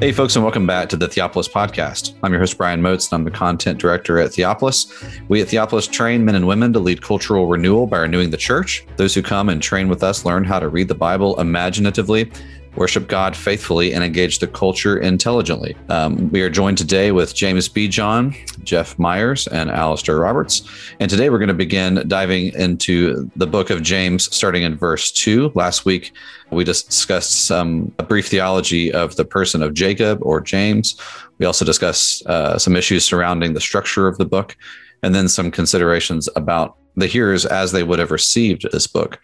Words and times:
Hey, 0.00 0.10
folks, 0.10 0.34
and 0.34 0.44
welcome 0.44 0.66
back 0.66 0.88
to 0.88 0.96
the 0.96 1.06
Theopolis 1.06 1.48
podcast. 1.48 2.14
I'm 2.24 2.32
your 2.32 2.40
host, 2.40 2.58
Brian 2.58 2.82
Moats, 2.82 3.06
and 3.06 3.14
I'm 3.14 3.24
the 3.24 3.30
content 3.30 3.78
director 3.78 4.18
at 4.18 4.32
Theopolis. 4.32 4.92
We 5.28 5.40
at 5.40 5.46
Theopolis 5.46 5.90
train 5.90 6.24
men 6.24 6.34
and 6.34 6.48
women 6.48 6.72
to 6.72 6.80
lead 6.80 7.00
cultural 7.00 7.46
renewal 7.46 7.86
by 7.86 7.98
renewing 7.98 8.30
the 8.30 8.36
church. 8.36 8.84
Those 8.96 9.14
who 9.14 9.22
come 9.22 9.48
and 9.48 9.62
train 9.62 9.88
with 9.88 10.02
us 10.02 10.24
learn 10.24 10.42
how 10.42 10.58
to 10.58 10.68
read 10.68 10.88
the 10.88 10.96
Bible 10.96 11.38
imaginatively 11.40 12.30
worship 12.76 13.08
God 13.08 13.36
faithfully, 13.36 13.92
and 13.94 14.02
engage 14.02 14.38
the 14.38 14.46
culture 14.46 14.98
intelligently. 14.98 15.76
Um, 15.88 16.30
we 16.30 16.42
are 16.42 16.50
joined 16.50 16.78
today 16.78 17.12
with 17.12 17.34
James 17.34 17.68
Bejon, 17.68 18.34
Jeff 18.64 18.98
Meyers, 18.98 19.46
and 19.46 19.70
Alastair 19.70 20.18
Roberts. 20.18 20.68
And 20.98 21.10
today 21.10 21.30
we're 21.30 21.38
going 21.38 21.48
to 21.48 21.54
begin 21.54 22.04
diving 22.08 22.52
into 22.54 23.30
the 23.36 23.46
book 23.46 23.70
of 23.70 23.82
James, 23.82 24.34
starting 24.34 24.62
in 24.62 24.76
verse 24.76 25.12
2. 25.12 25.52
Last 25.54 25.84
week, 25.84 26.12
we 26.50 26.64
discussed 26.64 27.46
some 27.46 27.92
a 27.98 28.02
brief 28.02 28.28
theology 28.28 28.92
of 28.92 29.16
the 29.16 29.24
person 29.24 29.62
of 29.62 29.74
Jacob 29.74 30.18
or 30.22 30.40
James. 30.40 31.00
We 31.38 31.46
also 31.46 31.64
discussed 31.64 32.26
uh, 32.26 32.58
some 32.58 32.76
issues 32.76 33.04
surrounding 33.04 33.54
the 33.54 33.60
structure 33.60 34.08
of 34.08 34.18
the 34.18 34.26
book, 34.26 34.56
and 35.02 35.14
then 35.14 35.28
some 35.28 35.50
considerations 35.50 36.28
about 36.36 36.76
the 36.96 37.06
hearers 37.06 37.44
as 37.44 37.72
they 37.72 37.82
would 37.82 37.98
have 37.98 38.10
received 38.10 38.66
this 38.72 38.86
book. 38.86 39.20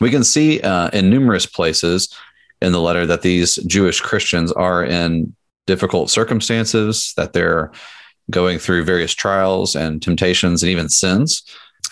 We 0.00 0.10
can 0.10 0.24
see 0.24 0.60
uh, 0.60 0.88
in 0.92 1.10
numerous 1.10 1.46
places 1.46 2.14
in 2.62 2.72
the 2.72 2.80
letter 2.80 3.06
that 3.06 3.22
these 3.22 3.56
Jewish 3.66 4.00
Christians 4.00 4.52
are 4.52 4.84
in 4.84 5.34
difficult 5.66 6.10
circumstances, 6.10 7.14
that 7.16 7.32
they're 7.32 7.72
going 8.30 8.58
through 8.58 8.84
various 8.84 9.14
trials 9.14 9.74
and 9.74 10.02
temptations 10.02 10.62
and 10.62 10.70
even 10.70 10.88
sins 10.88 11.42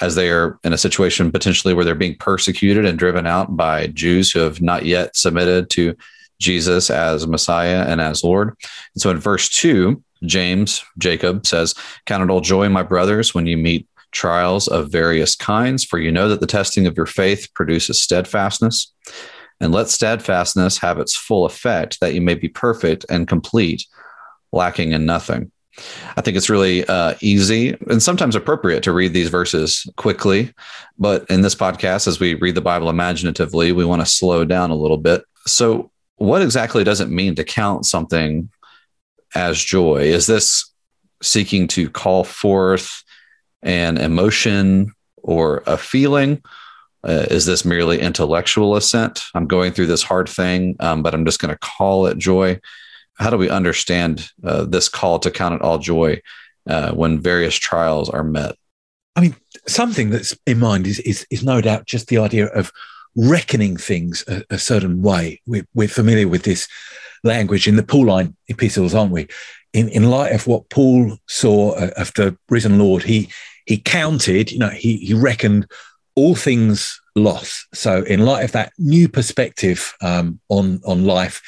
as 0.01 0.15
they 0.15 0.31
are 0.31 0.59
in 0.63 0.73
a 0.73 0.79
situation 0.79 1.33
potentially 1.33 1.75
where 1.75 1.85
they're 1.85 1.95
being 1.95 2.17
persecuted 2.17 2.85
and 2.85 2.99
driven 2.99 3.27
out 3.27 3.57
by 3.57 3.89
Jews 3.89 4.31
who 4.31 4.41
have 4.41 4.61
not 4.61 4.85
yet 4.85 5.17
submitted 5.17 5.71
to 5.71 5.97
Jesus 6.41 6.89
as 6.91 7.27
Messiah 7.27 7.85
and 7.89 8.01
as 8.01 8.23
Lord. 8.23 8.55
And 8.95 9.03
so 9.03 9.11
in 9.11 9.19
verse 9.19 9.49
2, 9.49 10.03
James, 10.25 10.85
Jacob 10.99 11.47
says, 11.47 11.75
Count 12.07 12.23
it 12.23 12.31
all 12.31 12.41
joy, 12.41 12.69
my 12.69 12.83
brothers, 12.83 13.35
when 13.35 13.47
you 13.47 13.57
meet 13.57 13.89
trials 14.13 14.69
of 14.69 14.91
various 14.91 15.35
kinds, 15.35 15.85
for 15.85 15.99
you 15.99 16.13
know 16.13 16.29
that 16.29 16.41
the 16.41 16.47
testing 16.47 16.87
of 16.87 16.97
your 16.97 17.07
faith 17.07 17.49
produces 17.55 18.01
steadfastness 18.01 18.93
and 19.61 19.73
let 19.73 19.89
steadfastness 19.89 20.79
have 20.79 20.99
its 20.99 21.17
full 21.17 21.45
effect, 21.45 22.01
that 22.01 22.15
you 22.15 22.21
may 22.21 22.35
be 22.35 22.49
perfect 22.49 23.05
and 23.09 23.29
complete, 23.29 23.85
lacking 24.53 24.93
in 24.93 25.05
nothing. 25.05 25.51
I 26.17 26.21
think 26.21 26.37
it's 26.37 26.51
really 26.51 26.85
uh, 26.87 27.15
easy 27.21 27.77
and 27.89 28.03
sometimes 28.03 28.35
appropriate 28.35 28.83
to 28.85 28.93
read 28.93 29.13
these 29.13 29.29
verses 29.29 29.87
quickly. 29.97 30.53
But 30.99 31.29
in 31.31 31.43
this 31.43 31.55
podcast, 31.55 32.09
as 32.09 32.19
we 32.19 32.35
read 32.35 32.55
the 32.55 32.61
Bible 32.61 32.91
imaginatively, 32.91 33.73
we 33.73 33.85
want 33.85 34.03
to 34.03 34.07
slow 34.07 34.45
down 34.45 34.71
a 34.71 34.77
little 34.77 34.97
bit. 34.97 35.23
So, 35.47 35.91
what 36.17 36.43
exactly 36.43 36.83
does 36.83 37.01
it 37.01 37.09
mean 37.09 37.37
to 37.37 37.45
count 37.45 37.87
something 37.87 38.51
as 39.37 39.63
joy? 39.63 40.03
Is 40.03 40.27
this 40.27 40.69
seeking 41.23 41.69
to 41.69 41.89
call 41.89 42.25
forth 42.25 43.05
an 43.63 43.99
emotion 43.99 44.93
or 45.17 45.63
a 45.67 45.77
feeling? 45.77 46.43
Uh, 47.05 47.27
is 47.31 47.47
this 47.47 47.65
merely 47.65 48.01
intellectual 48.01 48.77
assent? 48.77 49.23
I'm 49.35 49.47
going 49.47 49.73
through 49.73 49.87
this 49.87 50.03
hard 50.03 50.29
thing, 50.29 50.77
um, 50.81 51.03
but 51.03 51.15
I'm 51.15 51.25
just 51.25 51.41
going 51.41 51.55
to 51.55 51.59
call 51.59 52.07
it 52.07 52.19
joy. 52.19 52.61
How 53.15 53.31
do 53.31 53.37
we 53.37 53.51
understand 53.51 54.29
uh, 54.45 54.65
this 54.65 54.89
call 54.89 55.19
to 55.21 55.31
count 55.31 55.55
it 55.55 55.63
all 55.63 55.79
joy 55.79 56.21
uh, 56.69 56.93
when 56.93 57.21
various 57.21 57.55
trials 57.55 58.09
are 58.11 58.25
met? 58.25 58.57
I 59.17 59.21
mean, 59.21 59.37
something 59.67 60.11
that's 60.11 60.37
in 60.47 60.59
mind 60.59 60.87
is, 60.87 60.99
is, 61.01 61.27
is 61.31 61.43
no 61.43 61.61
doubt 61.61 61.87
just 61.87 62.09
the 62.09 62.19
idea 62.19 62.47
of 62.47 62.73
reckoning 63.17 63.77
things 63.77 64.25
a, 64.29 64.45
a 64.51 64.59
certain 64.59 65.03
way. 65.03 65.41
We're, 65.47 65.67
we're, 65.75 65.89
familiar 65.89 66.29
with 66.29 66.45
this 66.45 66.69
language 67.25 67.67
in 67.67 67.77
the 67.77 67.83
Pauline 67.83 68.37
epistles, 68.47 68.95
aren't 68.95 69.13
we? 69.13 69.27
In, 69.73 69.89
in 69.89 70.11
light 70.11 70.33
of 70.33 70.47
what 70.47 70.69
Paul 70.69 71.19
saw 71.27 71.73
uh, 71.73 71.91
of 71.97 72.13
the 72.15 72.37
risen 72.49 72.79
Lord, 72.79 73.03
he 73.03 73.29
he 73.69 73.77
counted, 73.77 74.51
you 74.51 74.59
know, 74.59 74.71
he, 74.71 74.97
he 74.97 75.13
reckoned 75.13 75.71
all 76.19 76.35
things 76.35 77.01
loss. 77.15 77.67
So, 77.73 78.03
in 78.03 78.25
light 78.25 78.45
of 78.45 78.53
that 78.53 78.73
new 78.79 79.09
perspective 79.09 79.95
um, 80.03 80.41
on 80.49 80.81
on 80.85 81.05
life, 81.05 81.41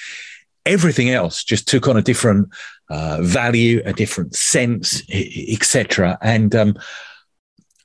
everything 0.65 1.11
else 1.11 1.43
just 1.43 1.67
took 1.67 1.89
on 1.89 1.97
a 1.97 2.03
different 2.03 2.49
uh, 2.89 3.19
value, 3.21 3.83
a 3.85 3.93
different 3.93 4.35
sense, 4.35 5.03
etc. 5.11 6.19
And 6.23 6.55
um, 6.55 6.77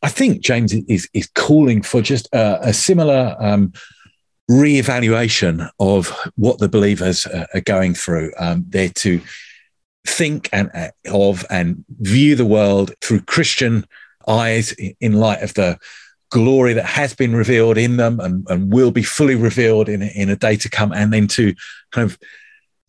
I 0.03 0.09
think 0.09 0.41
James 0.41 0.73
is 0.73 1.09
is 1.13 1.27
calling 1.33 1.81
for 1.81 2.01
just 2.01 2.27
a, 2.31 2.69
a 2.69 2.73
similar 2.73 3.35
um, 3.39 3.73
reevaluation 4.49 5.67
of 5.79 6.09
what 6.35 6.59
the 6.59 6.69
believers 6.69 7.25
are 7.25 7.61
going 7.61 7.95
through. 7.95 8.31
Um, 8.37 8.65
they're 8.69 8.89
to 8.89 9.19
think 10.05 10.49
and 10.53 10.69
uh, 10.75 10.89
of 11.11 11.45
and 11.49 11.83
view 11.99 12.35
the 12.35 12.45
world 12.45 12.93
through 13.01 13.21
Christian 13.21 13.85
eyes 14.27 14.73
in 14.99 15.13
light 15.13 15.41
of 15.41 15.53
the 15.55 15.79
glory 16.31 16.73
that 16.73 16.85
has 16.85 17.15
been 17.15 17.35
revealed 17.35 17.77
in 17.77 17.97
them 17.97 18.19
and, 18.19 18.45
and 18.49 18.73
will 18.73 18.91
be 18.91 19.03
fully 19.03 19.35
revealed 19.35 19.89
in, 19.89 20.01
in 20.01 20.29
a 20.29 20.35
day 20.35 20.55
to 20.57 20.69
come, 20.69 20.91
and 20.91 21.13
then 21.13 21.27
to 21.27 21.53
kind 21.91 22.09
of 22.09 22.17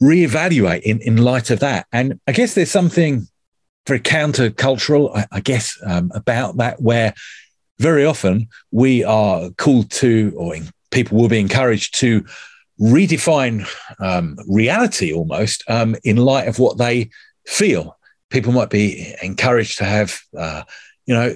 reevaluate 0.02 0.82
in, 0.82 1.00
in 1.00 1.16
light 1.16 1.50
of 1.50 1.60
that. 1.60 1.86
And 1.92 2.20
I 2.26 2.32
guess 2.32 2.54
there's 2.54 2.70
something 2.70 3.26
very 3.86 4.00
countercultural, 4.00 5.16
I, 5.16 5.26
I 5.32 5.40
guess, 5.40 5.78
um, 5.86 6.10
about 6.14 6.56
that, 6.56 6.80
where 6.82 7.14
very 7.78 8.04
often 8.04 8.48
we 8.70 9.04
are 9.04 9.50
called 9.56 9.90
to, 9.90 10.32
or 10.36 10.56
in, 10.56 10.68
people 10.90 11.18
will 11.18 11.28
be 11.28 11.40
encouraged 11.40 11.98
to 12.00 12.24
redefine 12.80 13.66
um, 14.00 14.36
reality 14.48 15.12
almost 15.12 15.62
um, 15.68 15.96
in 16.04 16.16
light 16.16 16.48
of 16.48 16.58
what 16.58 16.78
they 16.78 17.10
feel. 17.46 17.96
People 18.30 18.52
might 18.52 18.70
be 18.70 19.14
encouraged 19.22 19.78
to 19.78 19.84
have 19.84 20.18
uh, 20.36 20.62
you 21.06 21.14
know, 21.14 21.34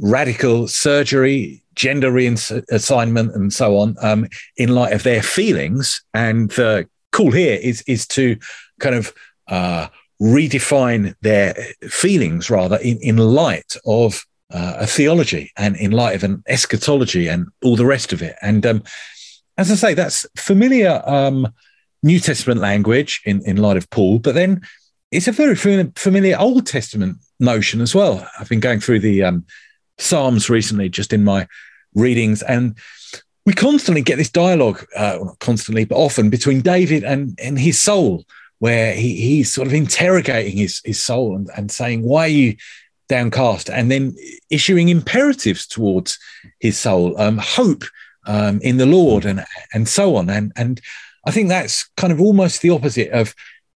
radical 0.00 0.68
surgery, 0.68 1.62
gender 1.74 2.10
reassignment, 2.10 3.34
and 3.34 3.52
so 3.52 3.78
on, 3.78 3.96
um, 4.02 4.26
in 4.56 4.74
light 4.74 4.92
of 4.92 5.02
their 5.02 5.22
feelings. 5.22 6.02
And 6.12 6.50
the 6.50 6.88
call 7.12 7.30
here 7.30 7.58
is 7.62 7.82
is 7.86 8.06
to 8.08 8.36
kind 8.80 8.94
of 8.94 9.12
uh, 9.48 9.88
redefine 10.20 11.14
their 11.20 11.54
feelings 11.88 12.50
rather 12.50 12.76
in, 12.76 12.98
in 13.00 13.16
light 13.16 13.76
of 13.86 14.24
uh, 14.52 14.74
a 14.78 14.86
theology 14.86 15.50
and 15.56 15.76
in 15.76 15.90
light 15.90 16.14
of 16.14 16.24
an 16.24 16.42
eschatology 16.46 17.28
and 17.28 17.48
all 17.64 17.76
the 17.76 17.86
rest 17.86 18.12
of 18.12 18.22
it. 18.22 18.36
And 18.42 18.64
um, 18.66 18.82
as 19.56 19.70
I 19.70 19.74
say, 19.74 19.94
that's 19.94 20.26
familiar 20.36 21.02
um, 21.06 21.52
New 22.02 22.20
Testament 22.20 22.60
language 22.60 23.20
in, 23.24 23.42
in 23.44 23.56
light 23.56 23.76
of 23.76 23.88
Paul, 23.90 24.18
but 24.18 24.34
then 24.34 24.62
it's 25.12 25.28
a 25.28 25.32
very 25.32 25.54
familiar 25.54 26.36
Old 26.38 26.66
Testament 26.66 27.18
notion 27.38 27.82
as 27.82 27.94
well. 27.94 28.26
I've 28.40 28.48
been 28.48 28.60
going 28.60 28.80
through 28.80 29.00
the 29.00 29.22
um, 29.22 29.44
Psalms 29.98 30.48
recently, 30.48 30.88
just 30.88 31.12
in 31.12 31.22
my 31.22 31.46
readings, 31.94 32.42
and 32.42 32.76
we 33.44 33.52
constantly 33.52 34.00
get 34.00 34.16
this 34.16 34.30
dialogue, 34.30 34.86
uh, 34.96 35.18
not 35.22 35.38
constantly, 35.38 35.84
but 35.84 35.96
often 35.96 36.30
between 36.30 36.62
David 36.62 37.04
and, 37.04 37.38
and 37.42 37.58
his 37.58 37.80
soul, 37.80 38.24
where 38.58 38.94
he, 38.94 39.16
he's 39.16 39.52
sort 39.52 39.68
of 39.68 39.74
interrogating 39.74 40.56
his, 40.56 40.80
his 40.82 41.02
soul 41.02 41.36
and, 41.36 41.50
and 41.56 41.70
saying, 41.70 42.02
Why 42.04 42.22
are 42.22 42.28
you 42.28 42.56
downcast? 43.08 43.68
And 43.68 43.90
then 43.90 44.16
issuing 44.48 44.88
imperatives 44.88 45.66
towards 45.66 46.18
his 46.58 46.78
soul, 46.78 47.20
um, 47.20 47.36
hope 47.36 47.84
um, 48.26 48.60
in 48.62 48.78
the 48.78 48.86
Lord, 48.86 49.26
and, 49.26 49.44
and 49.74 49.86
so 49.86 50.16
on. 50.16 50.30
And, 50.30 50.52
and 50.56 50.80
I 51.26 51.32
think 51.32 51.48
that's 51.50 51.90
kind 51.98 52.12
of 52.12 52.20
almost 52.20 52.62
the 52.62 52.70
opposite 52.70 53.10
of 53.10 53.34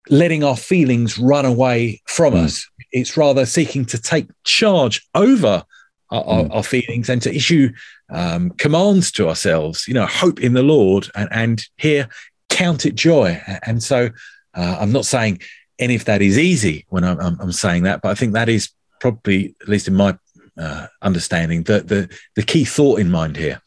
letting 0.08 0.44
our 0.44 0.56
feelings 0.56 1.18
run 1.18 1.44
away 1.44 2.02
from 2.06 2.34
mm. 2.34 2.44
us. 2.44 2.68
It's 2.90 3.16
rather 3.16 3.46
seeking 3.46 3.84
to 3.86 4.00
take 4.00 4.28
charge 4.44 5.06
over 5.14 5.64
our, 6.10 6.24
mm. 6.24 6.50
our, 6.50 6.56
our 6.56 6.62
feelings 6.62 7.08
and 7.08 7.22
to 7.22 7.34
issue 7.34 7.72
um, 8.10 8.50
commands 8.50 9.10
to 9.12 9.28
ourselves. 9.28 9.86
You 9.88 9.94
know, 9.94 10.06
hope 10.06 10.40
in 10.40 10.54
the 10.54 10.62
Lord, 10.62 11.08
and, 11.14 11.28
and 11.32 11.64
here 11.76 12.08
count 12.48 12.84
it 12.86 12.94
joy. 12.94 13.40
And 13.64 13.82
so, 13.82 14.10
uh, 14.54 14.76
I'm 14.80 14.92
not 14.92 15.06
saying 15.06 15.40
any 15.78 15.94
of 15.94 16.04
that 16.04 16.22
is 16.22 16.38
easy 16.38 16.84
when 16.88 17.04
I'm, 17.04 17.18
I'm, 17.18 17.40
I'm, 17.40 17.52
saying 17.52 17.84
that, 17.84 18.02
but 18.02 18.10
I 18.10 18.14
think 18.14 18.34
that 18.34 18.48
is 18.48 18.70
probably, 19.00 19.54
at 19.62 19.68
least 19.68 19.88
in 19.88 19.94
my 19.94 20.16
uh, 20.58 20.86
understanding, 21.00 21.62
the, 21.62 21.80
the 21.80 22.18
the 22.36 22.42
key 22.42 22.64
thought 22.64 23.00
in 23.00 23.10
mind 23.10 23.36
here. 23.36 23.60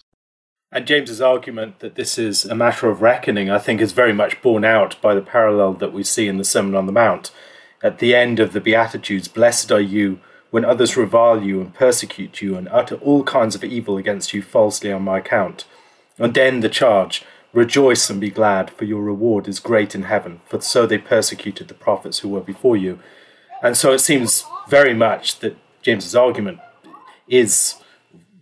And 0.75 0.85
James's 0.85 1.21
argument 1.21 1.79
that 1.79 1.95
this 1.95 2.17
is 2.17 2.43
a 2.43 2.53
matter 2.53 2.89
of 2.89 3.01
reckoning, 3.01 3.49
I 3.49 3.59
think, 3.59 3.79
is 3.79 3.93
very 3.93 4.11
much 4.11 4.41
borne 4.41 4.65
out 4.65 5.01
by 5.01 5.15
the 5.15 5.21
parallel 5.21 5.71
that 5.75 5.93
we 5.93 6.03
see 6.03 6.27
in 6.27 6.35
the 6.35 6.43
Sermon 6.43 6.75
on 6.75 6.85
the 6.85 6.91
Mount. 6.91 7.31
At 7.81 7.99
the 7.99 8.13
end 8.13 8.41
of 8.41 8.51
the 8.51 8.59
Beatitudes, 8.59 9.29
blessed 9.29 9.71
are 9.71 9.79
you 9.79 10.19
when 10.51 10.65
others 10.65 10.97
revile 10.97 11.41
you 11.41 11.61
and 11.61 11.73
persecute 11.73 12.41
you 12.41 12.57
and 12.57 12.67
utter 12.67 12.95
all 12.95 13.23
kinds 13.23 13.55
of 13.55 13.63
evil 13.63 13.95
against 13.95 14.33
you 14.33 14.41
falsely 14.41 14.91
on 14.91 15.03
my 15.03 15.19
account. 15.19 15.63
And 16.17 16.33
then 16.33 16.59
the 16.59 16.67
charge, 16.67 17.23
rejoice 17.53 18.09
and 18.09 18.19
be 18.19 18.29
glad, 18.29 18.69
for 18.69 18.83
your 18.83 19.01
reward 19.01 19.47
is 19.47 19.61
great 19.61 19.95
in 19.95 20.03
heaven, 20.03 20.41
for 20.45 20.59
so 20.59 20.85
they 20.85 20.97
persecuted 20.97 21.69
the 21.69 21.73
prophets 21.73 22.19
who 22.19 22.27
were 22.27 22.41
before 22.41 22.75
you. 22.75 22.99
And 23.63 23.77
so 23.77 23.93
it 23.93 23.99
seems 23.99 24.43
very 24.67 24.93
much 24.93 25.39
that 25.39 25.55
James's 25.81 26.17
argument 26.17 26.59
is 27.29 27.75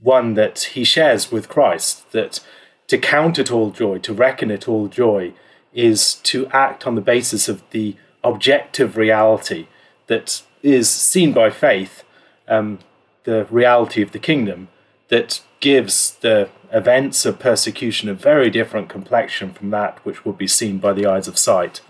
one 0.04 0.34
that 0.36 0.60
he 0.74 0.84
shares 0.84 1.32
with 1.32 1.50
Christ 1.50 2.12
that 2.12 2.40
to 2.88 2.98
count 2.98 3.40
it 3.40 3.52
all 3.52 3.72
joy, 3.72 3.98
to 4.00 4.14
reckon 4.14 4.52
it 4.52 4.68
all 4.68 4.88
joy, 4.88 5.34
is 5.74 6.16
to 6.16 6.46
act 6.48 6.86
on 6.86 6.96
the 6.96 7.02
basis 7.02 7.50
of 7.50 7.64
the 7.72 7.96
objective 8.24 8.96
reality 8.98 9.68
that 10.08 10.44
is 10.62 10.90
seen 10.90 11.34
by 11.34 11.50
faith, 11.50 12.04
um, 12.48 12.80
the 13.24 13.46
reality 13.50 14.02
of 14.02 14.12
the 14.12 14.20
kingdom, 14.20 14.68
that 15.08 15.42
gives 15.60 16.16
the 16.16 16.50
events 16.72 17.26
of 17.26 17.40
persecution 17.40 18.10
a 18.10 18.14
very 18.14 18.50
different 18.50 18.90
complexion 18.90 19.54
from 19.54 19.70
that 19.70 20.04
which 20.06 20.26
would 20.26 20.38
be 20.38 20.48
seen 20.48 20.78
by 20.78 20.92
the 20.92 21.06
eyes 21.06 21.28
of 21.28 21.38
sight. 21.38 21.82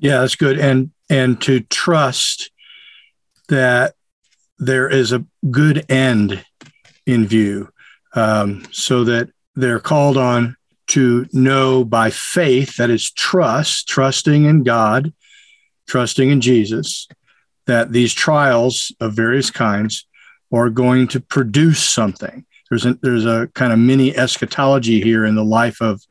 Yeah, 0.00 0.20
that's 0.20 0.36
good. 0.36 0.58
And 0.58 0.90
and 1.08 1.40
to 1.42 1.60
trust 1.60 2.50
that 3.48 3.94
there 4.58 4.88
is 4.88 5.12
a 5.12 5.24
good 5.50 5.84
end 5.90 6.44
in 7.06 7.26
view, 7.26 7.68
um, 8.14 8.66
so 8.70 9.04
that 9.04 9.30
they're 9.54 9.80
called 9.80 10.16
on 10.16 10.56
to 10.88 11.26
know 11.32 11.84
by 11.84 12.10
faith, 12.10 12.76
that 12.76 12.90
is 12.90 13.10
trust, 13.10 13.88
trusting 13.88 14.44
in 14.44 14.62
God, 14.62 15.12
trusting 15.86 16.30
in 16.30 16.40
Jesus, 16.40 17.08
that 17.66 17.92
these 17.92 18.12
trials 18.12 18.92
of 19.00 19.14
various 19.14 19.50
kinds 19.50 20.06
are 20.52 20.68
going 20.68 21.08
to 21.08 21.20
produce 21.20 21.82
something. 21.82 22.44
There's 22.68 22.84
a, 22.84 22.94
there's 23.02 23.26
a 23.26 23.48
kind 23.54 23.72
of 23.72 23.78
mini 23.78 24.16
eschatology 24.16 25.00
here 25.00 25.24
in 25.24 25.34
the 25.34 25.44
life 25.44 25.80
of 25.80 26.02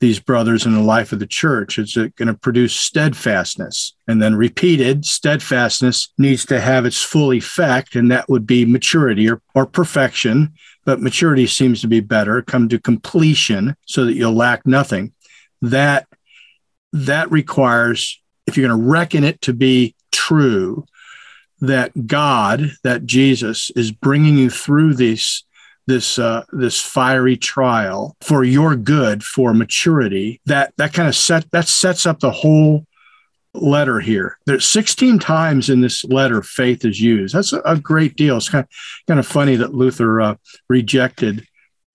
these 0.00 0.20
brothers 0.20 0.66
in 0.66 0.74
the 0.74 0.82
life 0.82 1.12
of 1.12 1.18
the 1.18 1.26
church. 1.26 1.78
It's 1.78 1.96
going 1.96 2.26
to 2.26 2.34
produce 2.34 2.74
steadfastness 2.74 3.94
and 4.06 4.20
then 4.20 4.34
repeated 4.34 5.04
steadfastness 5.04 6.12
needs 6.18 6.44
to 6.46 6.60
have 6.60 6.84
its 6.84 7.02
full 7.02 7.32
effect, 7.32 7.96
and 7.96 8.10
that 8.10 8.28
would 8.28 8.46
be 8.46 8.64
maturity 8.64 9.28
or, 9.28 9.40
or 9.54 9.66
perfection. 9.66 10.52
But 10.84 11.00
maturity 11.00 11.46
seems 11.46 11.80
to 11.80 11.88
be 11.88 12.00
better, 12.00 12.42
come 12.42 12.68
to 12.68 12.78
completion 12.78 13.76
so 13.86 14.04
that 14.04 14.14
you'll 14.14 14.34
lack 14.34 14.66
nothing. 14.66 15.12
That 15.62 16.06
that 16.92 17.30
requires, 17.30 18.22
if 18.46 18.56
you're 18.56 18.68
going 18.68 18.80
to 18.80 18.88
reckon 18.88 19.24
it 19.24 19.40
to 19.42 19.52
be 19.52 19.94
true, 20.12 20.84
that 21.60 22.06
God, 22.06 22.72
that 22.84 23.06
Jesus 23.06 23.70
is 23.74 23.90
bringing 23.90 24.36
you 24.36 24.50
through 24.50 24.94
these 24.94 25.44
this 25.86 26.18
uh, 26.18 26.44
this 26.52 26.80
fiery 26.80 27.36
trial 27.36 28.16
for 28.20 28.44
your 28.44 28.76
good 28.76 29.22
for 29.22 29.54
maturity 29.54 30.40
that 30.46 30.72
that 30.76 30.92
kind 30.92 31.08
of 31.08 31.14
set 31.14 31.50
that 31.52 31.68
sets 31.68 32.06
up 32.06 32.20
the 32.20 32.30
whole 32.30 32.84
letter 33.54 34.00
here. 34.00 34.38
There's 34.46 34.66
16 34.66 35.18
times 35.18 35.70
in 35.70 35.80
this 35.80 36.04
letter 36.04 36.42
faith 36.42 36.84
is 36.84 37.00
used. 37.00 37.34
That's 37.34 37.52
a, 37.52 37.60
a 37.60 37.78
great 37.78 38.16
deal. 38.16 38.36
It's 38.36 38.48
kind 38.48 38.64
of, 38.64 38.70
kind 39.06 39.20
of 39.20 39.26
funny 39.26 39.56
that 39.56 39.74
luther 39.74 40.20
uh, 40.20 40.34
rejected 40.68 41.46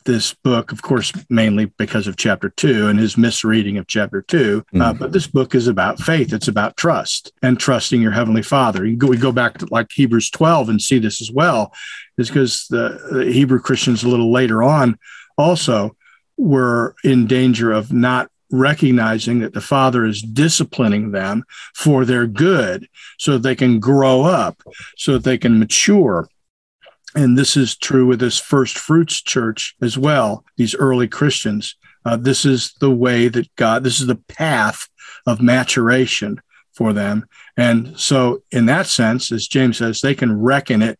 this 0.05 0.33
book, 0.33 0.71
of 0.71 0.81
course, 0.81 1.11
mainly 1.29 1.65
because 1.65 2.07
of 2.07 2.17
chapter 2.17 2.49
two 2.49 2.87
and 2.87 2.99
his 2.99 3.17
misreading 3.17 3.77
of 3.77 3.87
chapter 3.87 4.21
2 4.21 4.37
uh, 4.37 4.41
mm-hmm. 4.41 4.81
uh, 4.81 4.93
but 4.93 5.11
this 5.11 5.27
book 5.27 5.55
is 5.55 5.67
about 5.67 5.99
faith. 5.99 6.33
It's 6.33 6.47
about 6.47 6.77
trust 6.77 7.31
and 7.41 7.59
trusting 7.59 8.01
your 8.01 8.11
heavenly 8.11 8.41
Father. 8.41 8.85
You 8.85 8.97
go, 8.97 9.07
we 9.07 9.17
go 9.17 9.31
back 9.31 9.57
to 9.59 9.67
like 9.71 9.91
Hebrews 9.91 10.29
12 10.29 10.69
and 10.69 10.81
see 10.81 10.99
this 10.99 11.21
as 11.21 11.31
well, 11.31 11.73
is 12.17 12.29
because 12.29 12.67
the, 12.69 12.99
the 13.11 13.31
Hebrew 13.31 13.59
Christians 13.59 14.03
a 14.03 14.09
little 14.09 14.31
later 14.31 14.63
on 14.63 14.97
also 15.37 15.95
were 16.37 16.95
in 17.03 17.27
danger 17.27 17.71
of 17.71 17.91
not 17.91 18.29
recognizing 18.51 19.39
that 19.39 19.53
the 19.53 19.61
father 19.61 20.05
is 20.05 20.21
disciplining 20.21 21.11
them 21.11 21.43
for 21.73 22.03
their 22.03 22.27
good 22.27 22.87
so 23.17 23.37
they 23.37 23.55
can 23.55 23.79
grow 23.79 24.23
up 24.23 24.61
so 24.97 25.13
that 25.13 25.23
they 25.23 25.37
can 25.37 25.57
mature 25.57 26.27
and 27.15 27.37
this 27.37 27.57
is 27.57 27.75
true 27.75 28.05
with 28.05 28.19
this 28.19 28.39
first 28.39 28.77
fruits 28.77 29.21
church 29.21 29.75
as 29.81 29.97
well, 29.97 30.45
these 30.57 30.75
early 30.75 31.07
Christians. 31.07 31.75
Uh, 32.05 32.17
this 32.17 32.45
is 32.45 32.73
the 32.79 32.91
way 32.91 33.27
that 33.27 33.53
God, 33.55 33.83
this 33.83 33.99
is 33.99 34.07
the 34.07 34.15
path 34.15 34.87
of 35.25 35.41
maturation 35.41 36.41
for 36.73 36.93
them. 36.93 37.25
And 37.57 37.99
so, 37.99 38.43
in 38.51 38.65
that 38.67 38.87
sense, 38.87 39.31
as 39.31 39.47
James 39.47 39.77
says, 39.77 40.01
they 40.01 40.15
can 40.15 40.39
reckon 40.39 40.81
it, 40.81 40.97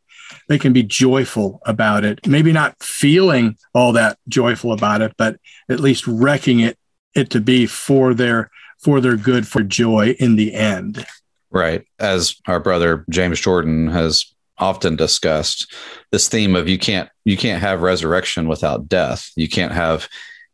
they 0.48 0.60
can 0.60 0.74
be 0.74 0.84
joyful 0.84 1.62
about 1.66 2.04
it, 2.04 2.28
maybe 2.28 2.52
not 2.52 2.82
feeling 2.82 3.58
all 3.74 3.94
that 3.94 4.18
joyful 4.28 4.74
about 4.74 5.02
it, 5.02 5.14
but 5.18 5.38
at 5.70 5.80
least 5.80 6.06
reckoning 6.08 6.60
it, 6.62 6.78
it 7.16 7.30
to 7.32 7.42
be 7.42 7.66
for 7.66 8.14
their 8.14 8.50
for 8.80 9.00
their 9.00 9.16
good 9.16 9.48
for 9.48 9.62
joy 9.62 10.16
in 10.20 10.36
the 10.36 10.54
end. 10.54 11.06
Right. 11.52 11.86
As 12.00 12.36
our 12.48 12.60
brother 12.60 13.06
James 13.10 13.40
Jordan 13.40 13.88
has 13.88 14.34
often 14.62 14.96
discussed 14.96 15.74
this 16.12 16.30
theme 16.30 16.56
of 16.56 16.70
you 16.70 16.78
can't 16.78 17.10
you 17.26 17.36
can't 17.36 17.62
have 17.62 17.82
resurrection 17.82 18.48
without 18.48 18.88
death. 18.88 19.32
You 19.36 19.50
can't 19.50 19.74
have 19.74 20.08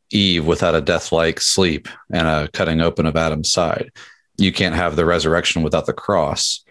eve 0.09 0.47
without 0.47 0.75
a 0.75 0.81
death-like 0.81 1.41
sleep 1.41 1.87
and 2.11 2.27
a 2.27 2.47
cutting 2.53 2.79
open 2.79 3.05
of 3.05 3.17
adam's 3.17 3.51
side. 3.51 3.91
You 4.37 4.53
can't 4.53 4.75
have 4.75 4.95
the 4.95 5.05
resurrection 5.05 5.63
without 5.63 5.85
the 5.85 5.93
cross. 5.93 6.63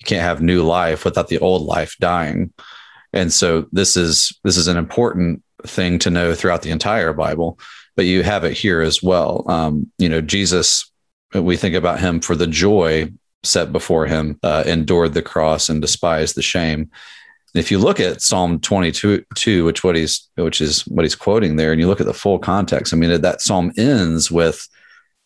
You 0.00 0.06
can't 0.06 0.22
have 0.22 0.42
new 0.42 0.62
life 0.64 1.04
without 1.04 1.28
the 1.28 1.38
old 1.38 1.62
life 1.62 1.94
dying. 2.00 2.52
And 3.12 3.32
so 3.32 3.66
this 3.72 3.96
is 3.96 4.38
this 4.44 4.56
is 4.56 4.66
an 4.66 4.76
important 4.76 5.42
thing 5.64 5.98
to 6.00 6.10
know 6.10 6.34
throughout 6.34 6.62
the 6.62 6.70
entire 6.70 7.12
bible 7.12 7.58
but 7.96 8.06
you 8.06 8.22
have 8.22 8.44
it 8.44 8.56
here 8.56 8.80
as 8.80 9.02
well. 9.02 9.44
Um, 9.46 9.92
you 9.98 10.08
know 10.08 10.20
jesus 10.20 10.90
we 11.34 11.56
think 11.56 11.74
about 11.76 12.00
him 12.00 12.20
for 12.20 12.34
the 12.34 12.46
joy 12.46 13.12
set 13.42 13.72
before 13.72 14.06
him, 14.06 14.38
uh, 14.42 14.64
endured 14.66 15.14
the 15.14 15.22
cross 15.22 15.68
and 15.68 15.80
despised 15.80 16.34
the 16.34 16.42
shame. 16.42 16.90
If 17.54 17.70
you 17.70 17.78
look 17.78 17.98
at 17.98 18.22
Psalm 18.22 18.60
22, 18.60 19.24
two, 19.34 19.64
which 19.64 19.82
what 19.82 19.96
he's 19.96 20.28
which 20.36 20.60
is 20.60 20.86
what 20.86 21.04
he's 21.04 21.16
quoting 21.16 21.56
there, 21.56 21.72
and 21.72 21.80
you 21.80 21.88
look 21.88 22.00
at 22.00 22.06
the 22.06 22.14
full 22.14 22.38
context, 22.38 22.92
I 22.92 22.96
mean 22.96 23.20
that 23.20 23.40
psalm 23.40 23.72
ends 23.76 24.30
with 24.30 24.68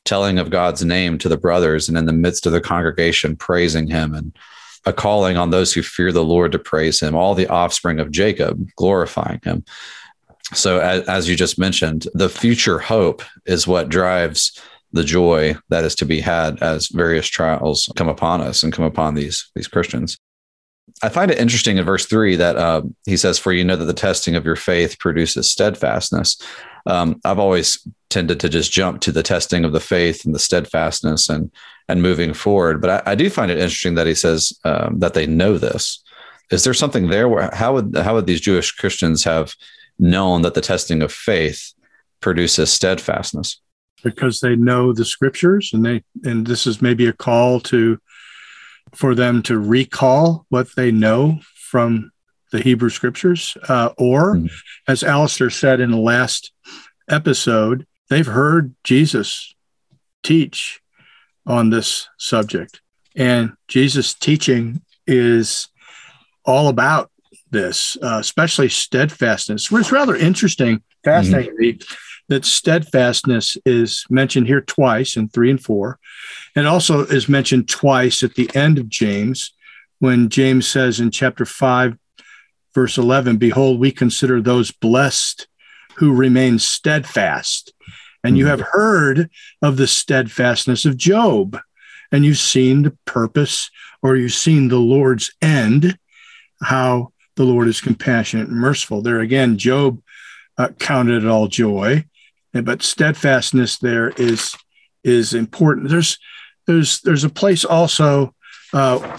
telling 0.04 0.38
of 0.38 0.50
God's 0.50 0.84
name 0.84 1.18
to 1.18 1.28
the 1.28 1.36
brothers, 1.36 1.88
and 1.88 1.96
in 1.98 2.06
the 2.06 2.12
midst 2.12 2.46
of 2.46 2.52
the 2.52 2.60
congregation 2.60 3.36
praising 3.36 3.88
Him, 3.88 4.14
and 4.14 4.36
a 4.86 4.92
calling 4.92 5.36
on 5.36 5.50
those 5.50 5.72
who 5.72 5.82
fear 5.82 6.12
the 6.12 6.24
Lord 6.24 6.52
to 6.52 6.58
praise 6.58 7.00
Him, 7.00 7.14
all 7.14 7.34
the 7.34 7.48
offspring 7.48 8.00
of 8.00 8.10
Jacob 8.10 8.68
glorifying 8.76 9.40
Him. 9.42 9.64
So, 10.52 10.78
as, 10.80 11.06
as 11.08 11.28
you 11.28 11.36
just 11.36 11.58
mentioned, 11.58 12.06
the 12.12 12.28
future 12.28 12.78
hope 12.78 13.22
is 13.46 13.66
what 13.66 13.88
drives 13.88 14.60
the 14.94 15.04
joy 15.04 15.56
that 15.68 15.84
is 15.84 15.94
to 15.96 16.06
be 16.06 16.20
had 16.20 16.62
as 16.62 16.86
various 16.86 17.26
trials 17.26 17.92
come 17.96 18.08
upon 18.08 18.40
us 18.40 18.62
and 18.62 18.72
come 18.72 18.84
upon 18.84 19.14
these 19.14 19.50
these 19.54 19.68
Christians. 19.68 20.16
I 21.02 21.08
find 21.08 21.30
it 21.30 21.38
interesting 21.38 21.76
in 21.76 21.84
verse 21.84 22.06
three 22.06 22.36
that 22.36 22.56
uh, 22.56 22.82
he 23.04 23.16
says, 23.16 23.38
"For 23.38 23.52
you 23.52 23.64
know 23.64 23.76
that 23.76 23.84
the 23.86 23.92
testing 23.92 24.36
of 24.36 24.44
your 24.44 24.56
faith 24.56 24.98
produces 24.98 25.50
steadfastness." 25.50 26.40
Um, 26.86 27.20
I've 27.24 27.40
always 27.40 27.86
tended 28.08 28.38
to 28.40 28.48
just 28.48 28.70
jump 28.70 29.00
to 29.00 29.12
the 29.12 29.22
testing 29.22 29.64
of 29.64 29.72
the 29.72 29.80
faith 29.80 30.24
and 30.24 30.34
the 30.34 30.38
steadfastness 30.38 31.28
and 31.28 31.50
and 31.88 32.00
moving 32.00 32.32
forward. 32.32 32.80
But 32.80 32.90
I, 32.90 33.12
I 33.12 33.14
do 33.16 33.28
find 33.28 33.50
it 33.50 33.58
interesting 33.58 33.96
that 33.96 34.06
he 34.06 34.14
says 34.14 34.52
um, 34.64 35.00
that 35.00 35.14
they 35.14 35.26
know 35.26 35.58
this. 35.58 36.02
Is 36.50 36.62
there 36.62 36.74
something 36.74 37.08
there? 37.08 37.28
Where 37.28 37.50
how 37.52 37.74
would 37.74 37.96
how 37.96 38.14
would 38.14 38.26
these 38.26 38.40
Jewish 38.40 38.70
Christians 38.70 39.24
have 39.24 39.54
known 39.98 40.42
that 40.42 40.54
the 40.54 40.60
testing 40.60 41.02
of 41.02 41.12
faith 41.12 41.72
produces 42.20 42.72
steadfastness? 42.72 43.60
Because 44.04 44.40
they 44.40 44.54
know 44.54 44.92
the 44.92 45.04
scriptures 45.04 45.70
and 45.72 45.84
they 45.84 46.04
and 46.22 46.46
this 46.46 46.66
is 46.66 46.82
maybe 46.82 47.06
a 47.06 47.12
call 47.12 47.60
to 47.60 47.98
for 48.92 49.14
them 49.14 49.42
to 49.42 49.58
recall 49.58 50.46
what 50.50 50.68
they 50.76 50.92
know 50.92 51.40
from 51.56 52.12
the 52.52 52.60
Hebrew 52.60 52.90
scriptures 52.90 53.56
uh, 53.68 53.90
or 53.98 54.36
mm-hmm. 54.36 54.46
as 54.86 55.02
Alastair 55.02 55.50
said 55.50 55.80
in 55.80 55.90
the 55.90 55.96
last 55.96 56.52
episode 57.08 57.86
they've 58.10 58.26
heard 58.26 58.74
Jesus 58.84 59.54
teach 60.22 60.80
on 61.46 61.70
this 61.70 62.08
subject 62.18 62.80
and 63.16 63.52
Jesus 63.68 64.14
teaching 64.14 64.82
is 65.06 65.68
all 66.44 66.68
about 66.68 67.10
this, 67.50 67.96
uh, 68.02 68.18
especially 68.20 68.68
steadfastness. 68.68 69.70
It's 69.70 69.92
rather 69.92 70.16
interesting, 70.16 70.82
fascinating. 71.04 71.78
Mm-hmm 71.78 71.94
that 72.28 72.44
steadfastness 72.44 73.56
is 73.66 74.06
mentioned 74.08 74.46
here 74.46 74.62
twice 74.62 75.16
in 75.16 75.28
three 75.28 75.50
and 75.50 75.62
four, 75.62 75.98
and 76.56 76.66
also 76.66 77.00
is 77.00 77.28
mentioned 77.28 77.68
twice 77.68 78.22
at 78.22 78.34
the 78.34 78.50
end 78.54 78.78
of 78.78 78.88
James 78.88 79.52
when 79.98 80.28
James 80.28 80.66
says 80.66 81.00
in 81.00 81.10
chapter 81.10 81.44
5, 81.44 81.96
verse 82.74 82.98
11, 82.98 83.36
Behold, 83.36 83.78
we 83.78 83.90
consider 83.90 84.40
those 84.40 84.70
blessed 84.70 85.46
who 85.96 86.14
remain 86.14 86.58
steadfast. 86.58 87.72
And 88.22 88.36
you 88.36 88.44
hmm. 88.44 88.50
have 88.50 88.60
heard 88.60 89.30
of 89.62 89.76
the 89.76 89.86
steadfastness 89.86 90.84
of 90.84 90.96
Job, 90.96 91.58
and 92.10 92.24
you've 92.24 92.38
seen 92.38 92.82
the 92.82 92.96
purpose, 93.04 93.70
or 94.02 94.16
you've 94.16 94.32
seen 94.32 94.68
the 94.68 94.78
Lord's 94.78 95.32
end, 95.40 95.98
how 96.62 97.12
the 97.36 97.44
Lord 97.44 97.68
is 97.68 97.80
compassionate 97.80 98.48
and 98.48 98.56
merciful. 98.56 99.02
There 99.02 99.20
again, 99.20 99.58
Job 99.58 100.00
uh, 100.58 100.68
counted 100.78 101.24
it 101.24 101.28
all 101.28 101.48
joy 101.48 102.04
but 102.62 102.82
steadfastness 102.82 103.78
there 103.78 104.10
is 104.10 104.54
is 105.02 105.34
important. 105.34 105.88
There's 105.88 106.18
there's 106.66 107.00
there's 107.00 107.24
a 107.24 107.30
place 107.30 107.64
also. 107.64 108.34
Uh, 108.72 109.18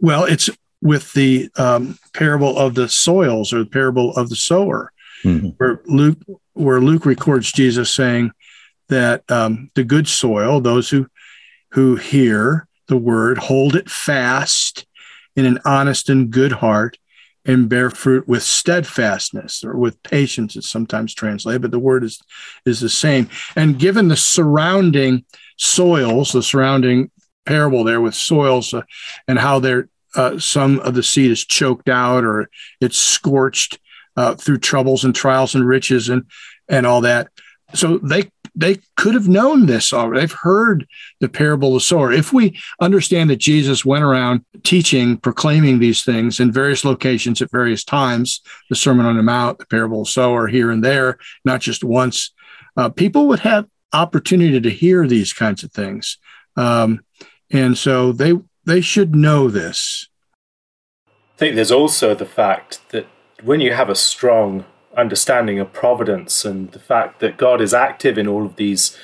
well, 0.00 0.24
it's 0.24 0.50
with 0.80 1.12
the 1.14 1.48
um, 1.56 1.98
parable 2.12 2.56
of 2.58 2.74
the 2.74 2.88
soils 2.88 3.52
or 3.52 3.60
the 3.60 3.70
parable 3.70 4.14
of 4.16 4.28
the 4.28 4.36
sower, 4.36 4.92
mm-hmm. 5.22 5.48
where 5.56 5.80
Luke 5.86 6.18
where 6.52 6.80
Luke 6.80 7.06
records 7.06 7.52
Jesus 7.52 7.92
saying 7.92 8.32
that 8.88 9.28
um, 9.30 9.70
the 9.74 9.84
good 9.84 10.06
soil, 10.06 10.60
those 10.60 10.90
who 10.90 11.06
who 11.70 11.96
hear 11.96 12.66
the 12.88 12.96
word, 12.96 13.38
hold 13.38 13.74
it 13.74 13.90
fast 13.90 14.86
in 15.36 15.46
an 15.46 15.58
honest 15.64 16.10
and 16.10 16.30
good 16.30 16.52
heart, 16.52 16.98
and 17.44 17.68
bear 17.68 17.90
fruit 17.90 18.26
with 18.26 18.42
steadfastness 18.42 19.64
or 19.64 19.76
with 19.76 20.02
patience. 20.02 20.56
It's 20.56 20.70
sometimes 20.70 21.14
translated 21.14 21.62
but 21.62 21.70
the 21.70 21.78
word 21.78 22.04
is 22.04 22.20
is 22.64 22.80
the 22.80 22.88
same. 22.88 23.28
And 23.56 23.78
given 23.78 24.08
the 24.08 24.16
surrounding 24.16 25.24
soils 25.56 26.32
the 26.32 26.42
surrounding 26.42 27.10
parable 27.46 27.84
there 27.84 28.00
with 28.00 28.14
soils 28.14 28.72
uh, 28.72 28.82
and 29.28 29.38
how 29.38 29.58
they're 29.58 29.88
uh, 30.16 30.38
some 30.38 30.78
of 30.80 30.94
the 30.94 31.02
seed 31.02 31.30
is 31.30 31.44
choked 31.44 31.88
out 31.88 32.24
or 32.24 32.48
it's 32.80 32.98
scorched 32.98 33.78
uh, 34.16 34.34
through 34.34 34.58
troubles 34.58 35.04
and 35.04 35.14
trials 35.14 35.54
and 35.54 35.66
riches 35.66 36.08
and 36.08 36.24
and 36.68 36.86
all 36.86 37.02
that. 37.02 37.28
So 37.74 37.98
they 37.98 38.30
they 38.54 38.78
could 38.96 39.14
have 39.14 39.28
known 39.28 39.66
this 39.66 39.92
already. 39.92 40.20
They've 40.20 40.32
heard 40.32 40.86
the 41.20 41.28
parable 41.28 41.68
of 41.68 41.74
the 41.74 41.80
sower. 41.80 42.12
If 42.12 42.32
we 42.32 42.58
understand 42.80 43.30
that 43.30 43.36
Jesus 43.36 43.84
went 43.84 44.04
around 44.04 44.44
teaching, 44.62 45.16
proclaiming 45.16 45.78
these 45.78 46.04
things 46.04 46.38
in 46.38 46.52
various 46.52 46.84
locations 46.84 47.42
at 47.42 47.50
various 47.50 47.84
times, 47.84 48.40
the 48.70 48.76
Sermon 48.76 49.06
on 49.06 49.16
the 49.16 49.22
Mount, 49.22 49.58
the 49.58 49.66
parable 49.66 50.02
of 50.02 50.06
the 50.06 50.12
sower, 50.12 50.46
here 50.46 50.70
and 50.70 50.84
there, 50.84 51.18
not 51.44 51.60
just 51.60 51.82
once, 51.82 52.32
uh, 52.76 52.88
people 52.88 53.26
would 53.26 53.40
have 53.40 53.66
opportunity 53.92 54.60
to 54.60 54.70
hear 54.70 55.06
these 55.06 55.32
kinds 55.32 55.62
of 55.62 55.72
things, 55.72 56.18
um, 56.56 57.00
and 57.50 57.76
so 57.78 58.12
they 58.12 58.34
they 58.64 58.80
should 58.80 59.14
know 59.14 59.48
this. 59.48 60.08
I 61.08 61.36
think 61.36 61.54
there's 61.56 61.70
also 61.72 62.14
the 62.14 62.26
fact 62.26 62.80
that 62.90 63.06
when 63.42 63.60
you 63.60 63.72
have 63.72 63.88
a 63.88 63.94
strong 63.94 64.64
understanding 64.96 65.58
of 65.58 65.72
providence 65.72 66.44
and 66.44 66.70
the 66.72 66.78
fact 66.78 67.20
that 67.20 67.36
God 67.36 67.60
is 67.60 67.74
active 67.74 68.18
in 68.18 68.28
all 68.28 68.46
of 68.46 68.56
these 68.56 68.96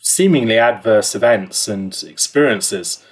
seemingly 0.00 0.58
adverse 0.58 1.14
events 1.14 1.68
and 1.68 2.02
experiences. 2.06 3.04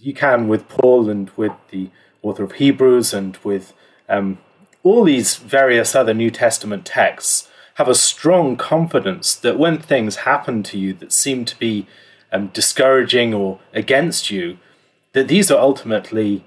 You 0.00 0.14
can, 0.14 0.48
with 0.48 0.68
Paul 0.68 1.10
and 1.10 1.30
with 1.30 1.52
the 1.70 1.90
author 2.22 2.44
of 2.44 2.52
Hebrews 2.52 3.12
and 3.12 3.36
with 3.38 3.72
um, 4.08 4.38
all 4.82 5.04
these 5.04 5.36
various 5.36 5.94
other 5.94 6.14
New 6.14 6.30
Testament 6.30 6.86
texts, 6.86 7.48
have 7.74 7.88
a 7.88 7.94
strong 7.94 8.56
confidence 8.56 9.34
that 9.34 9.58
when 9.58 9.78
things 9.78 10.16
happen 10.16 10.62
to 10.64 10.78
you 10.78 10.92
that 10.94 11.12
seem 11.12 11.44
to 11.44 11.58
be 11.58 11.86
um, 12.32 12.48
discouraging 12.48 13.34
or 13.34 13.60
against 13.72 14.30
you, 14.30 14.58
that 15.12 15.28
these 15.28 15.50
are 15.50 15.58
ultimately 15.60 16.44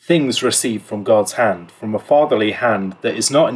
things 0.00 0.42
received 0.42 0.84
from 0.84 1.02
God's 1.02 1.32
hand, 1.32 1.70
from 1.70 1.94
a 1.94 1.98
fatherly 1.98 2.52
hand 2.52 2.96
that 3.00 3.16
is 3.16 3.30
not 3.30 3.54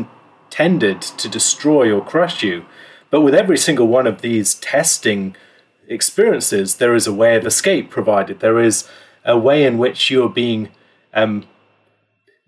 intended 0.49 1.03
to 1.03 1.29
destroy 1.29 1.93
or 1.93 2.03
crush 2.03 2.43
you. 2.43 2.65
But 3.11 3.21
with 3.21 3.35
every 3.35 3.59
single 3.59 3.87
one 3.87 4.07
of 4.07 4.23
these 4.23 4.55
testing 4.55 5.37
experiences, 5.87 6.77
there 6.77 6.95
is 6.95 7.07
a 7.07 7.13
way 7.13 7.37
of 7.37 7.47
escape 7.47 7.91
provided. 7.91 8.41
There 8.41 8.59
is 8.59 8.89
a 9.25 9.37
way 9.37 9.65
in 9.65 9.77
which 9.77 10.11
you 10.11 10.25
are 10.25 10.31
being 10.31 10.71
um, 11.13 11.47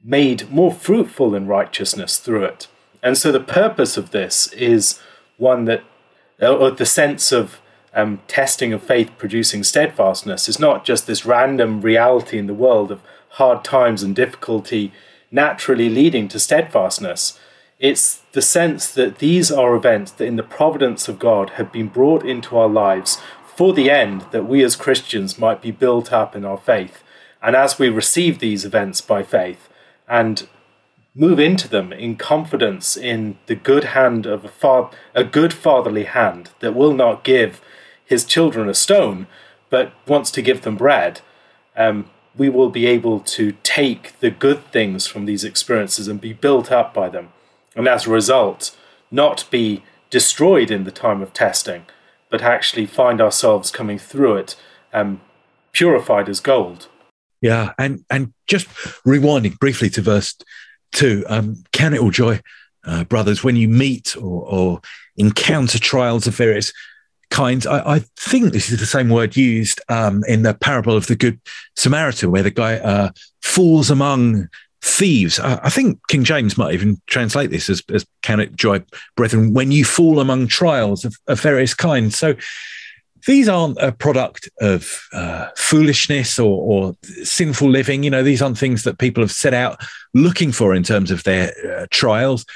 made 0.02 0.50
more 0.50 0.73
fruitful 0.73 1.35
in 1.35 1.47
righteousness 1.47 2.19
through 2.19 2.45
it. 2.45 2.69
And 3.02 3.19
so 3.19 3.30
the 3.33 3.40
purpose 3.40 3.97
of 3.97 4.11
this 4.11 4.47
is 4.54 4.99
one 5.37 5.66
that, 5.66 5.83
or 6.40 6.71
the 6.71 6.87
sense 6.87 7.33
of 7.33 7.61
um, 7.95 8.21
testing 8.28 8.73
of 8.73 8.83
faith 8.83 9.11
producing 9.19 9.62
steadfastness 9.62 10.49
is 10.49 10.59
not 10.59 10.85
just 10.85 11.07
this 11.07 11.26
random 11.26 11.80
reality 11.83 12.38
in 12.38 12.47
the 12.47 12.54
world 12.54 12.90
of 12.90 13.02
hard 13.30 13.62
times 13.62 14.02
and 14.02 14.16
difficulty 14.16 14.92
naturally 15.30 15.88
leading 15.88 16.28
to 16.28 16.38
steadfastness, 16.38 17.38
it's 17.80 18.20
the 18.32 18.42
sense 18.42 18.92
that 18.92 19.18
these 19.18 19.50
are 19.50 19.75
events 19.75 20.12
that, 20.12 20.26
in 20.26 20.37
the 20.37 20.42
providence 20.42 21.08
of 21.08 21.18
God, 21.18 21.50
have 21.50 21.72
been 21.72 21.88
brought 21.88 22.25
into 22.25 22.56
our 22.58 22.68
lives 22.68 23.18
for 23.56 23.72
the 23.72 23.90
end 23.90 24.26
that 24.32 24.46
we 24.46 24.62
as 24.62 24.76
Christians 24.76 25.38
might 25.38 25.62
be 25.62 25.70
built 25.70 26.12
up 26.12 26.37
in 26.37 26.44
our 26.44 26.58
faith. 26.58 27.02
And 27.42 27.56
as 27.56 27.78
we 27.78 27.88
receive 27.88 28.38
these 28.38 28.66
events 28.66 29.00
by 29.00 29.22
faith 29.22 29.70
and 30.06 30.46
move 31.14 31.40
into 31.40 31.68
them 31.68 31.90
in 31.90 32.16
confidence 32.16 32.99
in 32.99 33.38
the 33.46 33.54
good 33.54 33.84
hand 33.84 34.26
of 34.26 34.44
a, 34.44 34.49
fa- 34.49 34.90
a 35.14 35.25
good 35.25 35.54
fatherly 35.54 36.04
hand 36.04 36.50
that 36.60 36.75
will 36.75 36.92
not 36.92 37.25
give 37.25 37.62
his 38.04 38.26
children 38.26 38.68
a 38.68 38.75
stone, 38.75 39.26
but 39.70 39.92
wants 40.06 40.30
to 40.32 40.42
give 40.42 40.62
them 40.62 40.76
bread, 40.76 41.22
um, 41.76 42.10
we 42.37 42.50
will 42.50 42.68
be 42.68 42.84
able 42.84 43.20
to 43.20 43.52
take 43.62 44.18
the 44.20 44.30
good 44.30 44.62
things 44.70 45.06
from 45.06 45.25
these 45.25 45.44
experiences 45.44 46.08
and 46.08 46.20
be 46.20 46.34
built 46.34 46.70
up 46.70 46.92
by 46.92 47.08
them 47.08 47.30
and 47.74 47.86
as 47.88 48.06
a 48.06 48.10
result, 48.10 48.76
not 49.10 49.44
be 49.50 49.82
destroyed 50.10 50.70
in 50.70 50.84
the 50.84 50.90
time 50.90 51.22
of 51.22 51.32
testing, 51.32 51.86
but 52.28 52.42
actually 52.42 52.86
find 52.86 53.20
ourselves 53.20 53.70
coming 53.70 53.98
through 53.98 54.36
it 54.36 54.56
um, 54.92 55.20
purified 55.72 56.28
as 56.28 56.40
gold. 56.40 56.88
Yeah, 57.40 57.72
and 57.78 58.04
and 58.10 58.34
just 58.46 58.68
rewinding 59.06 59.58
briefly 59.58 59.88
to 59.90 60.02
verse 60.02 60.36
two, 60.92 61.24
um, 61.28 61.62
count 61.72 61.94
it 61.94 62.00
all 62.00 62.10
joy, 62.10 62.40
uh, 62.84 63.04
brothers, 63.04 63.42
when 63.42 63.56
you 63.56 63.68
meet 63.68 64.16
or, 64.16 64.46
or, 64.46 64.80
encounter 65.16 65.78
trials 65.78 66.26
of 66.26 66.34
various 66.34 66.72
kinds. 67.30 67.66
I, 67.66 67.96
I, 67.96 67.98
think 68.16 68.52
this 68.52 68.70
is 68.70 68.80
the 68.80 68.86
same 68.86 69.10
word 69.10 69.36
used 69.36 69.80
um, 69.90 70.24
in 70.26 70.42
the 70.42 70.54
parable 70.54 70.96
of 70.96 71.06
the 71.06 71.16
Good 71.16 71.40
Samaritan, 71.76 72.30
where 72.30 72.42
the 72.42 72.50
guy 72.50 72.76
uh, 72.76 73.10
falls 73.42 73.90
among 73.90 74.48
thieves. 74.82 75.38
I, 75.38 75.68
think 75.68 76.00
King 76.08 76.25
James 76.25 76.56
might 76.56 76.75
even 76.75 77.00
translate 77.06 77.50
this 77.50 77.68
as, 77.68 77.82
as 77.92 78.06
count 78.22 78.40
it 78.40 78.56
joy, 78.56 78.82
brethren, 79.14 79.52
when 79.52 79.70
you 79.70 79.84
fall 79.84 80.20
among 80.20 80.46
trials 80.46 81.04
of, 81.04 81.14
of 81.26 81.40
various 81.40 81.75
kinds. 81.75 82.16
So 82.16 82.34
these 83.26 83.49
aren't 83.49 83.78
a 83.78 83.92
product 83.92 84.49
of 84.60 85.06
uh, 85.12 85.49
foolishness 85.56 86.38
or, 86.38 86.60
or, 86.62 86.96
sinful 87.22 87.68
living. 87.68 88.02
You 88.02 88.10
know, 88.10 88.22
these 88.22 88.40
aren't 88.40 88.58
things 88.58 88.84
that 88.84 88.99
people 88.99 89.22
have 89.22 89.32
set 89.32 89.52
out 89.52 89.80
looking 90.14 90.52
for 90.52 90.75
in 90.75 90.82
terms 90.82 91.10
of 91.10 91.25
their 91.25 91.52
uh, 91.66 91.87
trials. 91.90 92.46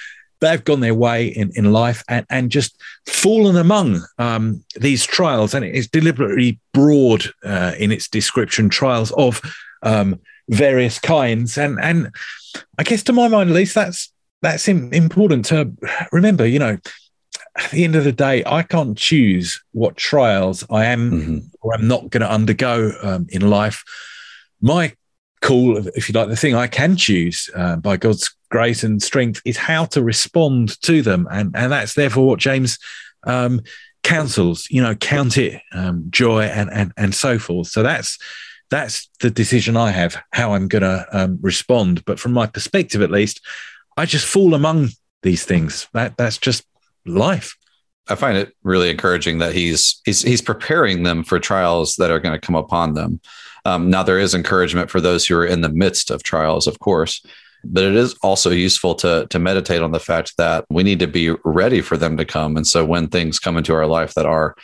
They've 0.40 0.64
gone 0.64 0.81
their 0.81 0.95
way 0.95 1.26
in, 1.26 1.52
in 1.54 1.73
life 1.73 2.02
and, 2.09 2.26
and 2.31 2.50
just 2.50 2.81
fallen 3.07 3.57
among 3.57 4.02
um, 4.19 4.64
these 4.76 5.04
trials. 5.04 5.54
And 5.54 5.64
it 5.64 5.75
is 5.75 5.88
deliberately 5.88 6.59
broad 6.73 7.26
uh, 7.45 7.73
in 7.78 7.93
its 7.93 8.09
description 8.09 8.69
trials 8.69 9.11
of 9.12 9.40
um, 9.83 10.21
various 10.49 10.99
kinds. 10.99 11.59
And 11.59 11.79
and 11.81 12.11
I 12.79 12.83
guess 12.83 13.03
to 13.05 13.13
my 13.13 13.29
mind, 13.29 13.51
at 13.51 13.57
least, 13.57 13.75
that's 13.75 14.13
that's 14.43 14.69
important 14.69 15.47
to 15.47 15.73
remember. 16.13 16.47
You 16.47 16.59
know, 16.59 16.79
at 17.57 17.71
the 17.71 17.85
end 17.85 17.97
of 17.97 18.05
the 18.05 18.13
day, 18.13 18.43
I 18.47 18.63
can't 18.63 18.97
choose 18.97 19.63
what 19.73 19.97
trials 19.97 20.65
I 20.71 20.87
am 20.87 21.11
mm-hmm. 21.11 21.39
or 21.61 21.75
I'm 21.75 21.89
not 21.89 22.11
going 22.11 22.23
to 22.23 22.31
undergo 22.31 22.93
um, 23.03 23.27
in 23.31 23.49
life. 23.49 23.85
My 24.61 24.95
call, 25.41 25.87
if 25.89 26.09
you 26.09 26.15
like, 26.15 26.29
the 26.29 26.37
thing 26.37 26.55
I 26.55 26.67
can 26.67 26.97
choose 26.97 27.51
uh, 27.55 27.77
by 27.77 27.97
God's 27.97 28.35
grace 28.51 28.83
and 28.83 29.03
strength 29.03 29.43
is 29.45 29.57
how 29.57 29.85
to 29.87 30.03
respond 30.03 30.81
to 30.83 31.03
them, 31.03 31.29
and 31.31 31.55
and 31.55 31.73
that's 31.73 31.95
therefore 31.95 32.27
what 32.27 32.39
James 32.39 32.79
um, 33.25 33.61
counsels. 34.03 34.67
You 34.71 34.83
know, 34.83 34.95
count 34.95 35.39
it 35.39 35.61
um, 35.73 36.07
joy 36.11 36.45
and 36.45 36.71
and 36.73 36.93
and 36.97 37.15
so 37.15 37.39
forth. 37.39 37.69
So 37.69 37.83
that's 37.83 38.19
that's 38.75 39.09
the 39.21 39.31
decision 39.31 39.76
I 39.76 39.93
have 39.93 40.21
how 40.33 40.54
I'm 40.54 40.66
going 40.66 40.83
to 40.83 41.07
um, 41.12 41.38
respond. 41.40 42.04
But 42.04 42.19
from 42.19 42.33
my 42.33 42.49
perspective, 42.49 43.02
at 43.02 43.11
least, 43.11 43.40
I 43.97 44.04
just 44.04 44.26
fall 44.26 44.52
among 44.52 44.88
these 45.23 45.45
things. 45.45 45.87
That 45.93 46.16
that's 46.16 46.38
just 46.38 46.64
life. 47.07 47.57
I 48.09 48.16
find 48.16 48.37
it 48.37 48.52
really 48.64 48.90
encouraging 48.90 49.38
that 49.38 49.54
he's 49.54 50.00
he's 50.04 50.23
he's 50.23 50.43
preparing 50.43 51.04
them 51.04 51.23
for 51.23 51.38
trials 51.38 51.95
that 51.97 52.11
are 52.11 52.19
going 52.19 52.38
to 52.38 52.45
come 52.47 52.57
upon 52.57 52.95
them. 52.95 53.21
Um, 53.64 53.90
now 53.90 54.02
there 54.02 54.19
is 54.19 54.35
encouragement 54.35 54.90
for 54.90 55.00
those 55.00 55.25
who 55.25 55.37
are 55.37 55.47
in 55.47 55.61
the 55.61 55.69
midst 55.69 56.11
of 56.11 56.25
trials, 56.25 56.66
of 56.66 56.81
course, 56.81 57.25
but 57.62 57.85
it 57.85 57.95
is 57.95 58.14
also 58.23 58.50
useful 58.50 58.97
to 58.97 59.28
to 59.31 59.38
meditate 59.38 59.83
on 59.83 59.93
the 59.93 60.00
fact 60.00 60.37
that 60.37 60.64
we 60.69 60.83
need 60.83 60.99
to 60.99 61.07
be 61.07 61.31
ready 61.45 61.81
for 61.81 61.97
them 61.97 62.16
to 62.16 62.25
come. 62.25 62.57
And 62.57 62.66
so 62.66 62.85
when 62.85 63.07
things 63.07 63.38
come 63.38 63.57
into 63.57 63.73
our 63.73 63.87
life 63.87 64.14
that 64.14 64.26
are 64.26 64.57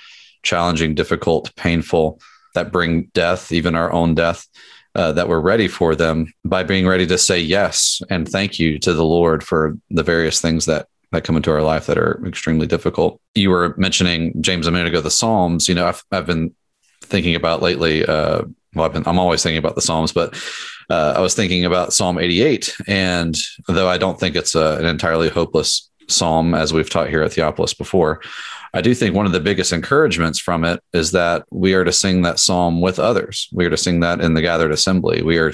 challenging, 0.43 0.97
difficult, 0.97 1.55
painful, 1.55 2.21
that 2.55 2.73
bring 2.73 3.05
death, 3.15 3.53
even 3.53 3.75
our 3.75 3.93
own 3.93 4.15
death, 4.15 4.47
uh, 4.95 5.13
that 5.13 5.29
we're 5.29 5.41
ready 5.41 5.69
for 5.69 5.95
them 5.95 6.33
by 6.45 6.63
being 6.63 6.87
ready 6.87 7.07
to 7.07 7.19
say 7.19 7.41
yes 7.41 8.03
and 8.11 8.29
thank 8.29 8.59
you 8.59 8.79
to 8.79 8.93
the 8.93 9.05
Lord 9.05 9.45
for 9.45 9.77
the 9.91 10.03
various 10.03 10.41
things 10.41 10.67
that 10.67 10.87
that 11.13 11.25
come 11.25 11.37
into 11.37 11.51
our 11.51 11.63
life 11.63 11.87
that 11.87 11.99
are 11.99 12.25
extremely 12.25 12.69
difficult. 12.69 13.21
You 13.35 13.51
were 13.51 13.75
mentioning 13.77 14.41
James 14.41 14.69
a 14.69 14.71
minute 14.71 14.89
ago, 14.89 15.01
the 15.01 15.11
Psalms. 15.11 15.69
You 15.69 15.75
know, 15.75 15.87
I've 15.87 16.05
I've 16.13 16.27
been 16.27 16.55
thinking 17.03 17.35
about 17.35 17.63
lately. 17.63 18.05
Uh, 18.05 18.43
well, 18.75 18.85
I've 18.85 18.93
been 18.93 19.03
I'm 19.07 19.19
always 19.19 19.43
thinking 19.43 19.59
about 19.59 19.75
the 19.75 19.83
Psalms, 19.83 20.13
but 20.13 20.35
uh, 20.89 21.15
I 21.17 21.21
was 21.21 21.35
thinking 21.35 21.65
about 21.65 21.93
Psalm 21.93 22.19
88, 22.19 22.77
and 22.87 23.37
though 23.69 23.89
I 23.89 23.99
don't 23.99 24.19
think 24.19 24.37
it's 24.37 24.55
a, 24.55 24.77
an 24.79 24.87
entirely 24.87 25.29
hopeless 25.29 25.89
psalm, 26.09 26.55
as 26.55 26.73
we've 26.73 26.91
taught 26.91 27.09
here 27.09 27.23
at 27.23 27.33
Theopolis 27.33 27.77
before, 27.77 28.21
I 28.73 28.81
do 28.81 28.95
think 28.95 29.15
one 29.15 29.27
of 29.27 29.33
the 29.33 29.41
biggest 29.41 29.73
encouragements 29.73 30.39
from 30.39 30.65
it 30.65 30.83
is 30.93 31.13
that 31.13 31.45
we 31.51 31.75
are 31.75 31.85
to 31.85 31.93
sing 31.93 32.23
that 32.23 32.39
psalm 32.39 32.81
with 32.81 32.99
others. 32.99 33.49
We 33.53 33.67
are 33.67 33.71
to 33.71 33.77
sing 33.77 34.01
that 34.01 34.21
in 34.21 34.35
the 34.35 34.43
gathered 34.43 34.73
assembly. 34.73 35.23
We 35.23 35.39
are, 35.39 35.53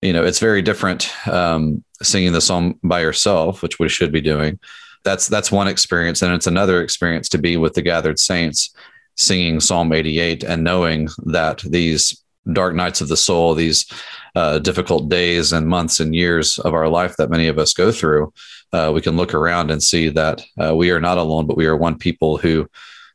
you 0.00 0.12
know, 0.12 0.24
it's 0.24 0.38
very 0.38 0.62
different 0.62 1.10
um, 1.28 1.84
singing 2.02 2.32
the 2.32 2.40
psalm 2.40 2.78
by 2.82 3.00
yourself, 3.00 3.62
which 3.62 3.78
we 3.78 3.88
should 3.88 4.12
be 4.12 4.20
doing. 4.20 4.58
That's 5.04 5.26
that's 5.26 5.52
one 5.52 5.68
experience, 5.68 6.22
and 6.22 6.32
it's 6.32 6.46
another 6.46 6.80
experience 6.80 7.28
to 7.30 7.38
be 7.38 7.56
with 7.56 7.74
the 7.74 7.82
gathered 7.82 8.20
saints, 8.20 8.74
singing 9.16 9.60
Psalm 9.60 9.92
88 9.92 10.44
and 10.44 10.64
knowing 10.64 11.08
that 11.26 11.58
these 11.60 12.22
dark 12.50 12.74
nights 12.74 13.00
of 13.00 13.08
the 13.08 13.16
soul, 13.16 13.54
these 13.54 13.86
uh, 14.34 14.58
difficult 14.58 15.08
days 15.08 15.52
and 15.52 15.66
months 15.66 16.00
and 16.00 16.14
years 16.14 16.58
of 16.58 16.74
our 16.74 16.88
life 16.88 17.16
that 17.16 17.30
many 17.30 17.48
of 17.48 17.58
us 17.58 17.72
go 17.72 17.92
through, 17.92 18.32
uh, 18.72 18.90
we 18.94 19.00
can 19.00 19.16
look 19.16 19.34
around 19.34 19.70
and 19.70 19.82
see 19.82 20.08
that 20.08 20.42
uh, 20.62 20.74
we 20.74 20.90
are 20.90 21.00
not 21.00 21.18
alone, 21.18 21.46
but 21.46 21.56
we 21.56 21.66
are 21.66 21.76
one 21.76 21.98
people 21.98 22.38
who 22.38 22.68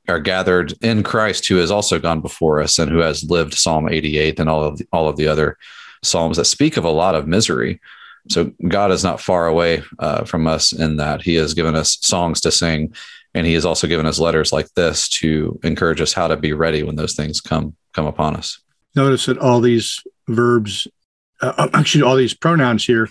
are 0.07 0.19
gathered 0.19 0.73
in 0.81 1.03
Christ, 1.03 1.47
who 1.47 1.57
has 1.57 1.71
also 1.71 1.99
gone 1.99 2.21
before 2.21 2.61
us 2.61 2.79
and 2.79 2.89
who 2.89 2.99
has 2.99 3.29
lived 3.29 3.53
Psalm 3.53 3.89
88 3.89 4.39
and 4.39 4.49
all 4.49 4.63
of 4.63 4.77
the, 4.77 4.87
all 4.93 5.09
of 5.09 5.17
the 5.17 5.27
other 5.27 5.57
psalms 6.03 6.37
that 6.37 6.45
speak 6.45 6.77
of 6.77 6.85
a 6.85 6.89
lot 6.89 7.15
of 7.15 7.27
misery. 7.27 7.81
So 8.29 8.51
God 8.67 8.91
is 8.91 9.03
not 9.03 9.21
far 9.21 9.47
away 9.47 9.83
uh, 9.99 10.25
from 10.25 10.47
us 10.47 10.71
in 10.71 10.97
that 10.97 11.21
He 11.21 11.35
has 11.35 11.53
given 11.53 11.75
us 11.75 11.97
songs 12.01 12.41
to 12.41 12.51
sing, 12.51 12.93
and 13.33 13.47
He 13.47 13.53
has 13.53 13.65
also 13.65 13.87
given 13.87 14.05
us 14.05 14.19
letters 14.19 14.53
like 14.53 14.71
this 14.75 15.09
to 15.09 15.59
encourage 15.63 16.01
us 16.01 16.13
how 16.13 16.27
to 16.27 16.37
be 16.37 16.53
ready 16.53 16.83
when 16.83 16.95
those 16.95 17.15
things 17.15 17.41
come 17.41 17.75
come 17.93 18.05
upon 18.05 18.35
us. 18.35 18.59
Notice 18.95 19.25
that 19.27 19.37
all 19.37 19.61
these 19.61 20.01
verbs, 20.27 20.87
uh, 21.41 21.67
actually, 21.73 22.03
all 22.03 22.15
these 22.15 22.33
pronouns 22.33 22.85
here, 22.85 23.09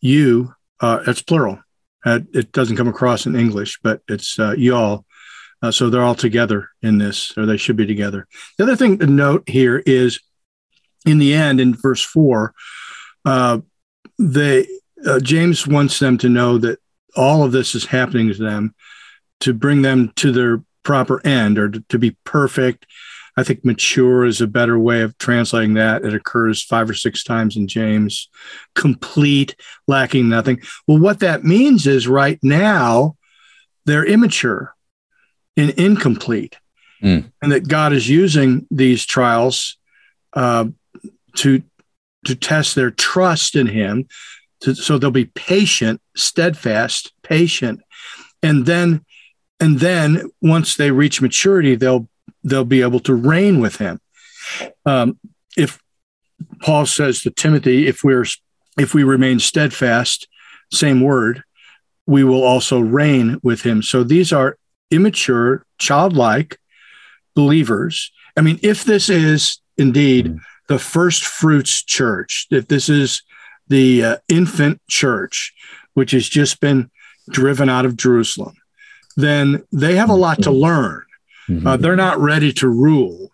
you, 0.00 0.54
uh, 0.80 1.02
it's 1.06 1.22
plural. 1.22 1.60
Uh, 2.04 2.20
it 2.32 2.52
doesn't 2.52 2.76
come 2.76 2.88
across 2.88 3.26
in 3.26 3.34
English, 3.34 3.80
but 3.82 4.00
it's 4.08 4.38
uh, 4.38 4.54
y'all. 4.56 5.04
Uh, 5.62 5.70
so 5.70 5.88
they're 5.88 6.04
all 6.04 6.14
together 6.14 6.68
in 6.82 6.98
this, 6.98 7.36
or 7.36 7.46
they 7.46 7.56
should 7.56 7.76
be 7.76 7.86
together. 7.86 8.26
The 8.58 8.64
other 8.64 8.76
thing 8.76 8.98
to 8.98 9.06
note 9.06 9.48
here 9.48 9.82
is 9.86 10.20
in 11.04 11.18
the 11.18 11.34
end, 11.34 11.60
in 11.60 11.74
verse 11.74 12.02
four, 12.02 12.54
uh, 13.24 13.60
they 14.18 14.66
uh, 15.06 15.20
James 15.20 15.66
wants 15.66 15.98
them 15.98 16.18
to 16.18 16.28
know 16.28 16.58
that 16.58 16.78
all 17.16 17.42
of 17.42 17.52
this 17.52 17.74
is 17.74 17.86
happening 17.86 18.28
to 18.28 18.38
them 18.38 18.74
to 19.40 19.52
bring 19.52 19.82
them 19.82 20.12
to 20.16 20.32
their 20.32 20.62
proper 20.82 21.24
end 21.26 21.58
or 21.58 21.68
to, 21.68 21.84
to 21.88 21.98
be 21.98 22.16
perfect. 22.24 22.86
I 23.36 23.42
think 23.42 23.64
mature 23.64 24.24
is 24.24 24.40
a 24.40 24.46
better 24.46 24.78
way 24.78 25.02
of 25.02 25.16
translating 25.18 25.74
that. 25.74 26.04
It 26.04 26.14
occurs 26.14 26.62
five 26.62 26.88
or 26.88 26.94
six 26.94 27.22
times 27.22 27.56
in 27.56 27.68
James. 27.68 28.30
Complete, 28.74 29.56
lacking 29.86 30.28
nothing. 30.28 30.60
Well, 30.86 30.98
what 30.98 31.20
that 31.20 31.44
means 31.44 31.86
is 31.86 32.08
right 32.08 32.38
now 32.42 33.16
they're 33.84 34.06
immature 34.06 34.74
and 35.56 35.70
incomplete, 35.70 36.56
mm. 37.02 37.30
and 37.42 37.52
that 37.52 37.68
God 37.68 37.92
is 37.92 38.08
using 38.08 38.66
these 38.70 39.04
trials 39.04 39.76
uh, 40.32 40.66
to 41.36 41.62
to 42.24 42.34
test 42.34 42.74
their 42.74 42.90
trust 42.90 43.54
in 43.54 43.66
Him, 43.66 44.08
to, 44.60 44.74
so 44.74 44.98
they'll 44.98 45.10
be 45.10 45.26
patient, 45.26 46.00
steadfast, 46.16 47.12
patient, 47.22 47.80
and 48.42 48.66
then 48.66 49.04
and 49.60 49.78
then 49.78 50.30
once 50.42 50.74
they 50.74 50.90
reach 50.90 51.22
maturity, 51.22 51.76
they'll 51.76 52.08
they'll 52.46 52.64
be 52.64 52.82
able 52.82 53.00
to 53.00 53.14
reign 53.14 53.60
with 53.60 53.76
Him. 53.76 54.00
Um, 54.86 55.18
if 55.56 55.80
Paul 56.60 56.86
says 56.86 57.22
to 57.22 57.30
Timothy, 57.30 57.86
if 57.86 58.02
we're 58.04 58.24
if 58.78 58.94
we 58.94 59.04
remain 59.04 59.38
steadfast, 59.38 60.28
same 60.72 61.00
word, 61.00 61.42
we 62.06 62.24
will 62.24 62.42
also 62.42 62.78
reign 62.78 63.38
with 63.42 63.62
Him. 63.62 63.82
So 63.82 64.04
these 64.04 64.32
are 64.32 64.58
immature, 64.90 65.64
childlike 65.78 66.58
believers. 67.34 68.12
I 68.36 68.42
mean, 68.42 68.60
if 68.62 68.84
this 68.84 69.08
is 69.08 69.60
indeed 69.76 70.36
the 70.68 70.78
first 70.78 71.24
fruits 71.24 71.82
church, 71.82 72.46
if 72.50 72.68
this 72.68 72.88
is 72.88 73.22
the 73.68 74.04
uh, 74.04 74.16
infant 74.28 74.80
church, 74.88 75.52
which 75.94 76.12
has 76.12 76.28
just 76.28 76.60
been 76.60 76.90
driven 77.30 77.68
out 77.68 77.86
of 77.86 77.96
Jerusalem, 77.96 78.54
then 79.16 79.64
they 79.72 79.96
have 79.96 80.10
a 80.10 80.14
lot 80.14 80.42
to 80.42 80.50
learn. 80.50 81.05
Mm-hmm. 81.48 81.66
Uh, 81.66 81.76
they're 81.76 81.96
not 81.96 82.18
ready 82.18 82.52
to 82.54 82.68
rule. 82.68 83.30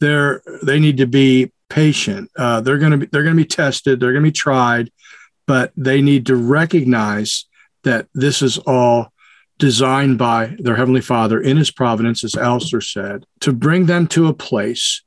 They're 0.00 0.42
they 0.62 0.78
need 0.78 0.98
to 0.98 1.06
be 1.06 1.52
patient. 1.68 2.30
Uh, 2.36 2.60
they're 2.60 2.78
going 2.78 2.92
to 2.92 2.98
be 2.98 3.06
they're 3.06 3.22
going 3.22 3.36
to 3.36 3.42
be 3.42 3.48
tested. 3.48 4.00
They're 4.00 4.12
going 4.12 4.24
to 4.24 4.30
be 4.30 4.32
tried, 4.32 4.90
but 5.46 5.72
they 5.76 6.02
need 6.02 6.26
to 6.26 6.36
recognize 6.36 7.46
that 7.84 8.06
this 8.14 8.42
is 8.42 8.58
all 8.58 9.12
designed 9.58 10.18
by 10.18 10.56
their 10.58 10.76
Heavenly 10.76 11.00
Father 11.00 11.40
in 11.40 11.56
His 11.56 11.70
providence, 11.70 12.24
as 12.24 12.34
Alastair 12.34 12.80
said, 12.80 13.24
to 13.40 13.52
bring 13.52 13.86
them 13.86 14.06
to 14.08 14.26
a 14.26 14.34
place 14.34 15.02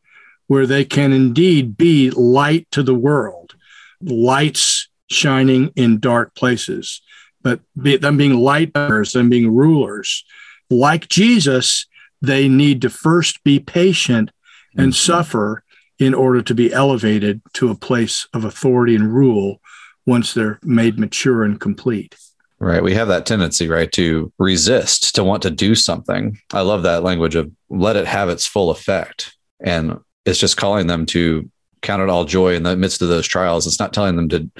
where 0.48 0.65
they 0.65 0.86
can 0.86 1.12
indeed 1.12 1.78
be 1.78 2.10
light 2.12 2.67
to 2.72 2.82
the 2.82 2.96
world, 2.96 3.56
lights 4.02 4.88
shining 5.10 5.72
in 5.76 6.00
dark 6.00 6.34
places, 6.36 7.02
but 7.41 7.60
be, 7.82 7.98
them 7.98 8.17
being 8.17 8.36
light 8.36 8.74
bearers, 8.74 9.12
them 9.12 9.30
being 9.30 9.54
rulers. 9.54 10.24
Like 10.70 11.08
Jesus, 11.08 11.87
they 12.22 12.48
need 12.48 12.82
to 12.82 12.90
first 12.90 13.44
be 13.44 13.60
patient 13.60 14.32
and 14.76 14.92
mm-hmm. 14.92 15.12
suffer 15.12 15.64
in 16.00 16.14
order 16.14 16.42
to 16.42 16.54
be 16.54 16.72
elevated 16.72 17.42
to 17.54 17.72
a 17.72 17.76
place 17.76 18.28
of 18.34 18.46
authority 18.46 18.96
and 18.96 19.14
rule 19.14 19.60
once 20.06 20.34
they're 20.34 20.60
made 20.64 21.00
mature 21.00 21.44
and 21.44 21.60
complete. 21.60 22.16
Right. 22.60 22.82
We 22.82 22.96
have 22.96 23.08
that 23.10 23.26
tendency, 23.26 23.68
right, 23.68 23.92
to 23.92 24.32
resist, 24.40 25.16
to 25.16 25.24
want 25.24 25.44
to 25.44 25.52
do 25.52 25.76
something. 25.76 26.40
I 26.54 26.62
love 26.62 26.84
that 26.84 27.04
language 27.04 27.36
of 27.36 27.52
let 27.70 27.96
it 27.96 28.08
have 28.08 28.30
its 28.30 28.48
full 28.48 28.72
effect. 28.72 29.36
And 29.60 30.00
it's 30.26 30.40
just 30.40 30.58
calling 30.58 30.88
them 30.88 31.06
to 31.08 31.50
count 31.82 32.02
it 32.02 32.10
all 32.10 32.26
joy 32.26 32.56
in 32.56 32.64
the 32.64 32.76
midst 32.76 33.02
of 33.02 33.10
those 33.10 33.28
trials. 33.28 33.68
It's 33.68 33.80
not 33.80 33.94
telling 33.94 34.16
them 34.16 34.30
to 34.30 34.52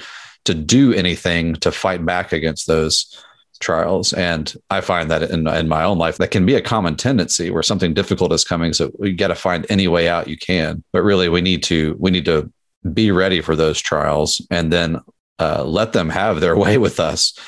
to 0.44 0.54
do 0.54 0.94
anything 0.94 1.54
to 1.56 1.70
fight 1.70 2.06
back 2.06 2.32
against 2.32 2.66
those 2.66 3.22
trials. 3.60 4.12
And 4.12 4.54
I 4.70 4.80
find 4.80 5.10
that 5.10 5.22
in, 5.22 5.46
in 5.46 5.68
my 5.68 5.84
own 5.84 5.98
life, 5.98 6.18
that 6.18 6.30
can 6.30 6.46
be 6.46 6.54
a 6.54 6.60
common 6.60 6.96
tendency 6.96 7.50
where 7.50 7.62
something 7.62 7.94
difficult 7.94 8.32
is 8.32 8.44
coming. 8.44 8.72
So 8.72 8.90
we 8.98 9.12
got 9.12 9.28
to 9.28 9.34
find 9.34 9.66
any 9.68 9.88
way 9.88 10.08
out 10.08 10.28
you 10.28 10.36
can. 10.36 10.82
But 10.92 11.02
really, 11.02 11.28
we 11.28 11.40
need 11.40 11.62
to 11.64 11.96
we 11.98 12.10
need 12.10 12.24
to 12.26 12.52
be 12.92 13.10
ready 13.10 13.40
for 13.40 13.56
those 13.56 13.80
trials 13.80 14.40
and 14.50 14.72
then 14.72 15.00
uh, 15.38 15.64
let 15.64 15.92
them 15.92 16.08
have 16.08 16.40
their 16.40 16.56
way 16.56 16.78
with 16.86 17.00
us 17.00 17.38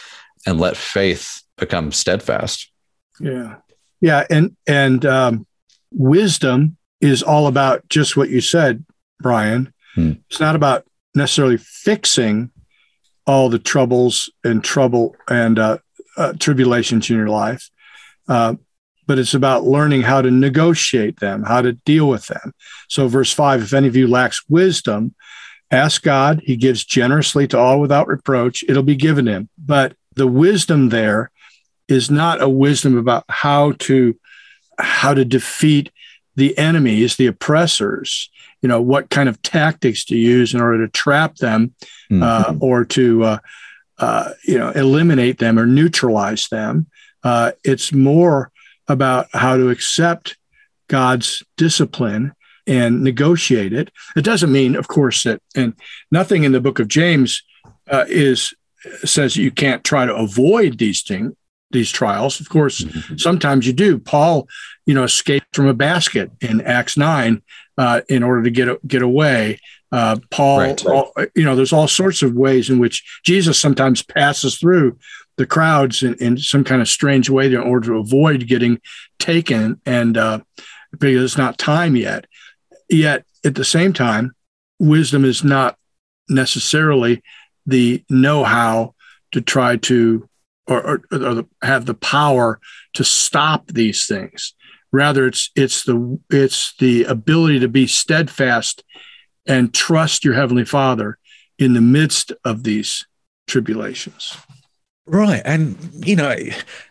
and 0.46 0.60
let 0.60 0.76
faith 0.76 1.42
become 1.56 1.92
steadfast. 1.92 2.70
Yeah. 3.20 3.56
Yeah. 4.00 4.26
And, 4.30 4.56
and, 4.66 5.04
um, 5.04 5.46
wisdom 5.92 6.76
is 7.00 7.22
all 7.22 7.46
about 7.46 7.86
just 7.88 8.16
what 8.16 8.30
you 8.30 8.40
said, 8.40 8.84
Brian. 9.20 9.72
Hmm. 9.94 10.12
It's 10.30 10.40
not 10.40 10.54
about 10.56 10.86
necessarily 11.14 11.58
fixing 11.58 12.50
all 13.26 13.48
the 13.48 13.58
troubles 13.58 14.30
and 14.44 14.62
trouble 14.64 15.16
and 15.28 15.58
uh, 15.58 15.78
uh, 16.16 16.32
tribulations 16.38 17.08
in 17.10 17.16
your 17.16 17.28
life, 17.28 17.70
uh, 18.28 18.54
but 19.06 19.18
it's 19.18 19.34
about 19.34 19.64
learning 19.64 20.02
how 20.02 20.22
to 20.22 20.30
negotiate 20.30 21.18
them, 21.20 21.42
how 21.42 21.62
to 21.62 21.72
deal 21.72 22.08
with 22.08 22.26
them. 22.26 22.52
So, 22.88 23.08
verse 23.08 23.32
five: 23.32 23.62
If 23.62 23.72
any 23.72 23.88
of 23.88 23.96
you 23.96 24.06
lacks 24.06 24.42
wisdom, 24.48 25.14
ask 25.70 26.02
God. 26.02 26.42
He 26.44 26.56
gives 26.56 26.84
generously 26.84 27.46
to 27.48 27.58
all 27.58 27.80
without 27.80 28.08
reproach; 28.08 28.64
it'll 28.68 28.82
be 28.82 28.96
given 28.96 29.26
him. 29.26 29.48
But 29.58 29.96
the 30.14 30.26
wisdom 30.26 30.90
there 30.90 31.30
is 31.88 32.10
not 32.10 32.40
a 32.40 32.48
wisdom 32.48 32.96
about 32.96 33.24
how 33.28 33.72
to 33.72 34.16
how 34.78 35.14
to 35.14 35.24
defeat 35.24 35.90
the 36.36 36.56
enemies, 36.56 37.16
the 37.16 37.26
oppressors. 37.26 38.30
You 38.62 38.68
know 38.68 38.80
what 38.80 39.10
kind 39.10 39.28
of 39.28 39.40
tactics 39.42 40.04
to 40.06 40.16
use 40.16 40.54
in 40.54 40.60
order 40.60 40.86
to 40.86 40.92
trap 40.92 41.36
them, 41.36 41.74
mm-hmm. 42.10 42.22
uh, 42.22 42.54
or 42.60 42.84
to 42.84 43.24
uh, 43.24 43.38
uh, 44.00 44.32
you 44.44 44.58
know 44.58 44.70
eliminate 44.70 45.38
them 45.38 45.58
or 45.58 45.66
neutralize 45.66 46.48
them. 46.48 46.86
Uh, 47.22 47.52
it's 47.64 47.92
more 47.92 48.50
about 48.88 49.28
how 49.32 49.56
to 49.56 49.68
accept 49.68 50.36
God's 50.88 51.42
discipline 51.56 52.32
and 52.66 53.02
negotiate 53.02 53.72
it. 53.72 53.90
It 54.16 54.24
doesn't 54.24 54.52
mean, 54.52 54.74
of 54.74 54.88
course, 54.88 55.22
that 55.24 55.40
and 55.54 55.74
nothing 56.10 56.44
in 56.44 56.52
the 56.52 56.60
book 56.60 56.78
of 56.78 56.88
James 56.88 57.42
uh, 57.88 58.06
is 58.08 58.54
says 59.04 59.36
you 59.36 59.50
can't 59.50 59.84
try 59.84 60.06
to 60.06 60.14
avoid 60.14 60.78
these 60.78 61.02
things 61.02 61.32
these 61.70 61.90
trials 61.90 62.40
of 62.40 62.48
course 62.48 62.82
mm-hmm. 62.82 63.16
sometimes 63.16 63.66
you 63.66 63.72
do 63.72 63.98
paul 63.98 64.48
you 64.86 64.94
know 64.94 65.04
escaped 65.04 65.54
from 65.54 65.66
a 65.66 65.74
basket 65.74 66.30
in 66.40 66.60
acts 66.62 66.96
9 66.96 67.42
uh, 67.78 68.00
in 68.08 68.22
order 68.22 68.42
to 68.42 68.50
get 68.50 68.88
get 68.88 69.02
away 69.02 69.58
uh, 69.92 70.16
paul 70.30 70.58
right. 70.58 70.86
all, 70.86 71.12
you 71.34 71.44
know 71.44 71.56
there's 71.56 71.72
all 71.72 71.88
sorts 71.88 72.22
of 72.22 72.34
ways 72.34 72.70
in 72.70 72.78
which 72.78 73.20
jesus 73.24 73.58
sometimes 73.58 74.02
passes 74.02 74.58
through 74.58 74.96
the 75.36 75.46
crowds 75.46 76.02
in, 76.02 76.14
in 76.14 76.36
some 76.36 76.64
kind 76.64 76.82
of 76.82 76.88
strange 76.88 77.30
way 77.30 77.46
in 77.46 77.56
order 77.56 77.88
to 77.88 77.98
avoid 77.98 78.46
getting 78.46 78.80
taken 79.18 79.80
and 79.86 80.16
uh, 80.16 80.38
because 80.98 81.24
it's 81.24 81.38
not 81.38 81.58
time 81.58 81.96
yet 81.96 82.26
yet 82.88 83.24
at 83.44 83.54
the 83.54 83.64
same 83.64 83.92
time 83.92 84.32
wisdom 84.78 85.24
is 85.24 85.42
not 85.42 85.76
necessarily 86.28 87.22
the 87.66 88.04
know-how 88.08 88.94
to 89.32 89.40
try 89.40 89.76
to 89.76 90.28
or, 90.66 91.00
or, 91.10 91.22
or, 91.22 91.44
have 91.62 91.84
the 91.86 91.94
power 91.94 92.60
to 92.94 93.04
stop 93.04 93.66
these 93.66 94.06
things. 94.06 94.54
Rather, 94.92 95.26
it's 95.26 95.50
it's 95.54 95.84
the 95.84 96.18
it's 96.30 96.74
the 96.78 97.04
ability 97.04 97.60
to 97.60 97.68
be 97.68 97.86
steadfast 97.86 98.84
and 99.46 99.74
trust 99.74 100.24
your 100.24 100.34
heavenly 100.34 100.64
Father 100.64 101.18
in 101.58 101.74
the 101.74 101.80
midst 101.80 102.32
of 102.44 102.62
these 102.62 103.06
tribulations. 103.46 104.36
Right, 105.06 105.42
and 105.44 105.76
you 105.94 106.14
know, 106.14 106.36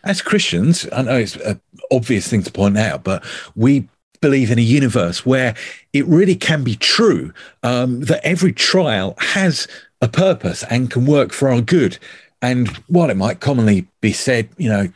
as 0.03 0.21
Christians, 0.21 0.87
I 0.91 1.03
know 1.03 1.17
it's 1.17 1.35
an 1.37 1.61
obvious 1.91 2.27
thing 2.27 2.43
to 2.43 2.51
point 2.51 2.77
out, 2.77 3.03
but 3.03 3.23
we 3.55 3.87
believe 4.21 4.51
in 4.51 4.59
a 4.59 4.63
universe 4.63 5.25
where 5.25 5.55
it 5.93 6.05
really 6.05 6.35
can 6.35 6.63
be 6.63 6.75
true 6.75 7.33
um, 7.63 8.01
that 8.01 8.25
every 8.25 8.51
trial 8.51 9.15
has 9.19 9.67
a 10.01 10.07
purpose 10.07 10.63
and 10.69 10.91
can 10.91 11.05
work 11.05 11.31
for 11.31 11.49
our 11.49 11.61
good. 11.61 11.97
And 12.41 12.67
while 12.87 13.09
it 13.09 13.17
might 13.17 13.39
commonly 13.39 13.87
be 14.01 14.13
said, 14.13 14.49
you 14.57 14.69
know, 14.69 14.89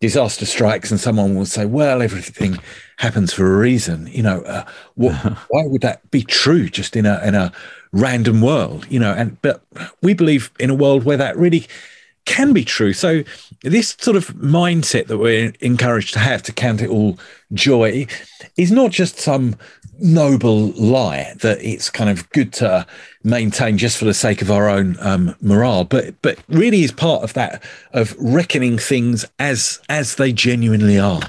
disaster 0.00 0.46
strikes 0.46 0.90
and 0.90 1.00
someone 1.00 1.34
will 1.34 1.46
say, 1.46 1.64
well, 1.64 2.02
everything 2.02 2.58
happens 2.98 3.32
for 3.32 3.52
a 3.52 3.58
reason, 3.58 4.06
you 4.08 4.22
know, 4.22 4.42
uh, 4.42 4.64
what, 4.94 5.14
why 5.48 5.64
would 5.66 5.82
that 5.82 6.08
be 6.10 6.22
true 6.22 6.68
just 6.68 6.96
in 6.96 7.06
a, 7.06 7.20
in 7.24 7.34
a 7.34 7.52
random 7.92 8.40
world, 8.40 8.86
you 8.88 8.98
know, 8.98 9.12
and, 9.12 9.40
but 9.42 9.62
we 10.02 10.14
believe 10.14 10.50
in 10.58 10.70
a 10.70 10.74
world 10.74 11.04
where 11.04 11.16
that 11.16 11.36
really 11.36 11.66
can 12.24 12.52
be 12.52 12.64
true. 12.64 12.92
So 12.92 13.24
this 13.62 13.96
sort 13.98 14.16
of 14.16 14.28
mindset 14.28 15.08
that 15.08 15.18
we're 15.18 15.52
encouraged 15.60 16.12
to 16.14 16.20
have 16.20 16.42
to 16.44 16.52
count 16.52 16.80
it 16.80 16.88
all 16.88 17.18
joy 17.52 18.06
is 18.56 18.70
not 18.70 18.90
just 18.90 19.18
some 19.18 19.56
noble 19.98 20.68
lie 20.70 21.32
that 21.40 21.62
it's 21.62 21.90
kind 21.90 22.10
of 22.10 22.28
good 22.30 22.52
to 22.52 22.86
maintain 23.22 23.78
just 23.78 23.98
for 23.98 24.04
the 24.04 24.14
sake 24.14 24.42
of 24.42 24.50
our 24.50 24.68
own 24.68 24.96
um, 25.00 25.34
morale, 25.40 25.84
but 25.84 26.20
but 26.22 26.38
really 26.48 26.82
is 26.82 26.92
part 26.92 27.22
of 27.22 27.32
that 27.34 27.62
of 27.92 28.14
reckoning 28.18 28.78
things 28.78 29.24
as 29.38 29.80
as 29.88 30.16
they 30.16 30.32
genuinely 30.32 30.98
are. 30.98 31.22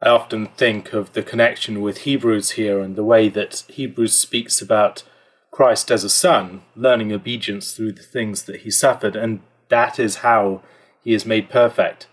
I 0.00 0.08
often 0.08 0.46
think 0.46 0.92
of 0.92 1.12
the 1.12 1.22
connection 1.22 1.80
with 1.80 1.98
Hebrews 1.98 2.52
here 2.52 2.80
and 2.80 2.94
the 2.94 3.04
way 3.04 3.28
that 3.30 3.64
Hebrews 3.68 4.16
speaks 4.16 4.62
about 4.62 5.02
Christ 5.50 5.90
as 5.90 6.04
a 6.04 6.08
son, 6.08 6.62
learning 6.76 7.12
obedience 7.12 7.72
through 7.72 7.92
the 7.92 8.02
things 8.02 8.44
that 8.44 8.60
he 8.60 8.70
suffered, 8.70 9.16
and 9.16 9.40
that 9.70 9.98
is 9.98 10.16
how 10.16 10.62
he 11.02 11.14
is 11.14 11.26
made 11.26 11.50
perfect. 11.50 12.06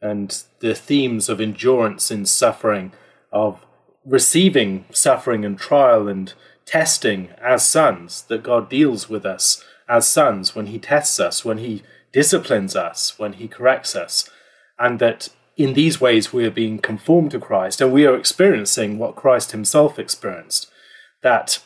And 0.00 0.42
the 0.60 0.74
themes 0.74 1.28
of 1.28 1.40
endurance 1.40 2.10
in 2.10 2.24
suffering, 2.24 2.92
of 3.30 3.66
receiving 4.04 4.86
suffering 4.92 5.44
and 5.44 5.58
trial 5.58 6.08
and 6.08 6.32
testing 6.64 7.28
as 7.42 7.66
sons, 7.66 8.22
that 8.22 8.42
God 8.42 8.70
deals 8.70 9.10
with 9.10 9.26
us 9.26 9.62
as 9.88 10.08
sons 10.08 10.54
when 10.54 10.66
he 10.66 10.78
tests 10.78 11.20
us, 11.20 11.44
when 11.44 11.58
he 11.58 11.82
disciplines 12.12 12.74
us, 12.74 13.18
when 13.18 13.34
he 13.34 13.46
corrects 13.46 13.94
us, 13.94 14.30
and 14.78 14.98
that 15.00 15.28
in 15.56 15.72
these 15.72 16.00
ways 16.00 16.32
we 16.32 16.44
are 16.44 16.50
being 16.50 16.78
conformed 16.78 17.30
to 17.30 17.40
Christ 17.40 17.80
and 17.80 17.92
we 17.92 18.06
are 18.06 18.16
experiencing 18.16 18.98
what 18.98 19.16
Christ 19.16 19.52
himself 19.52 19.98
experienced. 19.98 20.70
That 21.22 21.62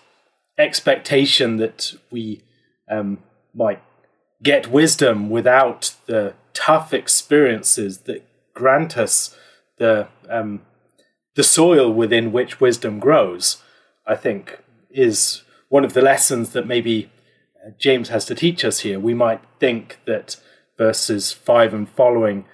expectation 0.56 1.56
that 1.56 1.94
we 2.10 2.42
um, 2.88 3.18
might 3.54 3.82
get 4.42 4.70
wisdom 4.70 5.28
without 5.28 5.94
the 6.06 6.34
tough 6.54 6.94
experiences 6.94 7.98
that 8.00 8.26
grant 8.54 8.96
us 8.96 9.36
the 9.78 10.08
um, 10.28 10.60
the 11.34 11.42
soil 11.42 11.92
within 11.92 12.32
which 12.32 12.60
wisdom 12.60 12.98
grows, 12.98 13.62
I 14.06 14.14
think, 14.16 14.62
is 14.90 15.42
one 15.68 15.84
of 15.84 15.94
the 15.94 16.02
lessons 16.02 16.50
that 16.50 16.66
maybe 16.66 17.10
uh, 17.64 17.70
James 17.78 18.08
has 18.08 18.24
to 18.26 18.34
teach 18.34 18.64
us 18.64 18.80
here. 18.80 19.00
We 19.00 19.14
might 19.14 19.40
think 19.58 20.00
that 20.06 20.36
verses 20.76 21.32
five 21.32 21.72
and 21.72 21.88
following 21.88 22.44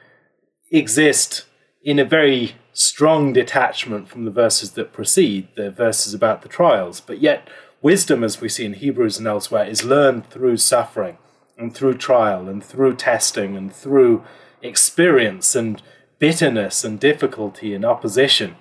exist 0.70 1.44
in 1.82 1.98
a 1.98 2.04
very 2.04 2.56
strong 2.72 3.32
detachment 3.32 4.08
from 4.08 4.24
the 4.24 4.30
verses 4.30 4.72
that 4.72 4.92
precede, 4.92 5.48
the 5.56 5.70
verses 5.70 6.12
about 6.12 6.42
the 6.42 6.48
trials, 6.48 7.00
but 7.00 7.20
yet 7.20 7.48
wisdom, 7.80 8.24
as 8.24 8.40
we 8.40 8.48
see 8.48 8.64
in 8.64 8.74
Hebrews 8.74 9.18
and 9.18 9.26
elsewhere, 9.26 9.64
is 9.64 9.84
learned 9.84 10.28
through 10.28 10.58
suffering 10.58 11.18
and 11.56 11.74
through 11.74 11.94
trial 11.94 12.48
and 12.48 12.62
through 12.62 12.96
testing 12.96 13.56
and 13.56 13.72
through 13.72 14.24
experience 14.62 15.54
and 15.54 15.80
bitterness 16.18 16.84
and 16.84 16.98
difficulty 16.98 17.74
and 17.74 17.84
opposition. 17.84 18.56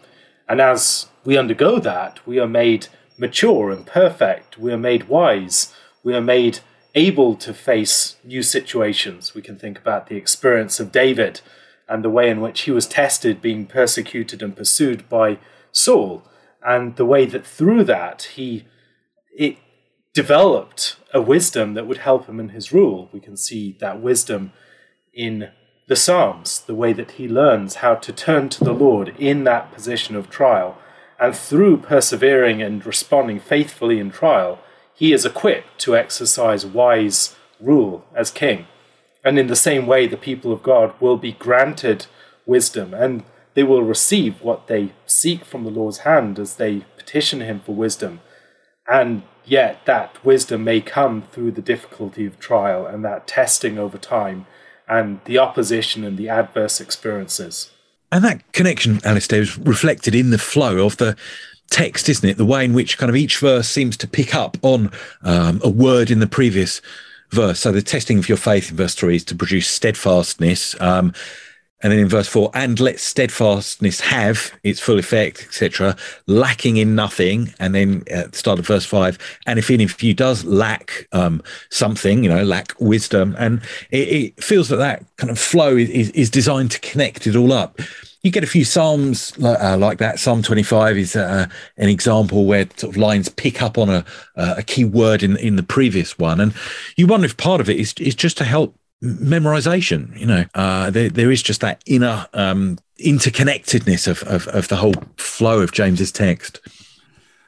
And 0.47 0.61
as 0.61 1.07
we 1.23 1.37
undergo 1.37 1.79
that, 1.79 2.25
we 2.27 2.39
are 2.39 2.47
made 2.47 2.87
mature 3.17 3.71
and 3.71 3.85
perfect. 3.85 4.57
We 4.57 4.71
are 4.71 4.77
made 4.77 5.07
wise. 5.07 5.73
We 6.03 6.13
are 6.13 6.21
made 6.21 6.59
able 6.93 7.35
to 7.35 7.53
face 7.53 8.15
new 8.23 8.43
situations. 8.43 9.33
We 9.33 9.41
can 9.41 9.57
think 9.57 9.77
about 9.77 10.07
the 10.07 10.15
experience 10.15 10.79
of 10.79 10.91
David 10.91 11.41
and 11.87 12.03
the 12.03 12.09
way 12.09 12.29
in 12.29 12.41
which 12.41 12.61
he 12.61 12.71
was 12.71 12.87
tested, 12.87 13.41
being 13.41 13.65
persecuted 13.65 14.41
and 14.41 14.55
pursued 14.55 15.07
by 15.09 15.37
Saul, 15.71 16.23
and 16.65 16.95
the 16.95 17.05
way 17.05 17.25
that 17.25 17.45
through 17.45 17.83
that 17.83 18.23
he 18.35 18.65
it 19.37 19.57
developed 20.13 20.95
a 21.13 21.21
wisdom 21.21 21.73
that 21.73 21.85
would 21.85 21.97
help 21.97 22.27
him 22.27 22.39
in 22.39 22.49
his 22.49 22.71
rule. 22.71 23.09
We 23.11 23.19
can 23.19 23.35
see 23.35 23.75
that 23.81 24.01
wisdom 24.01 24.53
in 25.13 25.49
the 25.87 25.95
Psalms, 25.95 26.61
the 26.61 26.73
way 26.73 26.93
that 26.93 27.11
he 27.11 27.27
learns 27.27 27.75
how 27.75 27.95
to 27.95 28.13
turn 28.13 28.49
to 28.49 28.63
the 28.63 28.73
Lord 28.73 29.13
in 29.19 29.43
that 29.43 29.71
position 29.71 30.15
of 30.15 30.29
trial. 30.29 30.77
And 31.19 31.35
through 31.35 31.77
persevering 31.77 32.61
and 32.61 32.85
responding 32.85 33.39
faithfully 33.39 33.99
in 33.99 34.09
trial, 34.09 34.59
he 34.93 35.13
is 35.13 35.25
equipped 35.25 35.79
to 35.79 35.95
exercise 35.95 36.65
wise 36.65 37.35
rule 37.59 38.05
as 38.15 38.31
king. 38.31 38.67
And 39.25 39.39
in 39.39 39.47
the 39.47 39.55
same 39.55 39.87
way, 39.87 40.05
the 40.05 40.17
people 40.17 40.53
of 40.53 40.61
God 40.61 40.93
will 41.01 41.17
be 41.17 41.31
granted 41.33 42.05
wisdom 42.45 42.93
and 42.93 43.23
they 43.55 43.63
will 43.63 43.81
receive 43.81 44.41
what 44.41 44.67
they 44.67 44.93
seek 45.07 45.43
from 45.43 45.63
the 45.63 45.71
Lord's 45.71 45.99
hand 45.99 46.37
as 46.37 46.57
they 46.57 46.85
petition 46.95 47.41
him 47.41 47.59
for 47.59 47.73
wisdom. 47.73 48.19
And 48.87 49.23
yet, 49.43 49.83
that 49.85 50.23
wisdom 50.23 50.63
may 50.63 50.79
come 50.79 51.23
through 51.23 51.51
the 51.51 51.61
difficulty 51.61 52.27
of 52.27 52.39
trial 52.39 52.85
and 52.85 53.03
that 53.03 53.27
testing 53.27 53.79
over 53.79 53.97
time 53.97 54.45
and 54.87 55.19
the 55.25 55.39
opposition 55.39 56.03
and 56.03 56.17
the 56.17 56.29
adverse 56.29 56.79
experiences. 56.79 57.71
And 58.11 58.23
that 58.23 58.51
connection, 58.51 58.99
Alastair, 59.03 59.41
is 59.41 59.57
reflected 59.57 60.13
in 60.13 60.29
the 60.29 60.37
flow 60.37 60.85
of 60.85 60.97
the 60.97 61.17
text, 61.71 62.07
isn't 62.09 62.29
it? 62.29 62.37
The 62.37 62.45
way 62.45 62.63
in 62.63 62.73
which 62.73 62.99
kind 62.99 63.09
of 63.09 63.15
each 63.15 63.39
verse 63.39 63.67
seems 63.67 63.97
to 63.97 64.07
pick 64.07 64.35
up 64.35 64.57
on 64.61 64.91
um, 65.23 65.59
a 65.63 65.69
word 65.69 66.11
in 66.11 66.19
the 66.19 66.27
previous 66.27 66.81
verse. 67.31 67.59
So 67.59 67.71
the 67.71 67.81
testing 67.81 68.19
of 68.19 68.29
your 68.29 68.37
faith 68.37 68.71
in 68.71 68.77
verse 68.77 68.95
three 68.95 69.15
is 69.15 69.25
to 69.25 69.35
produce 69.35 69.67
steadfastness. 69.67 70.79
Um, 70.81 71.13
and 71.83 71.91
then 71.91 71.99
in 71.99 72.07
verse 72.07 72.27
four, 72.27 72.49
and 72.53 72.79
let 72.79 72.99
steadfastness 72.99 73.99
have 73.99 74.51
its 74.63 74.79
full 74.79 74.97
effect, 74.97 75.43
etc., 75.43 75.95
lacking 76.25 76.77
in 76.77 76.95
nothing. 76.95 77.53
And 77.59 77.75
then 77.75 78.03
at 78.09 78.31
the 78.31 78.37
start 78.37 78.59
of 78.59 78.65
verse 78.65 78.85
five, 78.85 79.19
and 79.45 79.59
if 79.59 79.69
any 79.69 79.83
of 79.83 80.01
you 80.01 80.13
does 80.13 80.43
lack 80.45 81.07
um, 81.11 81.43
something, 81.69 82.23
you 82.23 82.29
know, 82.29 82.43
lack 82.43 82.73
wisdom, 82.79 83.35
and 83.37 83.61
it, 83.91 84.07
it 84.07 84.43
feels 84.43 84.69
that 84.69 84.77
that 84.77 85.05
kind 85.17 85.29
of 85.29 85.37
flow 85.37 85.75
is, 85.75 86.09
is 86.11 86.29
designed 86.29 86.71
to 86.71 86.79
connect 86.79 87.27
it 87.27 87.35
all 87.35 87.53
up 87.53 87.79
you 88.25 88.31
get 88.31 88.43
a 88.43 88.47
few 88.47 88.65
psalms 88.65 89.37
uh, 89.43 89.77
like 89.79 89.99
that. 89.99 90.19
Psalm 90.19 90.41
25 90.41 90.97
is 90.97 91.15
uh, 91.15 91.47
an 91.77 91.89
example 91.89 92.45
where 92.45 92.67
sort 92.75 92.95
of 92.95 92.97
lines 92.97 93.29
pick 93.29 93.61
up 93.61 93.77
on 93.77 93.87
a, 93.87 94.03
a 94.35 94.63
key 94.63 94.83
word 94.83 95.21
in 95.21 95.37
in 95.37 95.57
the 95.57 95.63
previous 95.63 96.17
one, 96.17 96.41
and 96.41 96.51
you 96.97 97.05
wonder 97.05 97.27
if 97.27 97.37
part 97.37 97.61
of 97.61 97.69
it 97.69 97.79
is 97.79 97.93
is 97.99 98.15
just 98.15 98.35
to 98.37 98.43
help 98.43 98.75
memorization. 99.03 100.19
You 100.19 100.25
know, 100.25 100.45
uh, 100.55 100.89
there 100.89 101.09
there 101.09 101.29
is 101.29 101.43
just 101.43 101.61
that 101.61 101.83
inner 101.85 102.25
um, 102.33 102.79
interconnectedness 102.99 104.07
of, 104.07 104.23
of 104.23 104.47
of 104.47 104.69
the 104.69 104.77
whole 104.77 104.95
flow 105.17 105.61
of 105.61 105.71
James's 105.71 106.11
text. 106.11 106.59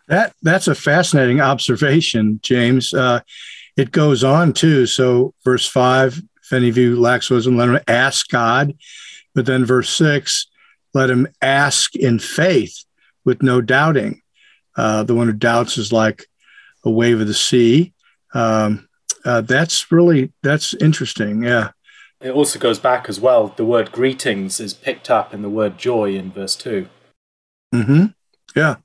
That 0.07 0.35
that's 0.43 0.67
a 0.67 0.75
fascinating 0.75 1.41
observation, 1.41 2.39
James. 2.43 2.93
Uh, 2.93 3.21
it 3.77 3.91
goes 3.91 4.23
on 4.23 4.53
too. 4.53 4.85
So, 4.85 5.33
verse 5.43 5.67
five: 5.67 6.21
If 6.43 6.53
any 6.53 6.69
of 6.69 6.77
you 6.77 6.99
lacks 6.99 7.31
wisdom, 7.31 7.57
let 7.57 7.69
him 7.69 7.79
ask 7.87 8.29
God. 8.29 8.75
But 9.33 9.47
then, 9.47 9.65
verse 9.65 9.89
six: 9.89 10.45
let 10.97 11.09
him 11.09 11.27
ask 11.41 11.95
in 11.95 12.19
faith 12.19 12.83
with 13.23 13.43
no 13.43 13.61
doubting. 13.61 14.21
Uh, 14.75 15.03
the 15.03 15.15
one 15.15 15.27
who 15.27 15.33
doubts 15.33 15.77
is 15.77 15.91
like 15.93 16.25
a 16.83 16.89
wave 16.89 17.21
of 17.21 17.27
the 17.27 17.33
sea. 17.33 17.93
Um, 18.33 18.89
uh, 19.23 19.41
that's 19.41 19.91
really 19.91 20.31
that's 20.43 20.73
interesting. 20.75 21.43
Yeah. 21.43 21.71
It 22.19 22.31
also 22.31 22.57
goes 22.59 22.79
back 22.79 23.09
as 23.09 23.19
well. 23.19 23.53
The 23.55 23.65
word 23.65 23.91
greetings 23.91 24.59
is 24.59 24.73
picked 24.73 25.09
up 25.09 25.33
in 25.33 25.41
the 25.41 25.49
word 25.49 25.77
joy 25.77 26.15
in 26.15 26.31
verse 26.31 26.55
two. 26.55 26.89
Hmm. 27.73 28.07
Yeah. 28.55 28.75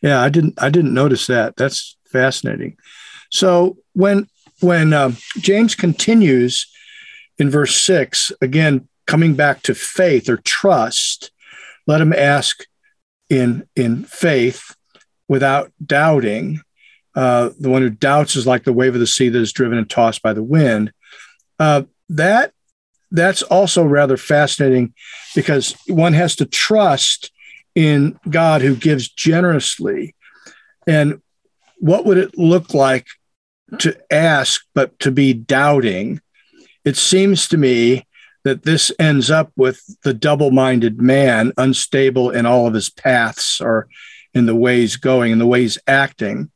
Yeah. 0.00 0.22
I 0.22 0.28
didn't. 0.28 0.54
I 0.62 0.70
didn't 0.70 0.94
notice 0.94 1.26
that. 1.26 1.56
That's 1.56 1.96
fascinating. 2.06 2.76
So 3.30 3.76
when 3.92 4.28
when 4.60 4.92
um, 4.92 5.16
James 5.38 5.74
continues 5.74 6.66
in 7.38 7.50
verse 7.50 7.76
six 7.76 8.32
again, 8.40 8.88
coming 9.06 9.34
back 9.34 9.62
to 9.62 9.74
faith 9.74 10.28
or 10.28 10.38
trust, 10.38 11.30
let 11.86 12.00
him 12.00 12.12
ask 12.12 12.64
in 13.28 13.66
in 13.76 14.04
faith 14.04 14.74
without 15.28 15.72
doubting. 15.84 16.60
Uh, 17.14 17.50
the 17.58 17.70
one 17.70 17.82
who 17.82 17.90
doubts 17.90 18.34
is 18.34 18.46
like 18.46 18.64
the 18.64 18.72
wave 18.72 18.94
of 18.94 19.00
the 19.00 19.06
sea 19.06 19.28
that 19.28 19.40
is 19.40 19.52
driven 19.52 19.78
and 19.78 19.88
tossed 19.88 20.22
by 20.22 20.32
the 20.32 20.42
wind. 20.42 20.92
Uh, 21.58 21.82
that 22.08 22.52
that's 23.10 23.42
also 23.42 23.84
rather 23.84 24.16
fascinating 24.16 24.92
because 25.34 25.76
one 25.86 26.12
has 26.12 26.36
to 26.36 26.46
trust 26.46 27.30
in 27.74 28.18
God 28.28 28.60
who 28.62 28.74
gives 28.74 29.08
generously. 29.08 30.14
And 30.86 31.22
what 31.78 32.04
would 32.04 32.18
it 32.18 32.36
look 32.36 32.74
like 32.74 33.06
to 33.78 33.96
ask 34.12 34.62
but 34.74 34.98
to 35.00 35.12
be 35.12 35.32
doubting? 35.32 36.20
It 36.84 36.96
seems 36.96 37.48
to 37.48 37.56
me 37.56 38.06
that 38.44 38.62
this 38.62 38.92
ends 38.98 39.30
up 39.30 39.50
with 39.56 39.82
the 40.02 40.14
double 40.14 40.50
minded 40.50 41.00
man, 41.00 41.52
unstable 41.56 42.30
in 42.30 42.46
all 42.46 42.66
of 42.66 42.74
his 42.74 42.90
paths 42.90 43.60
or 43.60 43.88
in 44.34 44.46
the 44.46 44.54
ways 44.54 44.96
going, 44.96 45.32
in 45.32 45.38
the 45.38 45.46
ways 45.46 45.78
acting. 45.86 46.50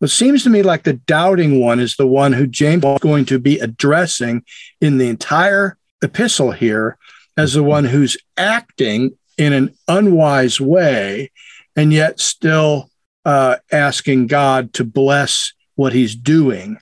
It 0.00 0.08
seems 0.08 0.42
to 0.42 0.50
me 0.50 0.62
like 0.62 0.82
the 0.82 0.94
doubting 0.94 1.60
one 1.60 1.78
is 1.78 1.96
the 1.96 2.06
one 2.06 2.32
who 2.32 2.46
James 2.46 2.84
is 2.84 2.98
going 3.00 3.24
to 3.26 3.38
be 3.38 3.58
addressing 3.60 4.44
in 4.80 4.98
the 4.98 5.08
entire 5.08 5.78
epistle 6.02 6.50
here 6.50 6.98
as 7.36 7.54
the 7.54 7.62
one 7.62 7.84
who's 7.84 8.16
acting 8.36 9.16
in 9.38 9.52
an 9.52 9.74
unwise 9.86 10.60
way 10.60 11.30
and 11.76 11.92
yet 11.92 12.20
still 12.20 12.90
uh, 13.24 13.56
asking 13.70 14.26
God 14.26 14.72
to 14.74 14.84
bless 14.84 15.52
what 15.76 15.92
he's 15.92 16.14
doing. 16.14 16.78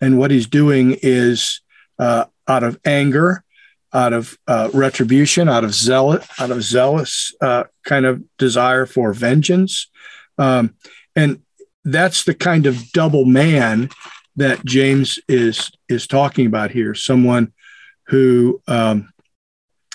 And 0.00 0.18
what 0.18 0.32
he's 0.32 0.48
doing 0.48 0.98
is 1.00 1.60
uh, 1.98 2.24
out 2.48 2.64
of 2.64 2.78
anger, 2.84 3.43
out 3.94 4.12
of 4.12 4.36
uh, 4.48 4.68
retribution, 4.74 5.48
out 5.48 5.64
of 5.64 5.72
zealot, 5.72 6.26
out 6.38 6.50
of 6.50 6.62
zealous 6.62 7.32
uh, 7.40 7.64
kind 7.84 8.04
of 8.04 8.22
desire 8.36 8.86
for 8.86 9.12
vengeance. 9.12 9.88
Um, 10.36 10.74
and 11.14 11.40
that's 11.84 12.24
the 12.24 12.34
kind 12.34 12.66
of 12.66 12.90
double 12.92 13.24
man 13.24 13.88
that 14.36 14.64
James 14.64 15.18
is 15.28 15.70
is 15.88 16.06
talking 16.06 16.46
about 16.46 16.72
here. 16.72 16.94
Someone 16.94 17.52
who 18.08 18.60
um, 18.66 19.12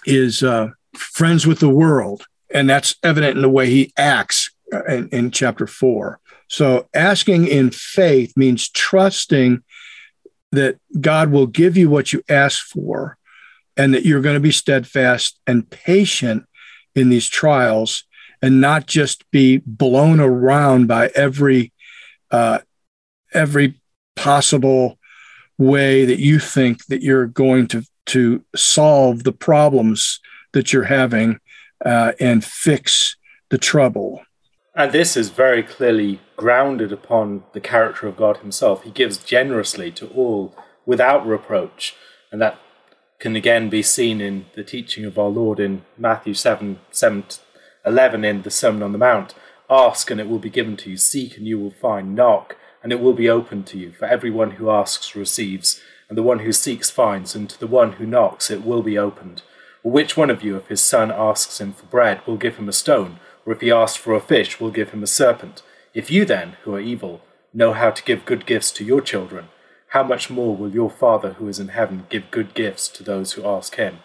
is 0.06 0.44
uh, 0.44 0.70
friends 0.96 1.46
with 1.46 1.60
the 1.60 1.70
world, 1.70 2.26
and 2.54 2.70
that's 2.70 2.96
evident 3.04 3.36
in 3.36 3.42
the 3.42 3.50
way 3.50 3.70
he 3.70 3.92
acts 3.98 4.52
uh, 4.74 4.86
in, 4.86 5.10
in 5.10 5.32
chapter 5.32 5.68
four. 5.68 6.20
So 6.48 6.88
asking 6.94 7.48
in 7.48 7.70
faith 7.72 8.36
means 8.38 8.70
trusting 8.70 9.62
that 10.52 10.78
God 11.00 11.32
will 11.32 11.48
give 11.48 11.78
you 11.78 11.90
what 11.90 12.12
you 12.12 12.24
ask 12.28 12.66
for, 12.66 13.18
and 13.80 13.94
that 13.94 14.06
you're 14.06 14.22
going 14.22 14.36
to 14.36 14.42
be 14.42 14.52
steadfast 14.52 15.40
and 15.48 15.70
patient 15.70 16.44
in 16.96 17.08
these 17.08 17.30
trials, 17.30 18.04
and 18.42 18.60
not 18.60 18.88
just 18.88 19.24
be 19.32 19.62
blown 19.66 20.20
around 20.20 20.88
by 20.88 21.08
every 21.16 21.72
uh, 22.30 22.60
every 23.34 23.80
possible 24.18 25.00
way 25.58 26.04
that 26.04 26.20
you 26.20 26.40
think 26.40 26.86
that 26.88 27.02
you're 27.02 27.26
going 27.26 27.68
to 27.68 27.84
to 28.06 28.44
solve 28.54 29.24
the 29.24 29.32
problems 29.32 30.20
that 30.52 30.74
you're 30.74 30.84
having 30.84 31.40
uh, 31.86 32.12
and 32.20 32.44
fix 32.44 33.16
the 33.50 33.58
trouble. 33.58 34.22
And 34.76 34.92
this 34.92 35.16
is 35.16 35.30
very 35.30 35.64
clearly 35.64 36.20
grounded 36.36 36.92
upon 36.92 37.44
the 37.54 37.62
character 37.62 38.08
of 38.08 38.18
God 38.18 38.38
Himself. 38.38 38.84
He 38.84 38.92
gives 38.92 39.18
generously 39.18 39.90
to 39.92 40.08
all 40.08 40.54
without 40.86 41.26
reproach. 41.26 41.96
And 42.32 42.42
that 42.42 42.60
can 43.20 43.36
again 43.36 43.70
be 43.70 43.84
seen 43.84 44.22
in 44.22 44.46
the 44.56 44.64
teaching 44.64 45.04
of 45.04 45.20
our 45.20 45.28
Lord 45.28 45.60
in 45.60 45.84
Matthew 45.98 46.34
7, 46.34 46.80
7 46.92 47.24
11 47.86 48.26
in 48.26 48.42
the 48.42 48.52
Sermon 48.52 48.84
on 48.84 48.92
the 48.92 48.98
Mount. 48.98 49.34
Ask 49.70 50.10
and 50.10 50.20
it 50.20 50.30
will 50.30 50.40
be 50.40 50.50
given 50.50 50.78
to 50.78 50.90
you. 50.90 50.98
Seek 50.98 51.38
and 51.38 51.48
you 51.48 51.60
will 51.60 51.72
find. 51.72 52.16
Knock 52.16 52.56
and 52.82 52.92
it 52.92 53.00
will 53.00 53.14
be 53.14 53.30
opened 53.30 53.68
to 53.68 53.78
you. 53.78 53.92
For 53.92 54.06
everyone 54.06 54.52
who 54.52 54.70
asks 54.70 55.16
receives, 55.16 55.82
and 56.08 56.18
the 56.18 56.24
one 56.24 56.40
who 56.40 56.52
seeks 56.52 56.90
finds, 56.90 57.36
and 57.36 57.50
to 57.50 57.60
the 57.60 57.68
one 57.68 57.94
who 57.94 58.06
knocks 58.06 58.50
it 58.50 58.64
will 58.64 58.82
be 58.82 58.98
opened. 58.98 59.42
Or 59.84 59.92
which 59.92 60.18
one 60.18 60.30
of 60.30 60.44
you, 60.44 60.56
if 60.56 60.68
his 60.68 60.82
son 60.82 61.12
asks 61.12 61.62
him 61.62 61.74
for 61.74 61.86
bread, 61.86 62.26
will 62.26 62.38
give 62.38 62.58
him 62.58 62.68
a 62.68 62.74
stone, 62.74 63.20
or 63.46 63.54
if 63.54 63.62
he 63.62 63.72
asks 63.72 63.98
for 63.98 64.16
a 64.16 64.22
fish, 64.22 64.60
will 64.60 64.72
give 64.72 64.90
him 64.90 65.04
a 65.04 65.08
serpent? 65.08 65.62
If 65.94 66.10
you 66.10 66.26
then, 66.26 66.58
who 66.64 66.74
are 66.76 66.80
evil, 66.80 67.22
know 67.54 67.74
how 67.74 67.92
to 67.92 68.04
give 68.04 68.26
good 68.26 68.46
gifts 68.46 68.72
to 68.72 68.84
your 68.84 69.02
children, 69.02 69.50
how 69.90 70.04
much 70.04 70.30
more 70.30 70.56
will 70.56 70.70
your 70.70 70.90
Father 70.90 71.34
who 71.34 71.48
is 71.48 71.60
in 71.60 71.70
heaven 71.70 72.06
give 72.10 72.32
good 72.32 72.54
gifts 72.54 72.88
to 72.90 73.04
those 73.04 73.34
who 73.34 73.46
ask 73.46 73.76
him? 73.76 74.00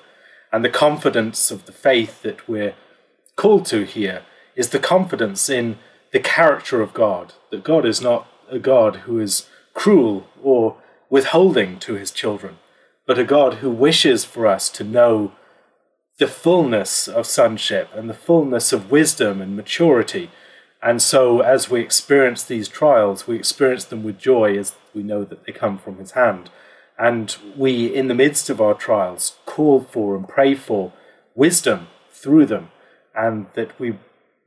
And 0.53 0.65
the 0.65 0.71
confidence 0.71 1.51
of 1.51 1.67
the 1.67 1.73
faith 1.73 2.23
that 2.23 2.49
we're 2.49 2.75
called 3.37 3.67
to 3.67 3.85
here 3.85 4.23
is 4.57 4.71
the 4.71 4.79
confidence 4.79 5.49
in 5.49 5.79
the 6.13 6.21
character 6.21 6.81
of 6.81 6.95
God, 6.95 7.35
that 7.51 7.65
God 7.65 7.85
is 7.85 8.01
not 8.01 8.27
a 8.49 8.59
God 8.59 8.97
who 8.97 9.19
is 9.19 9.49
cruel 9.75 10.27
or 10.43 10.77
withholding 11.11 11.79
to 11.81 11.95
his 11.95 12.11
children, 12.11 12.59
but 13.07 13.19
a 13.19 13.25
God 13.25 13.55
who 13.55 13.71
wishes 13.71 14.25
for 14.25 14.47
us 14.47 14.71
to 14.71 14.85
know 14.85 15.33
the 16.19 16.29
fullness 16.29 17.09
of 17.09 17.27
sonship 17.27 17.91
and 17.95 18.09
the 18.09 18.15
fullness 18.15 18.73
of 18.73 18.91
wisdom 18.91 19.43
and 19.43 19.57
maturity. 19.57 20.31
And 20.85 21.01
so, 21.01 21.41
as 21.41 21.71
we 21.71 21.81
experience 21.81 22.45
these 22.45 22.69
trials, 22.69 23.27
we 23.27 23.37
experience 23.37 23.87
them 23.87 24.05
with 24.05 24.19
joy 24.19 24.59
as 24.59 24.75
we 24.93 25.03
know 25.03 25.25
that 25.25 25.47
they 25.47 25.53
come 25.53 25.79
from 25.79 25.97
his 25.97 26.11
hand. 26.11 26.51
And 26.99 27.35
we, 27.57 27.87
in 27.87 28.09
the 28.09 28.15
midst 28.15 28.51
of 28.51 28.61
our 28.61 28.75
trials, 28.75 29.37
call 29.47 29.81
for 29.81 30.15
and 30.15 30.29
pray 30.29 30.55
for 30.55 30.93
wisdom 31.35 31.87
through 32.13 32.45
them, 32.47 32.71
and 33.15 33.47
that 33.55 33.81
we 33.81 33.99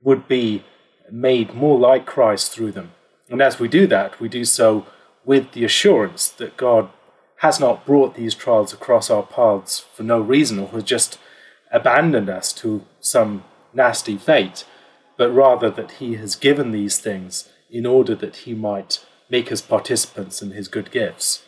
would 0.04 0.28
be 0.28 0.64
made 1.12 1.56
more 1.56 1.80
like 1.80 2.06
Christ 2.06 2.52
through 2.52 2.74
them. 2.74 2.92
And 3.30 3.42
as 3.42 3.60
we 3.60 3.68
do 3.68 3.88
that, 3.88 4.20
we 4.20 4.30
do 4.30 4.46
so 4.46 4.86
with 5.26 5.54
the 5.54 5.66
assurance 5.66 6.30
that 6.30 6.56
God 6.56 6.92
has 7.38 7.60
not 7.60 7.84
brought 7.84 8.14
these 8.14 8.36
trials 8.36 8.74
across 8.74 9.10
our 9.10 9.24
paths 9.24 9.80
for 9.80 10.04
no 10.04 10.20
reason 10.20 10.60
or 10.60 10.68
has 10.68 10.84
just 10.84 11.18
abandoned 11.72 12.30
us 12.30 12.54
to 12.54 12.86
some 13.00 13.44
nasty 13.74 14.18
fate, 14.18 14.66
but 15.18 15.32
rather 15.32 15.70
that 15.70 15.92
He 15.92 16.16
has 16.16 16.36
given 16.36 16.72
these 16.72 17.00
things 17.00 17.50
in 17.70 17.86
order 17.86 18.16
that 18.16 18.38
He 18.38 18.54
might 18.54 19.06
make 19.30 19.52
us 19.52 19.62
participants 19.62 20.42
in 20.42 20.52
His 20.52 20.68
good 20.68 20.92
gifts. 20.92 21.44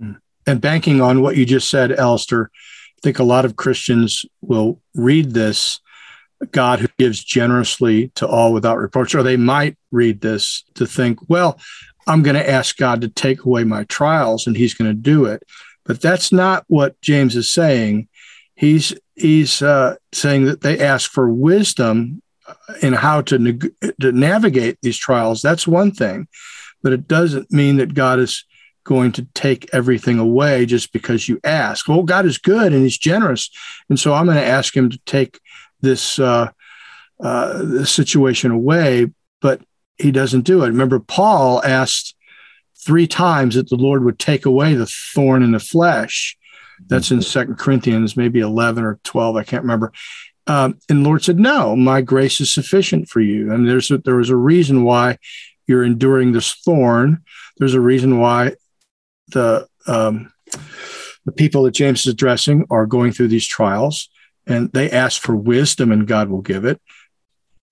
Hmm. 0.00 0.14
And 0.46 0.60
banking 0.60 1.00
on 1.00 1.22
what 1.22 1.36
you 1.36 1.44
just 1.44 1.70
said, 1.70 1.92
Alastair, 1.92 2.50
I 2.52 3.00
think 3.02 3.18
a 3.18 3.24
lot 3.24 3.44
of 3.44 3.56
Christians 3.56 4.24
will 4.40 4.80
read 4.94 5.32
this 5.32 5.80
God 6.50 6.80
who 6.80 6.88
gives 6.98 7.22
generously 7.22 8.08
to 8.16 8.26
all 8.26 8.52
without 8.52 8.78
reproach, 8.78 9.14
or 9.14 9.22
they 9.22 9.36
might 9.36 9.76
read 9.90 10.20
this 10.20 10.64
to 10.74 10.86
think, 10.86 11.18
well, 11.28 11.58
I'm 12.06 12.22
going 12.22 12.36
to 12.36 12.50
ask 12.50 12.76
God 12.76 13.00
to 13.00 13.08
take 13.08 13.44
away 13.44 13.64
my 13.64 13.84
trials 13.84 14.46
and 14.46 14.56
he's 14.56 14.74
going 14.74 14.90
to 14.90 14.94
do 14.94 15.24
it. 15.24 15.42
But 15.84 16.00
that's 16.00 16.32
not 16.32 16.64
what 16.68 17.00
James 17.00 17.36
is 17.36 17.52
saying. 17.52 18.08
He's 18.54 18.94
he's 19.14 19.62
uh, 19.62 19.96
saying 20.12 20.44
that 20.46 20.60
they 20.60 20.78
ask 20.80 21.10
for 21.10 21.32
wisdom 21.32 22.22
in 22.82 22.92
how 22.92 23.22
to, 23.22 23.58
to 24.00 24.12
navigate 24.12 24.78
these 24.82 24.96
trials. 24.96 25.42
That's 25.42 25.66
one 25.66 25.92
thing, 25.92 26.28
but 26.82 26.92
it 26.92 27.08
doesn't 27.08 27.50
mean 27.50 27.76
that 27.76 27.94
God 27.94 28.18
is 28.18 28.44
going 28.84 29.12
to 29.12 29.26
take 29.34 29.68
everything 29.72 30.18
away 30.18 30.64
just 30.64 30.92
because 30.92 31.28
you 31.28 31.40
ask. 31.42 31.88
Well, 31.88 32.04
God 32.04 32.24
is 32.24 32.38
good 32.38 32.72
and 32.72 32.82
He's 32.82 32.98
generous, 32.98 33.50
and 33.88 33.98
so 33.98 34.14
I'm 34.14 34.26
going 34.26 34.38
to 34.38 34.44
ask 34.44 34.76
Him 34.76 34.90
to 34.90 34.98
take 35.06 35.40
this, 35.80 36.18
uh, 36.18 36.50
uh, 37.20 37.62
this 37.62 37.90
situation 37.90 38.50
away, 38.50 39.10
but 39.40 39.60
he 39.98 40.10
doesn't 40.10 40.42
do 40.42 40.62
it. 40.62 40.68
Remember, 40.68 40.98
Paul 41.00 41.62
asked 41.64 42.14
three 42.84 43.06
times 43.06 43.54
that 43.54 43.68
the 43.68 43.76
Lord 43.76 44.04
would 44.04 44.18
take 44.18 44.46
away 44.46 44.74
the 44.74 44.86
thorn 44.86 45.42
in 45.42 45.52
the 45.52 45.58
flesh. 45.58 46.36
That's 46.86 47.10
in 47.10 47.22
Second 47.22 47.56
Corinthians, 47.58 48.16
maybe 48.16 48.40
11 48.40 48.84
or 48.84 49.00
12. 49.02 49.36
I 49.36 49.44
can't 49.44 49.62
remember. 49.62 49.92
Um, 50.46 50.78
and 50.88 51.02
Lord 51.02 51.24
said, 51.24 51.38
No, 51.38 51.74
my 51.74 52.00
grace 52.00 52.40
is 52.40 52.52
sufficient 52.52 53.08
for 53.08 53.20
you. 53.20 53.52
And 53.52 53.68
there's 53.68 53.90
a, 53.90 53.98
there 53.98 54.16
was 54.16 54.30
a 54.30 54.36
reason 54.36 54.84
why 54.84 55.18
you're 55.66 55.84
enduring 55.84 56.32
this 56.32 56.54
thorn. 56.54 57.22
There's 57.58 57.74
a 57.74 57.80
reason 57.80 58.18
why 58.18 58.54
the 59.28 59.66
um, 59.86 60.32
the 61.24 61.32
people 61.32 61.64
that 61.64 61.74
James 61.74 62.00
is 62.00 62.12
addressing 62.12 62.66
are 62.70 62.86
going 62.86 63.12
through 63.12 63.28
these 63.28 63.46
trials 63.46 64.08
and 64.46 64.72
they 64.72 64.90
ask 64.90 65.20
for 65.20 65.34
wisdom 65.34 65.90
and 65.90 66.06
God 66.06 66.28
will 66.28 66.40
give 66.40 66.64
it. 66.64 66.80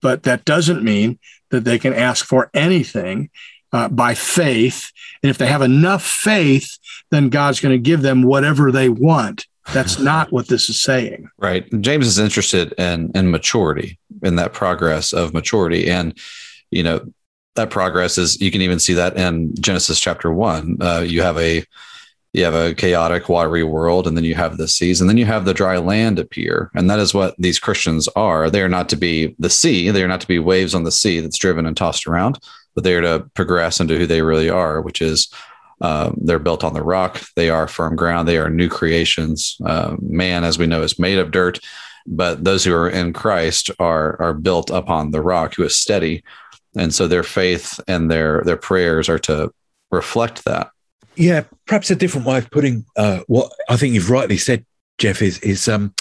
But 0.01 0.23
that 0.23 0.45
doesn't 0.45 0.83
mean 0.83 1.19
that 1.51 1.63
they 1.63 1.79
can 1.79 1.93
ask 1.93 2.25
for 2.25 2.49
anything 2.53 3.29
uh, 3.71 3.87
by 3.87 4.13
faith. 4.13 4.91
And 5.23 5.29
if 5.29 5.37
they 5.37 5.47
have 5.47 5.61
enough 5.61 6.03
faith, 6.03 6.77
then 7.11 7.29
God's 7.29 7.61
going 7.61 7.73
to 7.73 7.81
give 7.81 8.01
them 8.01 8.23
whatever 8.23 8.71
they 8.71 8.89
want. 8.89 9.47
That's 9.73 9.99
not 10.11 10.31
what 10.31 10.47
this 10.47 10.69
is 10.69 10.81
saying. 10.81 11.29
Right. 11.37 11.67
James 11.81 12.07
is 12.07 12.19
interested 12.19 12.73
in 12.73 13.11
in 13.15 13.31
maturity, 13.31 13.99
in 14.23 14.35
that 14.35 14.53
progress 14.53 15.13
of 15.13 15.33
maturity. 15.33 15.89
And, 15.89 16.17
you 16.71 16.83
know, 16.83 17.01
that 17.55 17.69
progress 17.69 18.17
is 18.17 18.39
you 18.41 18.51
can 18.51 18.61
even 18.61 18.79
see 18.79 18.93
that 18.93 19.17
in 19.17 19.53
Genesis 19.59 19.99
chapter 19.99 20.31
one. 20.31 20.77
Uh, 20.81 21.03
you 21.05 21.21
have 21.21 21.37
a 21.37 21.63
you 22.33 22.43
have 22.43 22.53
a 22.53 22.75
chaotic, 22.75 23.29
watery 23.29 23.63
world, 23.63 24.07
and 24.07 24.17
then 24.17 24.25
you 24.25 24.35
have 24.35 24.57
the 24.57 24.67
seas, 24.67 24.99
and 24.99 25.09
then 25.09 25.15
you 25.15 25.23
have 25.23 25.45
the 25.45 25.53
dry 25.53 25.77
land 25.77 26.19
appear. 26.19 26.69
And 26.75 26.89
that 26.89 26.99
is 26.99 27.13
what 27.13 27.33
these 27.39 27.59
Christians 27.59 28.09
are. 28.09 28.49
They 28.49 28.61
are 28.61 28.67
not 28.67 28.89
to 28.89 28.97
be 28.97 29.33
the 29.39 29.49
sea, 29.49 29.89
they 29.89 30.03
are 30.03 30.07
not 30.09 30.19
to 30.21 30.27
be 30.27 30.39
waves 30.39 30.75
on 30.75 30.83
the 30.83 30.91
sea 30.91 31.21
that's 31.21 31.37
driven 31.37 31.65
and 31.65 31.77
tossed 31.77 32.07
around, 32.07 32.37
but 32.73 32.83
they 32.83 32.93
are 32.93 33.01
to 33.01 33.29
progress 33.35 33.79
into 33.79 33.97
who 33.97 34.05
they 34.05 34.21
really 34.21 34.49
are, 34.49 34.81
which 34.81 35.01
is 35.01 35.29
um, 35.81 36.17
they're 36.21 36.39
built 36.39 36.63
on 36.63 36.73
the 36.73 36.83
rock, 36.83 37.21
they 37.35 37.49
are 37.49 37.67
firm 37.67 37.95
ground, 37.95 38.27
they 38.27 38.37
are 38.37 38.49
new 38.49 38.69
creations. 38.69 39.57
Uh, 39.65 39.95
man, 40.01 40.43
as 40.43 40.57
we 40.57 40.67
know, 40.67 40.81
is 40.81 40.99
made 40.99 41.19
of 41.19 41.31
dirt, 41.31 41.59
but 42.07 42.43
those 42.43 42.63
who 42.63 42.73
are 42.73 42.89
in 42.89 43.13
Christ 43.13 43.71
are 43.79 44.19
are 44.21 44.33
built 44.33 44.69
upon 44.69 45.11
the 45.11 45.21
rock, 45.21 45.55
who 45.55 45.63
is 45.63 45.75
steady. 45.75 46.23
And 46.77 46.93
so 46.93 47.07
their 47.07 47.23
faith 47.23 47.79
and 47.87 48.11
their 48.11 48.41
their 48.43 48.57
prayers 48.57 49.09
are 49.09 49.19
to 49.19 49.51
reflect 49.91 50.45
that 50.45 50.69
yeah, 51.15 51.43
perhaps 51.65 51.91
a 51.91 51.95
different 51.95 52.27
way 52.27 52.37
of 52.37 52.51
putting 52.51 52.85
uh, 52.97 53.19
what 53.27 53.51
I 53.69 53.77
think 53.77 53.93
you've 53.93 54.09
rightly 54.09 54.37
said, 54.37 54.65
Jeff, 54.97 55.21
is 55.21 55.39
is 55.39 55.67
um, 55.67 55.93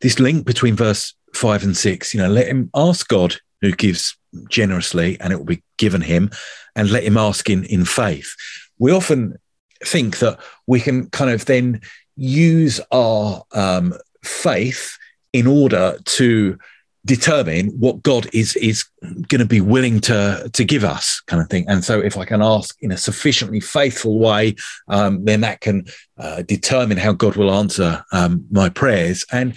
this 0.00 0.18
link 0.18 0.46
between 0.46 0.74
verse 0.74 1.14
five 1.34 1.62
and 1.62 1.76
six. 1.76 2.12
You 2.12 2.20
know, 2.20 2.28
let 2.28 2.48
him 2.48 2.70
ask 2.74 3.06
God 3.08 3.36
who 3.60 3.72
gives 3.72 4.16
generously, 4.48 5.18
and 5.20 5.32
it 5.32 5.36
will 5.36 5.44
be 5.44 5.62
given 5.76 6.00
him, 6.00 6.30
and 6.76 6.90
let 6.90 7.04
him 7.04 7.16
ask 7.16 7.48
in 7.48 7.64
in 7.64 7.84
faith. 7.84 8.34
We 8.78 8.92
often 8.92 9.38
think 9.84 10.18
that 10.18 10.38
we 10.66 10.80
can 10.80 11.08
kind 11.10 11.30
of 11.30 11.44
then 11.44 11.80
use 12.16 12.80
our 12.90 13.44
um, 13.52 13.94
faith 14.22 14.96
in 15.32 15.46
order 15.46 15.98
to 16.04 16.58
determine 17.04 17.68
what 17.80 18.02
God 18.02 18.28
is 18.34 18.54
is 18.56 18.84
going 19.02 19.38
to 19.38 19.46
be 19.46 19.60
willing 19.60 20.00
to 20.00 20.50
to 20.52 20.64
give 20.64 20.84
us, 20.84 21.20
kind 21.26 21.40
of 21.42 21.48
thing. 21.48 21.64
And 21.68 21.84
so, 21.84 22.00
if 22.00 22.16
I 22.16 22.24
can 22.24 22.42
ask 22.42 22.76
in 22.80 22.92
a 22.92 22.98
sufficiently 22.98 23.60
faithful 23.60 24.18
way, 24.18 24.56
um, 24.88 25.24
then 25.24 25.40
that 25.42 25.60
can 25.60 25.86
uh, 26.18 26.42
determine 26.42 26.98
how 26.98 27.12
God 27.12 27.36
will 27.36 27.52
answer 27.52 28.04
um, 28.12 28.44
my 28.50 28.68
prayers. 28.68 29.24
And 29.32 29.56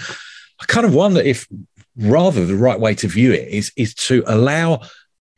I 0.62 0.66
kind 0.66 0.86
of 0.86 0.94
wonder 0.94 1.20
if 1.20 1.48
rather 1.98 2.46
the 2.46 2.56
right 2.56 2.80
way 2.80 2.96
to 2.96 3.08
view 3.08 3.34
it 3.34 3.48
is 3.50 3.72
is 3.76 3.94
to 3.96 4.24
allow 4.28 4.82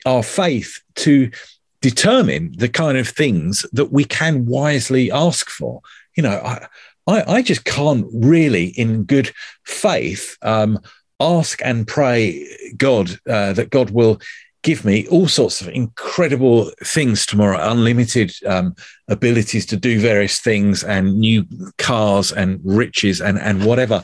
our 0.06 0.22
faith 0.22 0.80
to 0.96 1.30
determine 1.84 2.50
the 2.56 2.68
kind 2.70 2.96
of 2.96 3.06
things 3.06 3.66
that 3.74 3.92
we 3.92 4.04
can 4.04 4.46
wisely 4.46 5.12
ask 5.12 5.50
for. 5.50 5.82
You 6.16 6.22
know, 6.22 6.40
I, 6.42 6.66
I, 7.06 7.34
I 7.36 7.42
just 7.42 7.66
can't 7.66 8.06
really, 8.10 8.68
in 8.68 9.04
good 9.04 9.30
faith, 9.66 10.38
um, 10.40 10.78
ask 11.20 11.60
and 11.62 11.86
pray 11.86 12.48
God 12.78 13.10
uh, 13.28 13.52
that 13.52 13.68
God 13.68 13.90
will 13.90 14.18
give 14.62 14.86
me 14.86 15.06
all 15.08 15.28
sorts 15.28 15.60
of 15.60 15.68
incredible 15.68 16.70
things 16.82 17.26
tomorrow, 17.26 17.58
unlimited 17.60 18.32
um, 18.46 18.74
abilities 19.08 19.66
to 19.66 19.76
do 19.76 20.00
various 20.00 20.40
things 20.40 20.82
and 20.82 21.18
new 21.20 21.44
cars 21.76 22.32
and 22.32 22.60
riches 22.64 23.20
and, 23.20 23.38
and 23.38 23.66
whatever. 23.66 24.02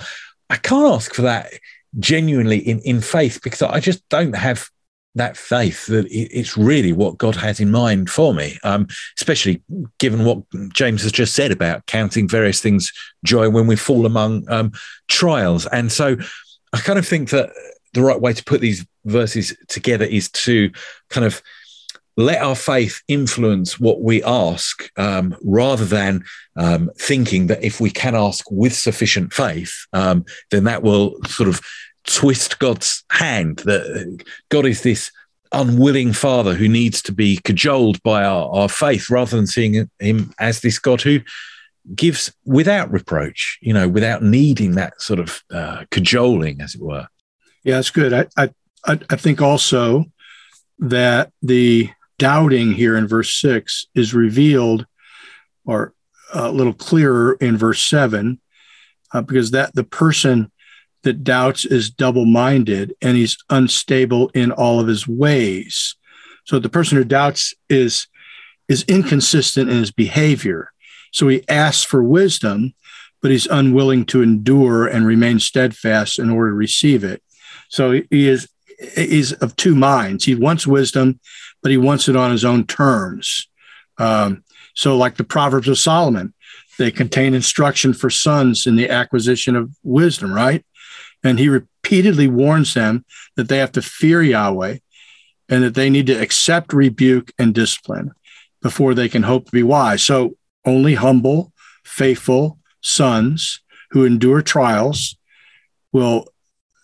I 0.51 0.57
can't 0.57 0.93
ask 0.93 1.15
for 1.15 1.23
that 1.23 1.51
genuinely 1.99 2.59
in, 2.59 2.81
in 2.81 3.01
faith 3.01 3.41
because 3.43 3.63
I 3.63 3.81
just 3.81 4.07
don't 4.11 4.37
have 4.37 4.69
that 5.15 5.37
faith 5.37 5.87
that 5.87 6.07
it's 6.11 6.57
really 6.57 6.93
what 6.93 7.19
God 7.19 7.35
has 7.37 7.59
in 7.59 7.71
mind 7.71 8.09
for 8.09 8.33
me, 8.33 8.59
um, 8.63 8.87
especially 9.19 9.63
given 9.99 10.25
what 10.25 10.39
James 10.73 11.03
has 11.03 11.13
just 11.13 11.35
said 11.35 11.51
about 11.51 11.87
counting 11.87 12.29
various 12.29 12.61
things 12.61 12.93
joy 13.25 13.51
when 13.51 13.67
we 13.67 13.77
fall 13.77 14.07
among 14.07 14.49
um, 14.51 14.73
trials. 15.09 15.67
And 15.67 15.91
so 15.91 16.17
I 16.73 16.79
kind 16.79 16.99
of 16.99 17.07
think 17.07 17.31
that 17.31 17.51
the 17.93 18.03
right 18.03 18.21
way 18.21 18.33
to 18.33 18.45
put 18.45 18.61
these 18.61 18.87
verses 19.05 19.57
together 19.69 20.05
is 20.05 20.31
to 20.31 20.71
kind 21.09 21.27
of 21.27 21.43
let 22.17 22.43
our 22.43 22.55
faith 22.55 23.03
influence 23.09 23.81
what 23.81 24.03
we 24.03 24.23
ask 24.23 24.91
um, 24.99 25.35
rather 25.43 25.85
than 25.85 26.23
um, 26.57 26.91
thinking 26.99 27.47
that 27.47 27.65
if 27.65 27.81
we 27.81 27.91
can 27.91 28.15
ask 28.15 28.45
with 28.51 28.75
sufficient 28.75 29.33
faith, 29.33 29.87
um, 29.93 30.25
then 30.51 30.65
that 30.65 30.83
will 30.83 31.17
sort 31.27 31.49
of 31.49 31.61
twist 32.07 32.59
God's 32.59 33.05
hand. 33.11 33.59
That 33.59 34.25
God 34.49 34.67
is 34.67 34.83
this 34.83 35.11
unwilling 35.53 36.13
father 36.13 36.55
who 36.55 36.69
needs 36.69 37.03
to 37.03 37.13
be 37.13 37.39
cajoled 37.43 38.03
by 38.03 38.25
our, 38.25 38.49
our 38.51 38.69
faith 38.69 39.11
rather 39.11 39.37
than 39.37 39.47
seeing 39.47 39.89
him 39.99 40.33
as 40.39 40.61
this 40.61 40.79
God 40.79 41.03
who 41.03 41.21
gives 41.95 42.33
without 42.45 42.93
reproach, 42.93 43.59
you 43.61 43.73
know, 43.73 43.89
without 43.89 44.23
needing 44.23 44.77
that 44.77 45.01
sort 45.01 45.19
of 45.19 45.43
uh, 45.51 45.85
cajoling, 45.91 46.61
as 46.61 46.75
it 46.75 46.81
were. 46.81 47.09
Yeah, 47.65 47.77
that's 47.77 47.91
good. 47.91 48.13
I, 48.13 48.27
I, 48.37 48.51
I 48.87 49.17
think 49.17 49.43
also 49.43 50.05
that 50.79 51.33
the 51.43 51.91
doubting 52.19 52.73
here 52.73 52.97
in 52.97 53.09
verse 53.09 53.35
six 53.35 53.87
is 53.95 54.15
revealed 54.15 54.87
or 55.65 55.95
a 56.33 56.53
little 56.53 56.75
clearer 56.75 57.33
in 57.41 57.57
verse 57.57 57.83
seven, 57.83 58.41
uh, 59.13 59.23
because 59.23 59.51
that 59.51 59.75
the 59.75 59.85
person 59.85 60.53
that 61.03 61.25
doubts 61.25 61.65
is 61.65 61.91
double 61.91 62.27
minded 62.27 62.95
and 63.01 63.17
he's 63.17 63.37
unstable 63.49 64.29
in 64.35 64.53
all 64.53 64.81
of 64.81 64.87
his 64.87 65.09
ways. 65.09 65.97
So 66.45 66.59
the 66.59 66.69
person 66.69 66.99
who 66.99 67.05
doubts 67.05 67.55
is 67.69 68.07
is 68.69 68.85
inconsistent 68.85 69.69
in 69.69 69.79
his 69.79 69.91
behavior. 69.91 70.73
So 71.13 71.27
he 71.27 71.45
asks 71.49 71.83
for 71.83 72.05
wisdom, 72.05 72.75
but 73.21 73.33
he's 73.33 73.47
unwilling 73.47 74.05
to 74.07 74.23
endure 74.23 74.87
and 74.87 75.05
remain 75.05 75.41
steadfast 75.41 76.21
in 76.21 76.31
order 76.31 76.51
to 76.51 76.57
receive 76.57 77.03
it. 77.03 77.21
So 77.69 78.03
he 78.11 78.29
is 78.29 78.49
he's 78.95 79.33
of 79.35 79.57
two 79.57 79.75
minds. 79.75 80.25
He 80.25 80.35
wants 80.35 80.67
wisdom, 80.67 81.21
but 81.63 81.71
he 81.71 81.77
wants 81.77 82.09
it 82.09 82.17
on 82.17 82.31
his 82.31 82.45
own 82.45 82.67
terms. 82.67 83.49
Um, 83.99 84.45
so, 84.75 84.97
like 84.97 85.17
the 85.17 85.25
Proverbs 85.25 85.69
of 85.69 85.79
Solomon, 85.79 86.33
they 86.79 86.91
contain 86.91 87.35
instruction 87.35 87.93
for 87.93 88.09
sons 88.09 88.67
in 88.67 88.77
the 88.77 88.89
acquisition 88.89 89.57
of 89.57 89.71
wisdom, 89.83 90.33
right? 90.33 90.65
And 91.23 91.39
he 91.39 91.49
repeatedly 91.49 92.29
warns 92.29 92.75
them 92.75 93.05
that 93.37 93.49
they 93.49 93.59
have 93.59 93.73
to 93.73 93.83
fear 93.83 94.23
Yahweh 94.23 94.79
and 95.49 95.63
that 95.63 95.75
they 95.75 95.91
need 95.91 96.07
to 96.07 96.21
accept 96.21 96.73
rebuke 96.73 97.33
and 97.39 97.55
discipline 97.55 98.13
before 98.63 98.95
they 98.95 99.09
can 99.09 99.25
hope 99.25 99.47
to 99.47 99.53
be 99.53 99.63
wise. 99.63 100.03
So, 100.03 100.37
only 100.65 100.95
humble, 100.95 101.53
faithful 101.85 102.59
sons 102.83 103.61
who 103.91 104.05
endure 104.05 104.43
trials 104.43 105.17
will 105.93 106.29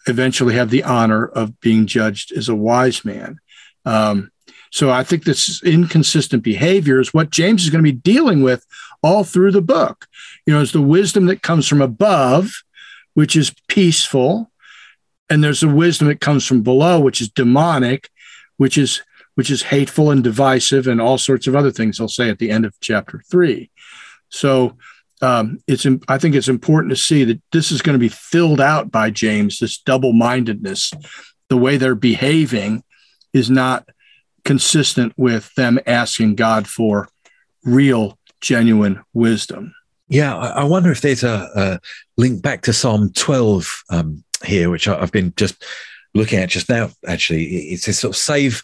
eventually 0.06 0.54
have 0.54 0.70
the 0.70 0.82
honor 0.82 1.26
of 1.26 1.60
being 1.60 1.86
judged 1.86 2.32
as 2.32 2.48
a 2.48 2.54
wise 2.54 3.04
man. 3.04 3.38
Um, 3.84 4.30
so 4.70 4.90
I 4.90 5.04
think 5.04 5.24
this 5.24 5.62
inconsistent 5.62 6.42
behavior 6.42 7.00
is 7.00 7.14
what 7.14 7.30
James 7.30 7.64
is 7.64 7.70
going 7.70 7.84
to 7.84 7.92
be 7.92 7.98
dealing 7.98 8.42
with 8.42 8.66
all 9.02 9.24
through 9.24 9.52
the 9.52 9.62
book. 9.62 10.06
You 10.44 10.54
know, 10.54 10.60
it's 10.60 10.72
the 10.72 10.82
wisdom 10.82 11.26
that 11.26 11.42
comes 11.42 11.68
from 11.68 11.80
above, 11.80 12.52
which 13.16 13.34
is 13.34 13.54
peaceful, 13.66 14.50
and 15.30 15.42
there's 15.42 15.62
a 15.62 15.68
wisdom 15.68 16.08
that 16.08 16.20
comes 16.20 16.44
from 16.44 16.62
below, 16.62 17.00
which 17.00 17.22
is 17.22 17.30
demonic, 17.30 18.10
which 18.58 18.76
is 18.76 19.02
which 19.36 19.50
is 19.50 19.62
hateful 19.62 20.10
and 20.10 20.22
divisive 20.22 20.86
and 20.86 21.00
all 21.00 21.16
sorts 21.16 21.46
of 21.46 21.56
other 21.56 21.70
things 21.70 21.98
I'll 21.98 22.08
say 22.08 22.28
at 22.28 22.38
the 22.38 22.50
end 22.50 22.66
of 22.66 22.74
chapter 22.80 23.22
three. 23.30 23.70
So 24.28 24.76
um, 25.22 25.58
it's 25.66 25.86
I 26.08 26.18
think 26.18 26.34
it's 26.34 26.48
important 26.48 26.90
to 26.90 26.96
see 26.96 27.24
that 27.24 27.40
this 27.52 27.72
is 27.72 27.80
going 27.80 27.94
to 27.94 27.98
be 27.98 28.10
filled 28.10 28.60
out 28.60 28.90
by 28.90 29.08
James. 29.08 29.58
This 29.58 29.78
double-mindedness, 29.78 30.92
the 31.48 31.56
way 31.56 31.78
they're 31.78 31.94
behaving, 31.94 32.84
is 33.32 33.48
not 33.48 33.88
consistent 34.44 35.14
with 35.16 35.54
them 35.54 35.78
asking 35.86 36.34
God 36.34 36.66
for 36.66 37.08
real, 37.64 38.18
genuine 38.42 39.02
wisdom. 39.14 39.74
Yeah, 40.08 40.36
I 40.36 40.64
wonder 40.64 40.92
if 40.92 41.00
there's 41.00 41.24
a, 41.24 41.50
a 41.56 41.80
link 42.16 42.40
back 42.40 42.62
to 42.62 42.72
Psalm 42.72 43.12
12 43.12 43.82
um, 43.90 44.22
here, 44.44 44.70
which 44.70 44.86
I've 44.86 45.10
been 45.10 45.32
just 45.36 45.64
looking 46.14 46.38
at 46.38 46.48
just 46.48 46.68
now. 46.68 46.90
Actually, 47.06 47.44
it 47.72 47.80
says, 47.80 47.98
"Sort 47.98 48.14
of 48.14 48.16
save, 48.16 48.62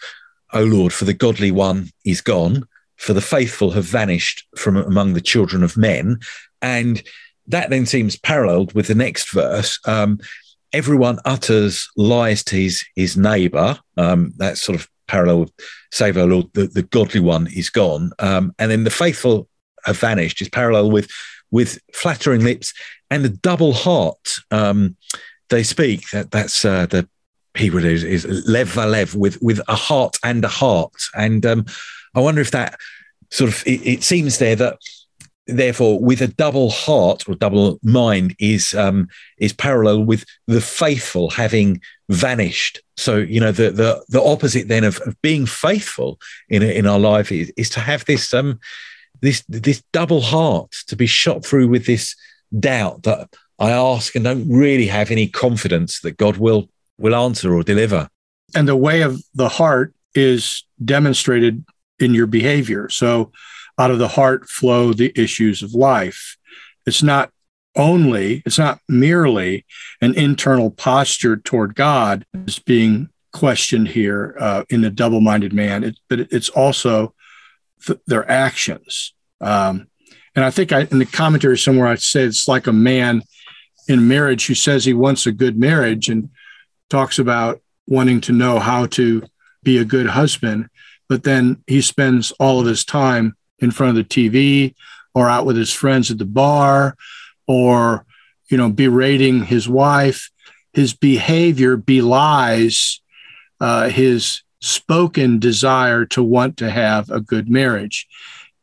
O 0.52 0.62
Lord, 0.62 0.92
for 0.92 1.04
the 1.04 1.14
godly 1.14 1.50
one 1.50 1.90
is 2.04 2.20
gone." 2.20 2.66
for 3.02 3.14
the 3.14 3.20
faithful 3.20 3.72
have 3.72 3.84
vanished 3.84 4.46
from 4.56 4.76
among 4.76 5.12
the 5.12 5.20
children 5.20 5.64
of 5.64 5.76
men. 5.76 6.20
And 6.62 7.02
that 7.48 7.68
then 7.68 7.84
seems 7.84 8.16
paralleled 8.16 8.72
with 8.74 8.86
the 8.86 8.94
next 8.94 9.32
verse. 9.32 9.80
Um, 9.88 10.20
everyone 10.72 11.18
utters 11.24 11.90
lies 11.96 12.44
to 12.44 12.56
his, 12.56 12.84
his 12.94 13.16
neighbor. 13.16 13.76
Um, 13.96 14.32
that's 14.36 14.62
sort 14.62 14.78
of 14.78 14.88
parallel 15.08 15.40
with 15.40 15.52
save 15.90 16.16
our 16.16 16.26
Lord, 16.26 16.46
the, 16.54 16.68
the 16.68 16.84
godly 16.84 17.18
one 17.18 17.48
is 17.48 17.70
gone. 17.70 18.12
Um, 18.20 18.54
and 18.60 18.70
then 18.70 18.84
the 18.84 18.90
faithful 18.90 19.48
have 19.84 19.98
vanished 19.98 20.40
is 20.40 20.48
parallel 20.48 20.90
with 20.90 21.10
with 21.50 21.78
flattering 21.92 22.42
lips 22.42 22.72
and 23.10 23.24
a 23.24 23.28
double 23.28 23.72
heart. 23.72 24.36
Um, 24.50 24.96
they 25.50 25.62
speak 25.62 26.10
that 26.10 26.30
that's 26.30 26.64
uh, 26.64 26.86
the 26.86 27.08
Hebrew 27.54 27.82
is, 27.84 28.02
is 28.02 28.24
lev 28.48 28.72
valev 28.72 29.14
with 29.14 29.40
with 29.42 29.60
a 29.68 29.76
heart 29.76 30.16
and 30.24 30.44
a 30.44 30.48
heart. 30.48 30.94
And 31.14 31.44
um, 31.44 31.66
I 32.14 32.20
wonder 32.20 32.40
if 32.40 32.50
that 32.52 32.78
sort 33.30 33.50
of 33.50 33.62
it, 33.66 33.86
it, 33.86 34.02
seems 34.02 34.38
there 34.38 34.56
that 34.56 34.78
therefore 35.46 36.00
with 36.00 36.22
a 36.22 36.28
double 36.28 36.70
heart 36.70 37.28
or 37.28 37.34
double 37.34 37.78
mind 37.82 38.34
is 38.38 38.74
um, 38.74 39.08
is 39.38 39.52
parallel 39.52 40.04
with 40.04 40.24
the 40.46 40.60
faithful 40.60 41.28
having 41.30 41.82
vanished. 42.08 42.80
So 42.96 43.16
you 43.16 43.40
know 43.40 43.52
the 43.52 43.70
the 43.70 44.02
the 44.08 44.22
opposite 44.22 44.68
then 44.68 44.84
of, 44.84 44.98
of 45.00 45.20
being 45.20 45.44
faithful 45.44 46.18
in 46.48 46.62
in 46.62 46.86
our 46.86 46.98
life 46.98 47.30
is, 47.30 47.52
is 47.58 47.68
to 47.70 47.80
have 47.80 48.06
this 48.06 48.32
um 48.32 48.58
this 49.22 49.42
this 49.48 49.82
double 49.92 50.20
heart 50.20 50.72
to 50.88 50.96
be 50.96 51.06
shot 51.06 51.44
through 51.44 51.68
with 51.68 51.86
this 51.86 52.14
doubt 52.58 53.04
that 53.04 53.28
I 53.58 53.70
ask 53.70 54.14
and 54.14 54.24
don't 54.24 54.48
really 54.48 54.86
have 54.86 55.10
any 55.10 55.28
confidence 55.28 56.00
that 56.00 56.18
God 56.18 56.36
will 56.36 56.68
will 56.98 57.14
answer 57.14 57.54
or 57.54 57.62
deliver. 57.62 58.08
And 58.54 58.68
the 58.68 58.76
way 58.76 59.00
of 59.00 59.22
the 59.34 59.48
heart 59.48 59.94
is 60.14 60.64
demonstrated 60.84 61.64
in 61.98 62.12
your 62.12 62.26
behavior. 62.26 62.88
So 62.90 63.32
out 63.78 63.90
of 63.90 63.98
the 63.98 64.08
heart 64.08 64.48
flow 64.48 64.92
the 64.92 65.12
issues 65.18 65.62
of 65.62 65.72
life. 65.72 66.36
It's 66.84 67.02
not 67.02 67.30
only, 67.76 68.42
it's 68.44 68.58
not 68.58 68.80
merely 68.88 69.64
an 70.00 70.14
internal 70.14 70.70
posture 70.70 71.36
toward 71.36 71.74
God 71.74 72.26
is 72.46 72.58
being 72.58 73.08
questioned 73.32 73.88
here 73.88 74.36
uh, 74.38 74.64
in 74.68 74.82
the 74.82 74.90
double 74.90 75.20
minded 75.20 75.52
man, 75.54 75.84
it, 75.84 75.98
but 76.08 76.20
it's 76.20 76.50
also 76.50 77.14
th- 77.86 78.00
their 78.06 78.28
actions. 78.30 79.14
Um, 79.40 79.88
and 80.34 80.44
I 80.44 80.50
think 80.50 80.72
I, 80.72 80.82
in 80.90 80.98
the 80.98 81.06
commentary 81.06 81.58
somewhere, 81.58 81.88
I 81.88 81.96
said 81.96 82.28
it's 82.28 82.48
like 82.48 82.66
a 82.66 82.72
man 82.72 83.22
in 83.88 84.08
marriage 84.08 84.46
who 84.46 84.54
says 84.54 84.84
he 84.84 84.94
wants 84.94 85.26
a 85.26 85.32
good 85.32 85.58
marriage 85.58 86.08
and 86.08 86.30
talks 86.88 87.18
about 87.18 87.60
wanting 87.86 88.20
to 88.22 88.32
know 88.32 88.58
how 88.58 88.86
to 88.86 89.22
be 89.62 89.78
a 89.78 89.84
good 89.84 90.06
husband, 90.06 90.68
but 91.08 91.24
then 91.24 91.62
he 91.66 91.80
spends 91.80 92.30
all 92.32 92.60
of 92.60 92.66
his 92.66 92.84
time 92.84 93.36
in 93.58 93.70
front 93.70 93.96
of 93.96 93.96
the 93.96 94.04
TV 94.04 94.74
or 95.14 95.28
out 95.28 95.46
with 95.46 95.56
his 95.56 95.72
friends 95.72 96.10
at 96.10 96.18
the 96.18 96.24
bar 96.24 96.96
or 97.46 98.04
you 98.48 98.56
know 98.56 98.70
berating 98.70 99.44
his 99.44 99.68
wife 99.68 100.30
his 100.72 100.94
behavior 100.94 101.76
belies 101.76 103.00
uh, 103.60 103.88
his 103.88 104.41
spoken 104.62 105.38
desire 105.38 106.06
to 106.06 106.22
want 106.22 106.56
to 106.56 106.70
have 106.70 107.10
a 107.10 107.20
good 107.20 107.48
marriage 107.48 108.06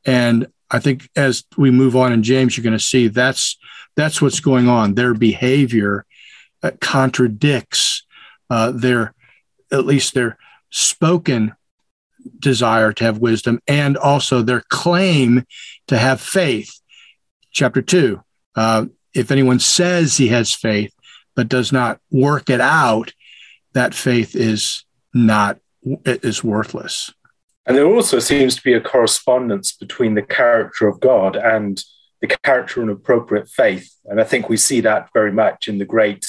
and 0.06 0.48
i 0.72 0.80
think 0.80 1.10
as 1.16 1.44
we 1.58 1.70
move 1.70 1.96
on 1.96 2.12
in 2.12 2.24
james 2.24 2.56
you're 2.56 2.64
going 2.64 2.72
to 2.72 2.84
see 2.84 3.08
that's 3.08 3.58
that's 3.96 4.22
what's 4.22 4.40
going 4.40 4.68
on 4.68 4.96
their 4.96 5.14
behavior 5.14 6.06
uh, 6.64 6.72
contradicts 6.82 8.06
uh, 8.50 8.72
their 8.72 9.14
at 9.72 9.86
least 9.86 10.14
their 10.14 10.38
spoken 10.72 11.54
desire 12.40 12.94
to 12.94 13.04
have 13.04 13.18
wisdom 13.18 13.60
and 13.68 13.98
also 13.98 14.42
their 14.42 14.64
claim 14.70 15.46
to 15.88 15.98
have 15.98 16.20
faith. 16.22 16.80
Chapter 17.52 17.82
two 17.82 18.24
uh, 18.56 18.86
if 19.14 19.32
anyone 19.32 19.60
says 19.60 20.18
he 20.18 20.28
has 20.28 20.54
faith 20.54 20.94
but 21.36 21.50
does 21.50 21.72
not 21.72 22.00
work 22.12 22.50
it 22.50 22.62
out, 22.62 23.14
that 23.74 23.94
faith 23.94 24.36
is 24.36 24.84
not 25.14 25.60
is 25.84 26.44
worthless. 26.44 27.12
And 27.66 27.78
there 27.78 27.86
also 27.86 28.20
seems 28.20 28.56
to 28.56 28.64
be 28.64 28.74
a 28.74 28.82
correspondence 28.82 29.72
between 29.74 30.16
the 30.16 30.24
character 30.24 30.88
of 30.88 31.00
God 31.00 31.36
and 31.36 31.84
the 32.22 32.28
character 32.28 32.82
and 32.82 32.90
appropriate 32.90 33.48
faith. 33.48 33.94
And 34.06 34.20
I 34.20 34.24
think 34.24 34.50
we 34.50 34.58
see 34.58 34.82
that 34.82 35.10
very 35.14 35.32
much 35.32 35.68
in 35.68 35.78
the 35.78 35.86
great 35.86 36.26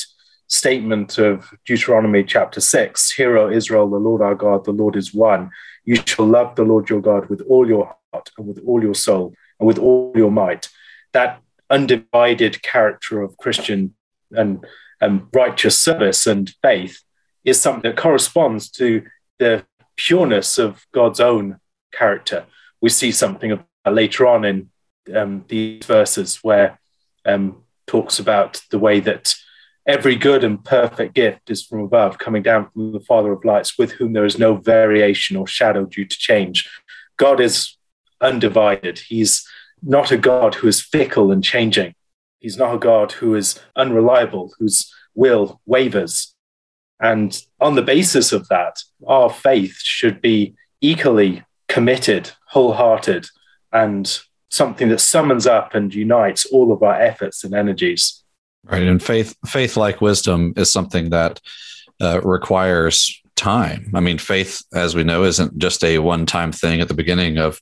statement 0.48 1.18
of 1.18 1.48
Deuteronomy 1.64 2.24
chapter 2.24 2.60
6 2.60 3.12
Hear, 3.12 3.38
O 3.38 3.50
Israel, 3.50 3.88
the 3.88 3.96
Lord 3.96 4.20
our 4.20 4.34
God, 4.34 4.64
the 4.64 4.72
Lord 4.72 4.96
is 4.96 5.14
one. 5.14 5.50
You 5.84 5.96
shall 6.04 6.26
love 6.26 6.56
the 6.56 6.64
Lord 6.64 6.90
your 6.90 7.00
God 7.00 7.28
with 7.30 7.40
all 7.48 7.66
your 7.66 7.94
heart 8.12 8.30
and 8.36 8.46
with 8.46 8.60
all 8.66 8.82
your 8.82 8.94
soul 8.94 9.32
and 9.58 9.66
with 9.66 9.78
all 9.78 10.12
your 10.14 10.30
might. 10.30 10.68
That 11.12 11.40
undivided 11.70 12.62
character 12.62 13.22
of 13.22 13.36
Christian 13.38 13.94
and, 14.32 14.64
and 15.00 15.26
righteous 15.32 15.78
service 15.78 16.26
and 16.26 16.52
faith 16.62 17.02
is 17.44 17.60
something 17.60 17.90
that 17.90 17.96
corresponds 17.96 18.68
to 18.72 19.04
the 19.40 19.64
pureness 19.96 20.58
of 20.58 20.86
God's 20.92 21.18
own 21.18 21.58
character. 21.92 22.46
We 22.80 22.90
see 22.90 23.10
something 23.10 23.50
of 23.50 23.64
later 23.90 24.26
on 24.26 24.44
in 24.44 24.70
um, 25.14 25.44
these 25.48 25.84
verses 25.84 26.38
where 26.42 26.78
um, 27.24 27.64
talks 27.86 28.18
about 28.18 28.62
the 28.70 28.78
way 28.78 29.00
that 29.00 29.34
every 29.86 30.14
good 30.14 30.44
and 30.44 30.64
perfect 30.64 31.14
gift 31.14 31.50
is 31.50 31.64
from 31.64 31.80
above, 31.80 32.18
coming 32.18 32.42
down 32.42 32.70
from 32.70 32.92
the 32.92 33.00
Father 33.00 33.32
of 33.32 33.44
lights, 33.44 33.78
with 33.78 33.92
whom 33.92 34.12
there 34.12 34.24
is 34.26 34.38
no 34.38 34.54
variation 34.54 35.36
or 35.36 35.46
shadow 35.46 35.86
due 35.86 36.04
to 36.04 36.18
change. 36.18 36.68
God 37.16 37.40
is 37.40 37.76
undivided. 38.20 38.98
He's 38.98 39.46
not 39.82 40.12
a 40.12 40.18
God 40.18 40.54
who 40.56 40.68
is 40.68 40.80
fickle 40.80 41.32
and 41.32 41.42
changing. 41.42 41.94
He's 42.38 42.56
not 42.56 42.74
a 42.74 42.78
God 42.78 43.12
who 43.12 43.34
is 43.34 43.58
unreliable, 43.74 44.52
whose 44.58 44.92
will 45.14 45.60
wavers. 45.66 46.34
And 47.00 47.40
on 47.60 47.74
the 47.74 47.82
basis 47.82 48.32
of 48.32 48.48
that, 48.48 48.82
our 49.06 49.30
faith 49.30 49.78
should 49.82 50.20
be 50.20 50.54
equally 50.80 51.44
committed, 51.68 52.30
wholehearted, 52.48 53.26
and 53.72 54.20
something 54.50 54.88
that 54.88 55.00
summons 55.00 55.46
up 55.46 55.74
and 55.74 55.94
unites 55.94 56.44
all 56.46 56.72
of 56.72 56.82
our 56.82 57.00
efforts 57.00 57.44
and 57.44 57.54
energies. 57.54 58.22
Right. 58.64 58.82
And 58.82 59.02
faith, 59.02 59.34
faith 59.46 59.76
like 59.76 60.00
wisdom 60.00 60.52
is 60.56 60.70
something 60.70 61.10
that 61.10 61.40
uh, 62.00 62.20
requires 62.22 63.20
time. 63.36 63.90
I 63.94 64.00
mean, 64.00 64.18
faith, 64.18 64.62
as 64.74 64.94
we 64.94 65.04
know, 65.04 65.24
isn't 65.24 65.56
just 65.56 65.82
a 65.82 65.98
one 65.98 66.26
time 66.26 66.52
thing 66.52 66.80
at 66.80 66.88
the 66.88 66.94
beginning 66.94 67.38
of 67.38 67.60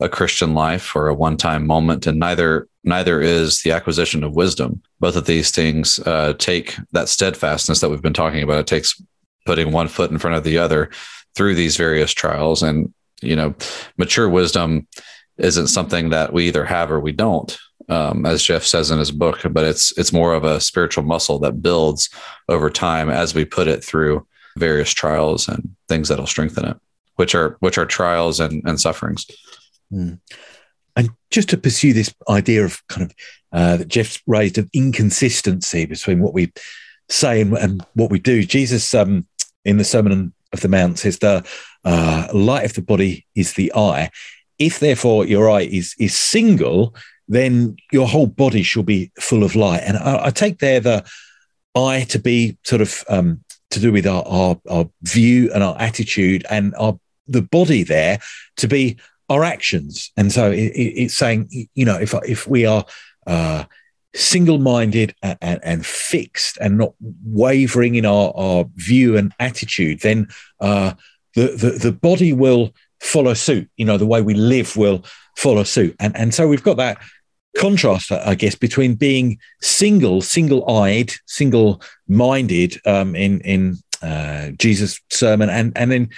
a 0.00 0.08
Christian 0.08 0.54
life 0.54 0.96
or 0.96 1.08
a 1.08 1.14
one 1.14 1.36
time 1.36 1.66
moment, 1.66 2.06
and 2.06 2.18
neither 2.18 2.68
neither 2.84 3.20
is 3.20 3.62
the 3.62 3.72
acquisition 3.72 4.24
of 4.24 4.34
wisdom. 4.34 4.82
Both 5.00 5.16
of 5.16 5.26
these 5.26 5.50
things 5.50 5.98
uh, 6.00 6.34
take 6.34 6.76
that 6.92 7.08
steadfastness 7.08 7.80
that 7.80 7.88
we've 7.88 8.02
been 8.02 8.12
talking 8.12 8.42
about. 8.42 8.60
It 8.60 8.66
takes 8.66 9.00
putting 9.46 9.72
one 9.72 9.88
foot 9.88 10.10
in 10.10 10.18
front 10.18 10.36
of 10.36 10.44
the 10.44 10.58
other 10.58 10.90
through 11.34 11.54
these 11.54 11.76
various 11.76 12.12
trials, 12.12 12.62
and 12.62 12.92
you 13.22 13.36
know, 13.36 13.54
mature 13.96 14.28
wisdom 14.28 14.86
isn't 15.38 15.68
something 15.68 16.10
that 16.10 16.32
we 16.32 16.48
either 16.48 16.64
have 16.64 16.90
or 16.90 17.00
we 17.00 17.12
don't. 17.12 17.58
Um, 17.88 18.24
as 18.24 18.42
Jeff 18.42 18.64
says 18.64 18.90
in 18.90 18.98
his 18.98 19.10
book, 19.10 19.40
but 19.50 19.64
it's 19.64 19.96
it's 19.98 20.12
more 20.12 20.34
of 20.34 20.44
a 20.44 20.60
spiritual 20.60 21.02
muscle 21.02 21.40
that 21.40 21.60
builds 21.62 22.08
over 22.48 22.70
time 22.70 23.10
as 23.10 23.34
we 23.34 23.44
put 23.44 23.66
it 23.66 23.82
through 23.82 24.26
various 24.56 24.92
trials 24.92 25.48
and 25.48 25.74
things 25.88 26.08
that'll 26.08 26.26
strengthen 26.26 26.66
it, 26.66 26.76
which 27.16 27.34
are 27.34 27.56
which 27.60 27.78
are 27.78 27.86
trials 27.86 28.38
and, 28.38 28.62
and 28.64 28.80
sufferings. 28.80 29.26
Mm. 29.92 30.20
And 30.96 31.10
just 31.30 31.48
to 31.50 31.56
pursue 31.56 31.92
this 31.92 32.14
idea 32.28 32.64
of 32.64 32.86
kind 32.88 33.02
of 33.02 33.14
uh, 33.52 33.76
that 33.78 33.88
Jeff's 33.88 34.22
raised 34.26 34.58
of 34.58 34.68
inconsistency 34.72 35.86
between 35.86 36.20
what 36.20 36.34
we 36.34 36.52
say 37.08 37.40
and, 37.40 37.56
and 37.56 37.84
what 37.94 38.10
we 38.10 38.18
do, 38.18 38.42
Jesus 38.44 38.94
um, 38.94 39.26
in 39.64 39.76
the 39.76 39.84
Sermon 39.84 40.32
of 40.52 40.60
the 40.60 40.68
Mount 40.68 40.98
says 40.98 41.18
the 41.18 41.44
uh, 41.84 42.28
light 42.32 42.64
of 42.64 42.74
the 42.74 42.82
body 42.82 43.26
is 43.34 43.54
the 43.54 43.72
eye. 43.74 44.10
If 44.58 44.78
therefore 44.78 45.24
your 45.24 45.50
eye 45.50 45.62
is 45.62 45.94
is 45.98 46.14
single, 46.16 46.94
then 47.28 47.76
your 47.92 48.06
whole 48.06 48.26
body 48.26 48.62
shall 48.62 48.82
be 48.82 49.10
full 49.18 49.44
of 49.44 49.54
light. 49.54 49.82
And 49.84 49.96
I, 49.96 50.26
I 50.26 50.30
take 50.30 50.58
there 50.58 50.80
the 50.80 51.04
eye 51.74 52.04
to 52.08 52.18
be 52.18 52.58
sort 52.64 52.82
of 52.82 53.04
um, 53.08 53.42
to 53.70 53.80
do 53.80 53.92
with 53.92 54.06
our, 54.06 54.24
our, 54.26 54.60
our 54.68 54.90
view 55.02 55.50
and 55.54 55.62
our 55.62 55.76
attitude, 55.80 56.44
and 56.50 56.74
our 56.74 56.98
the 57.28 57.42
body 57.42 57.82
there 57.84 58.18
to 58.56 58.66
be 58.66 58.98
our 59.30 59.44
actions. 59.44 60.12
And 60.16 60.30
so 60.30 60.50
it, 60.50 60.72
it's 60.74 61.14
saying, 61.14 61.48
you 61.74 61.84
know, 61.84 61.98
if 61.98 62.14
if 62.24 62.46
we 62.46 62.66
are 62.66 62.84
uh, 63.26 63.64
single-minded 64.14 65.14
and, 65.22 65.38
and, 65.40 65.60
and, 65.62 65.86
fixed 65.86 66.58
and 66.60 66.76
not 66.76 66.94
wavering 67.24 67.94
in 67.94 68.04
our, 68.04 68.32
our 68.34 68.64
view 68.74 69.16
and 69.16 69.32
attitude, 69.38 70.00
then 70.00 70.26
uh, 70.60 70.92
the, 71.36 71.46
the 71.56 71.70
the 71.70 71.92
body 71.92 72.32
will 72.32 72.74
follow 73.00 73.34
suit. 73.34 73.70
You 73.76 73.86
know, 73.86 73.96
the 73.96 74.06
way 74.06 74.20
we 74.20 74.34
live 74.34 74.76
will 74.76 75.04
follow 75.36 75.64
suit. 75.64 75.94
And 76.00 76.16
and 76.16 76.34
so 76.34 76.48
we've 76.48 76.62
got 76.62 76.76
that 76.78 76.98
contrast, 77.56 78.12
I 78.12 78.34
guess, 78.34 78.54
between 78.54 78.94
being 78.94 79.38
single, 79.60 80.22
single-eyed, 80.22 81.12
single-minded 81.26 82.80
um, 82.86 83.14
in 83.14 83.40
in 83.40 83.76
uh, 84.02 84.50
Jesus' 84.58 85.00
sermon, 85.10 85.48
and 85.50 85.72
and 85.76 85.90
then 85.90 86.10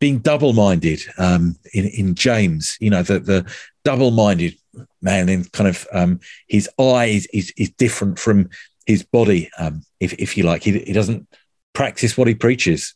being 0.00 0.18
double-minded 0.18 1.02
um, 1.18 1.56
in 1.72 1.86
in 1.86 2.14
James. 2.14 2.76
You 2.80 2.90
know, 2.90 3.02
the 3.02 3.20
the 3.20 3.52
double-minded 3.84 4.56
man, 5.00 5.28
and 5.28 5.50
kind 5.52 5.68
of 5.68 5.86
um, 5.92 6.20
his 6.48 6.68
eyes 6.78 7.26
is 7.32 7.52
is 7.56 7.70
different 7.70 8.18
from 8.18 8.48
his 8.86 9.02
body, 9.04 9.50
um, 9.58 9.82
if 10.00 10.12
if 10.14 10.36
you 10.36 10.44
like. 10.44 10.62
He 10.62 10.78
he 10.80 10.92
doesn't 10.92 11.28
practice 11.72 12.16
what 12.16 12.28
he 12.28 12.34
preaches. 12.34 12.94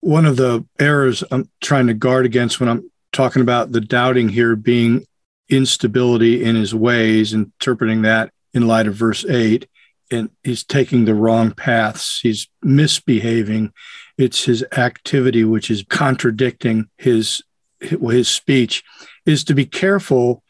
One 0.00 0.26
of 0.26 0.36
the 0.36 0.64
errors 0.78 1.24
I'm 1.30 1.50
trying 1.60 1.88
to 1.88 1.94
guard 1.94 2.24
against 2.24 2.60
when 2.60 2.68
I'm 2.68 2.90
talking 3.12 3.42
about 3.42 3.72
the 3.72 3.80
doubting 3.80 4.28
here 4.28 4.54
being 4.54 5.04
instability 5.48 6.44
in 6.44 6.56
his 6.56 6.74
ways, 6.74 7.32
interpreting 7.32 8.02
that 8.02 8.32
in 8.54 8.66
light 8.66 8.86
of 8.86 8.94
verse 8.94 9.24
8. 9.24 9.66
And 10.10 10.30
he's 10.42 10.64
taking 10.64 11.04
the 11.04 11.14
wrong 11.14 11.52
paths. 11.52 12.20
He's 12.20 12.48
misbehaving 12.62 13.72
it's 14.18 14.44
his 14.44 14.64
activity 14.76 15.44
which 15.44 15.70
is 15.70 15.84
contradicting 15.88 16.88
his 16.98 17.42
his 17.80 18.28
speech 18.28 18.82
is 19.24 19.44
to 19.44 19.54
be 19.54 19.64
careful 19.64 20.42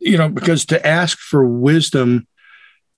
you 0.00 0.16
know 0.16 0.28
because 0.28 0.64
to 0.64 0.84
ask 0.84 1.18
for 1.18 1.46
wisdom 1.46 2.26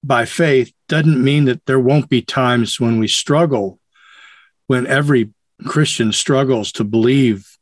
by 0.03 0.25
faith 0.25 0.73
doesn't 0.89 1.23
mean 1.23 1.45
that 1.45 1.67
there 1.67 1.81
won't 1.81 2.09
be 2.09 2.23
times 2.23 2.81
when 2.81 2.99
we 2.99 3.09
struggle 3.09 3.79
when 4.69 4.87
every 4.87 5.31
christian 5.67 6.13
struggles 6.13 6.73
to 6.73 6.85
believe 6.85 7.59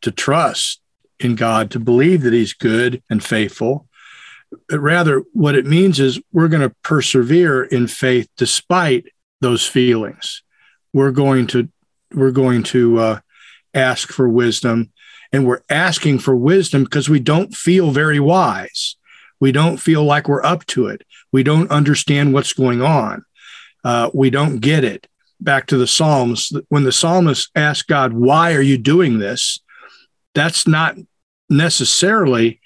to 0.00 0.10
trust 0.10 0.80
in 1.18 1.34
god 1.34 1.70
to 1.70 1.80
believe 1.80 2.22
that 2.22 2.32
he's 2.32 2.54
good 2.54 3.02
and 3.10 3.22
faithful. 3.22 3.86
But 4.68 4.80
rather 4.80 5.22
what 5.32 5.54
it 5.54 5.66
means 5.66 6.00
is 6.00 6.20
we're 6.32 6.48
going 6.48 6.68
to 6.68 6.74
persevere 6.82 7.62
in 7.62 7.86
faith 7.86 8.28
despite 8.36 9.06
those 9.40 9.66
feelings 9.66 10.42
we're 10.92 11.10
going 11.10 11.46
to 11.48 11.68
we're 12.12 12.32
going 12.32 12.62
to 12.64 12.98
uh, 12.98 13.20
ask 13.74 14.12
for 14.12 14.28
wisdom. 14.28 14.92
And 15.32 15.46
we're 15.46 15.62
asking 15.70 16.18
for 16.18 16.34
wisdom 16.34 16.82
because 16.82 17.08
we 17.08 17.20
don't 17.20 17.54
feel 17.54 17.92
very 17.92 18.18
wise. 18.18 18.96
We 19.38 19.52
don't 19.52 19.76
feel 19.76 20.02
like 20.04 20.28
we're 20.28 20.44
up 20.44 20.66
to 20.66 20.88
it. 20.88 21.02
We 21.30 21.44
don't 21.44 21.70
understand 21.70 22.34
what's 22.34 22.52
going 22.52 22.82
on. 22.82 23.24
Uh, 23.84 24.10
we 24.12 24.28
don't 24.28 24.58
get 24.58 24.82
it. 24.82 25.06
Back 25.40 25.66
to 25.68 25.78
the 25.78 25.86
psalms 25.86 26.52
when 26.68 26.84
the 26.84 26.92
psalmist 26.92 27.50
asks 27.54 27.86
god 27.86 28.12
why 28.12 28.54
are 28.54 28.60
you 28.60 28.76
doing 28.76 29.18
this? 29.18 29.60
That's 30.34 30.66
not 30.66 30.96
necessarily 31.48 32.60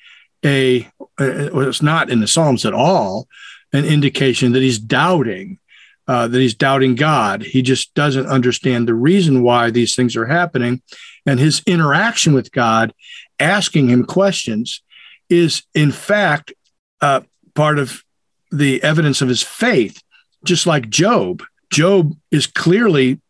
a 0.45 0.89
uh, 1.21 1.61
it's 1.61 1.83
not 1.83 2.11
in 2.11 2.21
the 2.21 2.27
psalms 2.27 2.65
at 2.65 2.75
all 2.75 3.29
an 3.75 3.85
indication 3.85 4.53
that 4.53 4.63
he's 4.63 4.79
doubting, 4.79 5.59
uh, 6.07 6.29
that 6.29 6.39
he's 6.39 6.55
doubting 6.55 6.95
God. 6.95 7.43
He 7.43 7.63
just 7.63 7.95
doesn't 7.95 8.27
understand 8.27 8.87
the 8.87 8.95
reason 8.95 9.43
why 9.43 9.71
these 9.71 9.95
things 9.95 10.17
are 10.17 10.27
happening. 10.27 10.83
And 11.27 11.41
his 11.41 11.63
interaction 11.67 12.35
with 12.35 12.53
God, 12.53 12.93
asking 13.41 13.89
him 13.89 14.05
questions, 14.05 14.83
is 15.31 15.63
in 15.75 15.91
fact 15.91 16.53
uh, 17.01 17.23
part 17.55 17.79
of 17.79 18.03
the 18.51 18.83
evidence 18.83 19.23
of 19.23 19.29
his 19.29 19.43
faith, 19.43 20.03
just 20.45 20.67
like 20.67 20.91
Job. 20.91 21.43
Job 21.71 22.15
is 22.31 22.47
clearly 22.47 23.21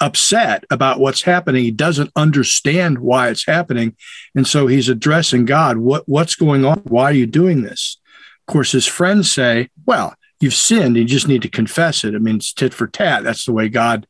upset 0.00 0.64
about 0.70 1.00
what's 1.00 1.22
happening. 1.22 1.64
He 1.64 1.70
doesn't 1.70 2.10
understand 2.14 2.98
why 2.98 3.28
it's 3.28 3.46
happening. 3.46 3.96
And 4.34 4.46
so 4.46 4.66
he's 4.66 4.88
addressing 4.88 5.44
God, 5.44 5.78
what, 5.78 6.08
what's 6.08 6.34
going 6.34 6.64
on? 6.64 6.78
Why 6.80 7.04
are 7.04 7.12
you 7.12 7.26
doing 7.26 7.62
this? 7.62 7.98
Of 8.46 8.52
course, 8.52 8.72
his 8.72 8.86
friends 8.86 9.32
say, 9.32 9.70
well, 9.86 10.14
you've 10.44 10.54
sinned. 10.54 10.96
You 10.96 11.04
just 11.04 11.26
need 11.26 11.42
to 11.42 11.48
confess 11.48 12.04
it. 12.04 12.14
I 12.14 12.18
mean, 12.18 12.36
it's 12.36 12.52
tit 12.52 12.72
for 12.72 12.86
tat. 12.86 13.24
That's 13.24 13.44
the 13.44 13.52
way 13.52 13.68
God 13.68 14.06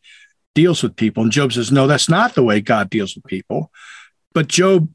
deals 0.55 0.83
with 0.83 0.97
people. 0.97 1.23
And 1.23 1.33
Job 1.33 1.53
says, 1.53 1.73
no, 1.73 1.87
that's 1.87 2.09
not 2.09 2.35
the 2.35 2.43
way 2.43 2.61
God 2.61 2.91
deals 2.91 3.15
with 3.15 3.25
people. 3.25 3.71
But 4.35 4.49
Job, 4.49 4.89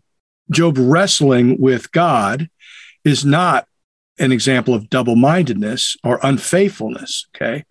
Job 0.51 0.77
wrestling 0.77 1.59
with 1.59 1.91
God 1.91 2.49
is 3.03 3.25
not 3.25 3.65
an 4.19 4.31
example 4.31 4.73
of 4.73 4.89
double-mindedness 4.89 5.97
or 6.03 6.19
unfaithfulness. 6.21 7.27
Okay. 7.35 7.63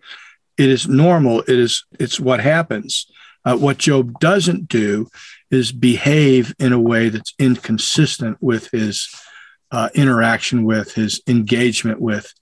It 0.57 0.69
is 0.69 0.87
normal. 0.87 1.41
It 1.41 1.59
is, 1.59 1.85
it's 1.99 2.19
what 2.19 2.41
happens. 2.41 3.05
Uh, 3.45 3.55
what 3.55 3.77
Job 3.77 4.19
doesn't 4.19 4.67
do 4.67 5.07
is 5.49 5.71
behave 5.71 6.53
in 6.59 6.73
a 6.73 6.79
way 6.79 7.09
that's 7.09 7.33
inconsistent 7.39 8.37
with 8.41 8.69
his 8.71 9.09
uh, 9.71 9.89
interaction 9.93 10.65
with, 10.65 10.93
his 10.93 11.21
engagement 11.27 12.01
with 12.01 12.33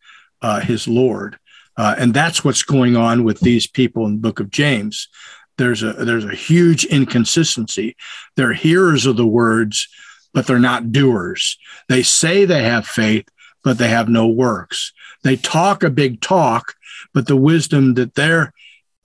uh, 0.41 0.59
his 0.59 0.87
Lord. 0.87 1.37
Uh, 1.75 1.95
and 1.97 2.13
that's 2.13 2.43
what's 2.43 2.63
going 2.63 2.95
on 2.95 3.23
with 3.23 3.39
these 3.39 3.67
people 3.67 4.05
in 4.05 4.13
the 4.13 4.19
book 4.19 4.39
of 4.39 4.49
James. 4.49 5.09
There's 5.57 5.83
a 5.83 5.93
there's 5.93 6.25
a 6.25 6.35
huge 6.35 6.85
inconsistency. 6.85 7.95
They're 8.35 8.53
hearers 8.53 9.05
of 9.05 9.17
the 9.17 9.25
words, 9.25 9.87
but 10.33 10.45
they're 10.45 10.59
not 10.59 10.91
doers. 10.91 11.57
They 11.89 12.03
say 12.03 12.45
they 12.45 12.63
have 12.63 12.87
faith, 12.87 13.27
but 13.63 13.77
they 13.77 13.89
have 13.89 14.09
no 14.09 14.27
works. 14.27 14.93
They 15.23 15.35
talk 15.35 15.83
a 15.83 15.89
big 15.89 16.21
talk, 16.21 16.75
but 17.13 17.27
the 17.27 17.35
wisdom 17.35 17.95
that 17.95 18.15
they're 18.15 18.53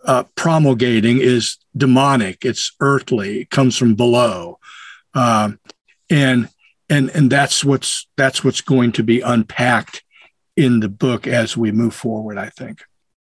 uh, 0.05 0.25
promulgating 0.35 1.19
is 1.19 1.57
demonic. 1.77 2.45
It's 2.45 2.73
earthly. 2.81 3.43
It 3.43 3.51
comes 3.51 3.77
from 3.79 3.95
below, 3.95 4.59
um, 5.15 5.59
and 6.11 6.49
and 6.91 7.11
and 7.11 7.31
that's 7.31 7.65
what's 7.65 8.07
that's 8.17 8.45
what's 8.45 8.61
going 8.61 8.93
to 8.93 9.03
be 9.03 9.21
unpacked 9.21 10.03
in 10.57 10.81
the 10.81 10.89
book 10.89 11.27
as 11.27 11.57
we 11.57 11.73
move 11.73 11.95
forward. 11.95 12.39
I 12.39 12.49
think. 12.49 12.85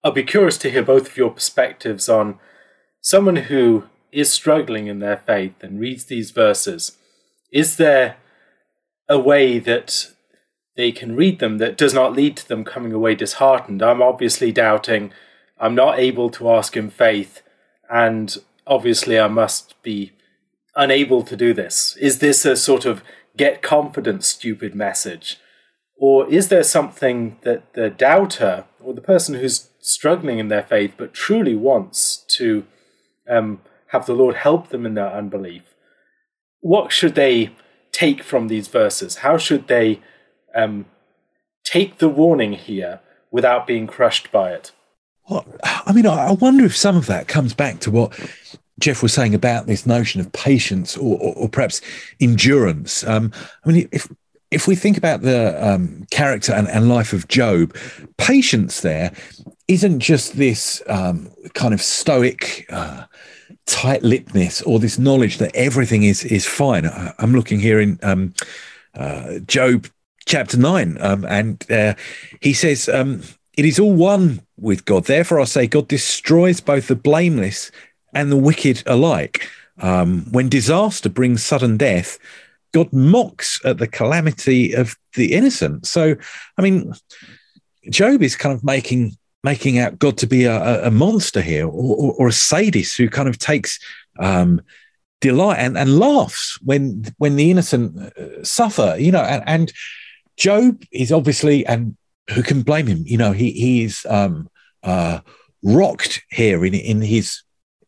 I'll 0.04 0.12
be 0.12 0.22
curious 0.22 0.58
to 0.58 0.70
hear 0.70 0.82
both 0.82 1.08
of 1.08 1.16
your 1.16 1.30
perspectives 1.30 2.08
on 2.08 2.38
someone 3.00 3.36
who 3.36 3.84
is 4.12 4.32
struggling 4.32 4.86
in 4.86 5.00
their 5.00 5.16
faith 5.16 5.62
and 5.62 5.80
reads 5.80 6.04
these 6.04 6.30
verses. 6.30 6.96
Is 7.52 7.76
there 7.76 8.16
a 9.08 9.18
way 9.18 9.58
that 9.58 10.12
they 10.76 10.92
can 10.92 11.16
read 11.16 11.38
them 11.38 11.58
that 11.58 11.76
does 11.76 11.94
not 11.94 12.12
lead 12.12 12.36
to 12.36 12.48
them 12.48 12.64
coming 12.64 12.92
away 12.92 13.14
disheartened? 13.14 13.82
I'm 13.82 14.02
obviously 14.02 14.52
doubting. 14.52 15.12
I'm 15.58 15.74
not 15.74 15.98
able 15.98 16.30
to 16.30 16.50
ask 16.50 16.76
in 16.76 16.90
faith, 16.90 17.42
and 17.90 18.36
obviously 18.66 19.18
I 19.18 19.28
must 19.28 19.80
be 19.82 20.12
unable 20.74 21.22
to 21.22 21.36
do 21.36 21.54
this. 21.54 21.96
Is 21.96 22.18
this 22.18 22.44
a 22.44 22.56
sort 22.56 22.84
of 22.84 23.02
get 23.36 23.62
confidence 23.62 24.26
stupid 24.28 24.74
message? 24.74 25.38
Or 25.96 26.28
is 26.30 26.48
there 26.48 26.62
something 26.62 27.38
that 27.42 27.72
the 27.72 27.88
doubter 27.90 28.64
or 28.80 28.92
the 28.92 29.00
person 29.00 29.34
who's 29.34 29.70
struggling 29.80 30.38
in 30.38 30.48
their 30.48 30.62
faith 30.62 30.94
but 30.96 31.14
truly 31.14 31.54
wants 31.54 32.24
to 32.28 32.66
um, 33.28 33.60
have 33.88 34.06
the 34.06 34.14
Lord 34.14 34.36
help 34.36 34.68
them 34.68 34.84
in 34.84 34.94
their 34.94 35.10
unbelief? 35.10 35.62
What 36.60 36.92
should 36.92 37.14
they 37.14 37.50
take 37.92 38.22
from 38.22 38.48
these 38.48 38.68
verses? 38.68 39.16
How 39.16 39.38
should 39.38 39.68
they 39.68 40.00
um, 40.54 40.86
take 41.64 41.98
the 41.98 42.08
warning 42.08 42.52
here 42.52 43.00
without 43.30 43.66
being 43.66 43.86
crushed 43.86 44.30
by 44.30 44.52
it? 44.52 44.72
Well, 45.28 45.46
I 45.62 45.92
mean, 45.92 46.06
I 46.06 46.32
wonder 46.32 46.64
if 46.64 46.76
some 46.76 46.96
of 46.96 47.06
that 47.06 47.26
comes 47.26 47.54
back 47.54 47.80
to 47.80 47.90
what 47.90 48.12
Jeff 48.78 49.02
was 49.02 49.12
saying 49.12 49.34
about 49.34 49.66
this 49.66 49.86
notion 49.86 50.20
of 50.20 50.30
patience 50.32 50.96
or, 50.96 51.18
or, 51.18 51.34
or 51.34 51.48
perhaps 51.48 51.80
endurance. 52.20 53.04
Um, 53.06 53.32
I 53.64 53.72
mean, 53.72 53.88
if 53.90 54.08
if 54.50 54.68
we 54.68 54.76
think 54.76 54.96
about 54.96 55.22
the 55.22 55.56
um, 55.66 56.06
character 56.10 56.52
and, 56.52 56.68
and, 56.68 56.88
life 56.88 57.12
of 57.12 57.28
Job, 57.28 57.76
patience 58.16 58.80
there 58.80 59.12
isn't 59.68 60.00
just 60.00 60.36
this 60.36 60.82
um, 60.88 61.30
kind 61.54 61.74
of 61.74 61.82
stoic 61.82 62.66
uh, 62.70 63.04
tight-lippedness 63.66 64.64
or 64.66 64.78
this 64.78 64.98
knowledge 64.98 65.38
that 65.38 65.54
everything 65.54 66.04
is 66.04 66.24
is 66.24 66.46
fine. 66.46 66.88
I'm 67.18 67.32
looking 67.32 67.58
here 67.58 67.80
in 67.80 67.98
um, 68.02 68.34
uh, 68.94 69.40
Job 69.40 69.88
chapter 70.24 70.56
nine, 70.56 70.96
um, 71.00 71.24
and 71.24 71.68
uh, 71.70 71.94
he 72.40 72.52
says, 72.52 72.88
um, 72.88 73.22
"It 73.56 73.64
is 73.64 73.80
all 73.80 73.94
one 73.94 74.42
with 74.56 74.84
God. 74.84 75.04
Therefore, 75.04 75.40
I 75.40 75.44
say, 75.44 75.66
God 75.66 75.88
destroys 75.88 76.60
both 76.60 76.86
the 76.86 76.96
blameless 76.96 77.72
and 78.14 78.30
the 78.30 78.36
wicked 78.36 78.82
alike. 78.86 79.48
Um, 79.78 80.26
when 80.30 80.48
disaster 80.48 81.08
brings 81.08 81.42
sudden 81.42 81.76
death." 81.76 82.18
God 82.76 82.92
mocks 82.92 83.58
at 83.64 83.78
the 83.78 83.86
calamity 83.86 84.74
of 84.74 84.96
the 85.14 85.32
innocent. 85.32 85.86
So, 85.86 86.14
I 86.58 86.62
mean, 86.62 86.92
Job 87.88 88.22
is 88.22 88.36
kind 88.36 88.54
of 88.54 88.62
making 88.62 89.16
making 89.42 89.78
out 89.78 89.98
God 89.98 90.18
to 90.18 90.26
be 90.26 90.44
a, 90.44 90.88
a 90.88 90.90
monster 90.90 91.40
here, 91.40 91.66
or, 91.66 91.96
or, 91.96 92.12
or, 92.18 92.28
a 92.28 92.32
sadist 92.32 92.98
who 92.98 93.08
kind 93.08 93.30
of 93.30 93.38
takes 93.38 93.78
um, 94.18 94.60
delight 95.22 95.58
and, 95.58 95.78
and 95.78 95.98
laughs 95.98 96.58
when 96.62 97.06
when 97.16 97.36
the 97.36 97.50
innocent 97.50 97.96
uh, 97.98 98.44
suffer. 98.44 98.94
You 98.98 99.12
know, 99.12 99.22
and, 99.22 99.42
and, 99.46 99.72
Job 100.36 100.82
is 100.92 101.12
obviously, 101.12 101.64
and 101.64 101.96
who 102.28 102.42
can 102.42 102.60
blame 102.60 102.86
him? 102.86 103.04
You 103.06 103.16
know, 103.16 103.32
he 103.32 103.52
he 103.52 103.84
is 103.84 104.04
um, 104.06 104.50
uh, 104.82 105.20
rocked 105.62 106.22
here 106.30 106.62
in 106.62 106.74
in 106.74 107.00
his 107.00 107.42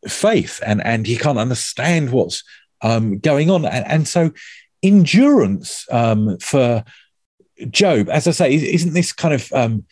faith, 0.07 0.59
and 0.65 0.83
and 0.83 1.05
he 1.05 1.15
can't 1.15 1.37
understand 1.37 2.09
what's 2.09 2.43
um, 2.81 3.19
going 3.19 3.51
on, 3.51 3.65
and, 3.65 3.85
and 3.85 4.07
so 4.07 4.31
endurance 4.81 5.85
um, 5.91 6.37
for 6.39 6.83
Job, 7.69 8.09
as 8.09 8.27
I 8.27 8.31
say, 8.31 8.53
isn't 8.53 8.93
this 8.93 9.11
kind 9.11 9.33
of 9.33 9.51
um, 9.51 9.85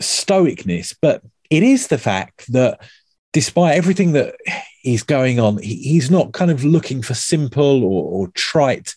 stoicness, 0.00 0.94
but 1.00 1.22
it 1.50 1.62
is 1.62 1.86
the 1.86 1.98
fact 1.98 2.50
that 2.52 2.80
despite 3.32 3.76
everything 3.76 4.12
that 4.12 4.34
is 4.84 5.02
going 5.02 5.40
on, 5.40 5.58
he's 5.58 6.10
not 6.10 6.32
kind 6.32 6.50
of 6.50 6.64
looking 6.64 7.02
for 7.02 7.14
simple 7.14 7.84
or, 7.84 8.04
or 8.04 8.28
trite 8.28 8.94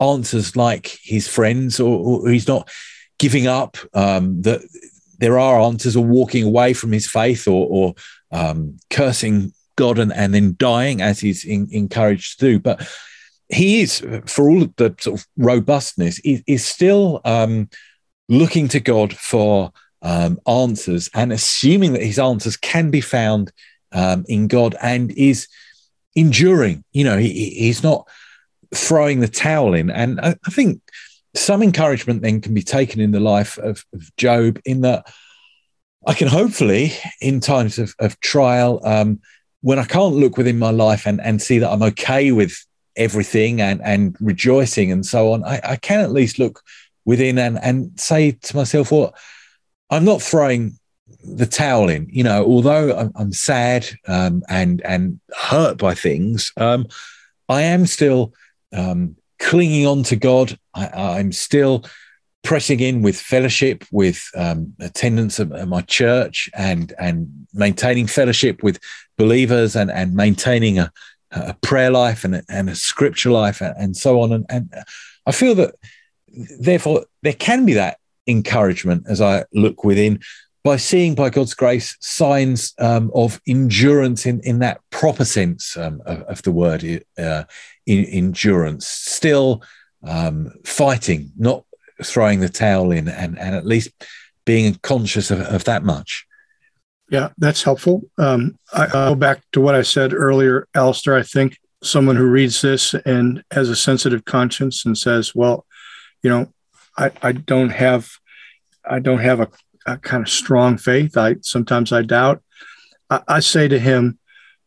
answers 0.00 0.56
like 0.56 0.98
his 1.02 1.26
friends, 1.28 1.80
or, 1.80 1.98
or 1.98 2.28
he's 2.28 2.48
not 2.48 2.68
giving 3.18 3.46
up. 3.46 3.76
Um, 3.94 4.42
that 4.42 4.60
there 5.18 5.38
are 5.38 5.60
answers, 5.60 5.96
or 5.96 6.04
walking 6.04 6.44
away 6.44 6.72
from 6.72 6.92
his 6.92 7.08
faith, 7.08 7.48
or, 7.48 7.66
or 7.68 7.94
um, 8.30 8.76
cursing 8.90 9.52
God 9.76 9.98
and, 9.98 10.12
and 10.12 10.34
then 10.34 10.56
dying, 10.58 11.00
as 11.00 11.20
he's 11.20 11.44
in, 11.44 11.68
encouraged 11.70 12.38
to 12.38 12.46
do. 12.46 12.58
But 12.58 12.86
he 13.48 13.80
is, 13.80 14.04
for 14.26 14.50
all 14.50 14.66
the 14.76 14.94
sort 14.98 15.20
of 15.20 15.26
robustness, 15.36 16.18
is, 16.20 16.42
is 16.46 16.64
still 16.64 17.20
um, 17.24 17.68
looking 18.28 18.68
to 18.68 18.80
God 18.80 19.12
for 19.12 19.72
um, 20.02 20.38
answers 20.46 21.08
and 21.14 21.32
assuming 21.32 21.92
that 21.92 22.02
his 22.02 22.18
answers 22.18 22.56
can 22.56 22.90
be 22.90 23.00
found 23.00 23.52
um, 23.92 24.24
in 24.28 24.48
God 24.48 24.74
and 24.82 25.10
is 25.12 25.48
enduring. 26.14 26.84
You 26.92 27.04
know, 27.04 27.18
he, 27.18 27.50
he's 27.50 27.82
not 27.82 28.08
throwing 28.74 29.20
the 29.20 29.28
towel 29.28 29.74
in. 29.74 29.90
And 29.90 30.20
I, 30.20 30.36
I, 30.46 30.50
think 30.50 30.80
some 31.34 31.62
encouragement 31.62 32.22
then 32.22 32.40
can 32.40 32.52
be 32.52 32.62
taken 32.62 33.00
in 33.00 33.12
the 33.12 33.20
life 33.20 33.58
of, 33.58 33.84
of 33.92 34.14
Job 34.16 34.58
in 34.64 34.80
that 34.82 35.06
I 36.06 36.14
can 36.14 36.28
hopefully, 36.28 36.92
in 37.20 37.40
times 37.40 37.78
of, 37.78 37.94
of 37.98 38.18
trial, 38.20 38.80
um, 38.84 39.20
when 39.62 39.78
I 39.78 39.84
can't 39.84 40.14
look 40.14 40.36
within 40.36 40.58
my 40.58 40.70
life 40.70 41.06
and, 41.06 41.20
and 41.20 41.42
see 41.42 41.58
that 41.58 41.70
I'm 41.70 41.82
okay 41.82 42.32
with 42.32 42.56
everything 42.96 43.60
and 43.60 43.80
and 43.82 44.16
rejoicing 44.20 44.90
and 44.92 45.04
so 45.04 45.32
on, 45.32 45.44
I, 45.44 45.60
I 45.62 45.76
can 45.76 46.00
at 46.00 46.12
least 46.12 46.38
look 46.38 46.62
within 47.04 47.38
and 47.38 47.58
and 47.62 47.98
say 47.98 48.32
to 48.32 48.56
myself, 48.56 48.92
well, 48.92 49.14
I'm 49.90 50.04
not 50.04 50.20
throwing 50.22 50.78
the 51.24 51.46
towel 51.46 51.88
in. 51.88 52.06
You 52.10 52.24
know, 52.24 52.44
although 52.44 52.96
I'm, 52.96 53.12
I'm 53.14 53.32
sad 53.32 53.86
um, 54.06 54.42
and 54.48 54.80
and 54.82 55.20
hurt 55.34 55.78
by 55.78 55.94
things, 55.94 56.52
um, 56.56 56.86
I 57.48 57.62
am 57.62 57.86
still 57.86 58.34
um, 58.72 59.16
clinging 59.38 59.86
on 59.86 60.02
to 60.04 60.16
God. 60.16 60.58
I, 60.74 61.18
am 61.20 61.32
still 61.32 61.84
pressing 62.42 62.80
in 62.80 63.02
with 63.02 63.18
fellowship, 63.18 63.84
with 63.90 64.22
um, 64.36 64.74
attendance 64.80 65.40
at, 65.40 65.50
at, 65.52 65.68
my 65.68 65.82
church, 65.82 66.50
and 66.54 66.92
and 66.98 67.28
maintaining 67.54 68.06
fellowship 68.06 68.62
with 68.62 68.78
believers, 69.16 69.76
and 69.76 69.90
and 69.90 70.14
maintaining 70.14 70.78
a, 70.78 70.92
a 71.30 71.54
prayer 71.54 71.90
life 71.90 72.24
and 72.24 72.36
a, 72.36 72.42
and 72.48 72.70
a 72.70 72.74
scripture 72.74 73.30
life 73.30 73.60
and, 73.60 73.74
and 73.78 73.96
so 73.96 74.20
on. 74.20 74.32
And, 74.32 74.46
and 74.48 74.72
I 75.26 75.32
feel 75.32 75.54
that 75.56 75.74
therefore 76.60 77.06
there 77.22 77.32
can 77.32 77.64
be 77.64 77.74
that 77.74 77.98
encouragement 78.26 79.04
as 79.08 79.20
I 79.20 79.44
look 79.52 79.84
within 79.84 80.20
by 80.64 80.76
seeing, 80.76 81.14
by 81.14 81.30
God's 81.30 81.54
grace, 81.54 81.96
signs 82.00 82.74
um, 82.80 83.12
of 83.14 83.40
endurance 83.46 84.26
in, 84.26 84.40
in 84.40 84.58
that 84.58 84.80
proper 84.90 85.24
sense 85.24 85.76
um, 85.76 86.02
of, 86.06 86.22
of, 86.22 86.42
the 86.42 86.50
word 86.50 87.04
uh, 87.16 87.44
in, 87.86 88.04
endurance. 88.06 88.84
Still 88.84 89.62
um, 90.02 90.50
fighting, 90.64 91.30
not 91.38 91.64
throwing 92.02 92.40
the 92.40 92.48
towel 92.48 92.90
in, 92.90 93.06
and, 93.06 93.38
and 93.38 93.54
at 93.54 93.64
least 93.64 93.90
being 94.44 94.74
conscious 94.82 95.30
of, 95.30 95.38
of 95.40 95.62
that 95.64 95.84
much. 95.84 96.26
Yeah, 97.08 97.28
that's 97.38 97.62
helpful. 97.62 98.02
Um, 98.18 98.58
I, 98.72 98.86
will 98.86 98.90
go 98.90 99.14
back 99.14 99.42
to 99.52 99.60
what 99.60 99.74
I 99.74 99.82
said 99.82 100.12
earlier, 100.12 100.66
Alastair. 100.74 101.14
I 101.14 101.22
think 101.22 101.58
someone 101.82 102.16
who 102.16 102.26
reads 102.26 102.60
this 102.62 102.94
and 102.94 103.44
has 103.52 103.68
a 103.68 103.76
sensitive 103.76 104.24
conscience 104.24 104.84
and 104.84 104.98
says, 104.98 105.34
"Well, 105.34 105.66
you 106.22 106.30
know, 106.30 106.52
I, 106.98 107.12
I 107.22 107.32
don't 107.32 107.70
have, 107.70 108.10
I 108.84 108.98
don't 108.98 109.20
have 109.20 109.38
a 109.38 109.48
a 109.86 109.96
kind 109.96 110.22
of 110.22 110.28
strong 110.28 110.76
faith. 110.76 111.16
I 111.16 111.36
sometimes 111.40 111.92
I 111.92 112.02
doubt. 112.02 112.42
I, 113.08 113.22
I 113.28 113.40
say 113.40 113.68
to 113.68 113.78
him, 113.78 114.18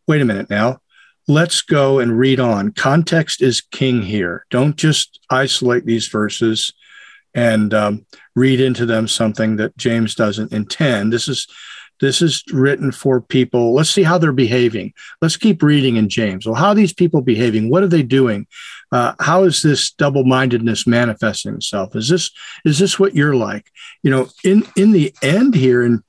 wait 0.07 0.21
a 0.21 0.25
minute 0.25 0.49
now. 0.49 0.79
Let's 1.27 1.61
go 1.61 1.99
and 1.99 2.17
read 2.17 2.39
on. 2.39 2.71
Context 2.71 3.41
is 3.41 3.61
king 3.61 4.01
here. 4.01 4.45
Don't 4.49 4.75
just 4.75 5.19
isolate 5.29 5.85
these 5.85 6.07
verses 6.07 6.73
and 7.35 7.71
um, 7.73 8.05
read 8.35 8.59
into 8.59 8.87
them 8.87 9.07
something 9.07 9.57
that 9.57 9.77
James 9.77 10.15
doesn't 10.15 10.51
intend. 10.51 11.13
This 11.13 11.27
is 11.27 11.47
this 11.99 12.21
is 12.21 12.43
written 12.51 12.91
for 12.91 13.21
people. 13.21 13.73
Let's 13.73 13.89
see 13.89 14.03
how 14.03 14.17
they're 14.17 14.31
behaving. 14.31 14.93
Let's 15.21 15.37
keep 15.37 15.61
reading 15.61 15.97
in 15.97 16.09
James. 16.09 16.45
Well, 16.45 16.55
how 16.55 16.69
are 16.69 16.75
these 16.75 16.93
people 16.93 17.21
behaving? 17.21 17.69
What 17.69 17.83
are 17.83 17.87
they 17.87 18.03
doing? 18.03 18.47
Uh, 18.91 19.13
how 19.19 19.43
is 19.43 19.61
this 19.61 19.91
double-mindedness 19.91 20.87
manifesting 20.87 21.55
itself? 21.55 21.95
Is 21.95 22.09
this 22.09 22.31
is 22.65 22.79
this 22.79 22.99
what 22.99 23.15
you're 23.15 23.35
like? 23.35 23.71
You 24.03 24.11
know, 24.11 24.27
in 24.43 24.65
in 24.75 24.91
the 24.91 25.13
end 25.21 25.55
here 25.55 25.83
in 25.83 26.03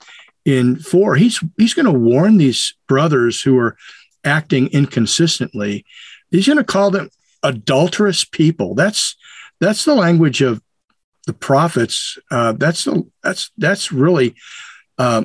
in 0.44 0.76
four, 0.78 1.16
he's 1.16 1.40
he's 1.58 1.74
going 1.74 1.86
to 1.86 1.92
warn 1.92 2.38
these 2.38 2.74
brothers 2.86 3.42
who 3.42 3.58
are 3.58 3.76
acting 4.24 4.68
inconsistently. 4.68 5.84
He's 6.30 6.46
going 6.46 6.58
to 6.58 6.64
call 6.64 6.90
them 6.90 7.10
adulterous 7.42 8.24
people. 8.24 8.74
That's 8.74 9.16
that's 9.60 9.84
the 9.84 9.94
language 9.94 10.40
of 10.40 10.62
the 11.26 11.32
prophets. 11.34 12.18
Uh, 12.30 12.52
that's 12.52 12.84
the, 12.84 13.06
that's 13.22 13.50
that's 13.58 13.92
really 13.92 14.34
uh, 14.98 15.24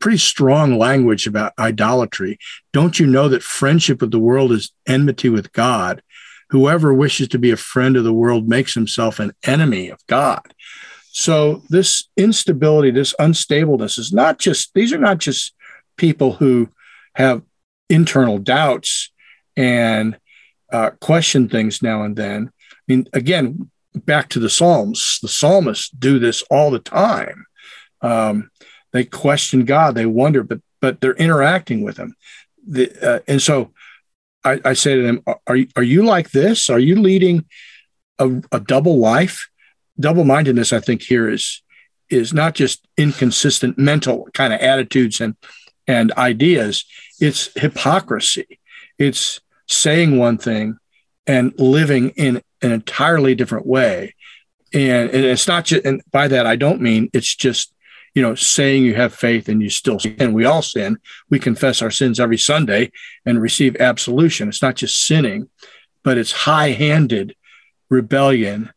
pretty 0.00 0.18
strong 0.18 0.78
language 0.78 1.26
about 1.26 1.52
idolatry. 1.58 2.38
Don't 2.72 2.98
you 2.98 3.06
know 3.06 3.28
that 3.28 3.42
friendship 3.42 4.00
with 4.00 4.10
the 4.10 4.18
world 4.18 4.50
is 4.50 4.72
enmity 4.86 5.28
with 5.28 5.52
God? 5.52 6.02
Whoever 6.48 6.92
wishes 6.92 7.28
to 7.28 7.38
be 7.38 7.50
a 7.50 7.56
friend 7.56 7.96
of 7.96 8.04
the 8.04 8.12
world 8.12 8.48
makes 8.48 8.74
himself 8.74 9.20
an 9.20 9.32
enemy 9.44 9.88
of 9.88 10.04
God. 10.06 10.42
So 11.12 11.62
this 11.68 12.08
instability, 12.16 12.90
this 12.90 13.14
unstableness 13.20 13.98
is 13.98 14.12
not 14.12 14.38
just, 14.38 14.74
these 14.74 14.92
are 14.92 14.98
not 14.98 15.18
just 15.18 15.54
people 15.96 16.32
who 16.32 16.70
have 17.14 17.42
internal 17.88 18.38
doubts 18.38 19.12
and 19.56 20.18
uh, 20.72 20.90
question 21.00 21.48
things 21.48 21.82
now 21.82 22.02
and 22.02 22.16
then. 22.16 22.50
I 22.72 22.76
mean, 22.88 23.06
again, 23.12 23.70
back 23.94 24.28
to 24.30 24.38
the 24.38 24.50
Psalms, 24.50 25.18
the 25.20 25.28
psalmists 25.28 25.90
do 25.90 26.18
this 26.18 26.42
all 26.50 26.70
the 26.70 26.78
time. 26.78 27.46
Um, 28.02 28.50
they 28.92 29.04
question 29.04 29.64
God, 29.64 29.94
they 29.94 30.06
wonder, 30.06 30.42
but 30.42 30.60
but 30.80 31.00
they're 31.00 31.14
interacting 31.14 31.82
with 31.82 31.98
Him, 31.98 32.14
the, 32.66 32.90
uh, 33.02 33.20
and 33.28 33.40
so 33.40 33.72
I, 34.44 34.60
I, 34.64 34.72
say 34.72 34.96
to 34.96 35.02
them, 35.02 35.22
"Are 35.46 35.56
you 35.56 35.68
are 35.76 35.82
you 35.82 36.02
like 36.02 36.30
this? 36.30 36.70
Are 36.70 36.78
you 36.78 36.96
leading 36.96 37.44
a, 38.18 38.42
a 38.52 38.60
double 38.60 38.98
life? 38.98 39.48
Double 39.98 40.24
mindedness, 40.24 40.72
I 40.72 40.80
think, 40.80 41.02
here 41.02 41.28
is 41.28 41.62
is 42.08 42.32
not 42.32 42.54
just 42.54 42.86
inconsistent 42.96 43.78
mental 43.78 44.28
kind 44.34 44.52
of 44.52 44.60
attitudes 44.60 45.20
and 45.20 45.36
and 45.86 46.12
ideas. 46.12 46.84
It's 47.20 47.50
hypocrisy. 47.58 48.58
It's 48.98 49.40
saying 49.66 50.18
one 50.18 50.38
thing 50.38 50.78
and 51.26 51.52
living 51.58 52.10
in 52.10 52.42
an 52.62 52.72
entirely 52.72 53.34
different 53.34 53.66
way. 53.66 54.14
And, 54.72 55.10
and 55.10 55.24
it's 55.24 55.48
not 55.48 55.64
just, 55.64 55.84
and 55.84 56.02
by 56.10 56.28
that 56.28 56.46
I 56.46 56.56
don't 56.56 56.80
mean 56.80 57.10
it's 57.12 57.34
just 57.34 57.72
you 58.14 58.22
know, 58.22 58.34
saying 58.34 58.84
you 58.84 58.94
have 58.94 59.14
faith 59.14 59.48
and 59.48 59.62
you 59.62 59.70
still 59.70 59.98
sin. 59.98 60.32
We 60.32 60.44
all 60.44 60.62
sin. 60.62 60.98
We 61.28 61.38
confess 61.38 61.80
our 61.82 61.90
sins 61.90 62.18
every 62.18 62.38
Sunday 62.38 62.90
and 63.24 63.40
receive 63.40 63.76
absolution. 63.76 64.48
It's 64.48 64.62
not 64.62 64.76
just 64.76 65.06
sinning, 65.06 65.48
but 66.02 66.18
it's 66.18 66.32
high-handed 66.32 67.36
rebellion 67.88 68.72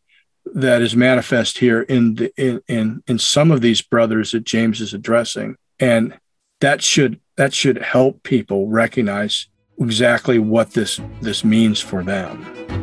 that 0.53 0.81
is 0.81 0.95
manifest 0.95 1.59
here 1.59 1.81
in 1.81 2.15
the 2.15 2.31
in 2.37 2.61
in, 2.67 3.03
in 3.07 3.17
some 3.17 3.51
of 3.51 3.61
these 3.61 3.81
brothers 3.81 4.31
that 4.31 4.43
James 4.43 4.81
is 4.81 4.93
addressing. 4.93 5.55
And 5.79 6.17
that 6.59 6.81
should 6.81 7.19
that 7.37 7.53
should 7.53 7.77
help 7.81 8.23
people 8.23 8.67
recognize 8.67 9.47
exactly 9.79 10.37
what 10.39 10.71
this 10.71 10.99
this 11.21 11.43
means 11.43 11.79
for 11.79 12.03
them. 12.03 12.82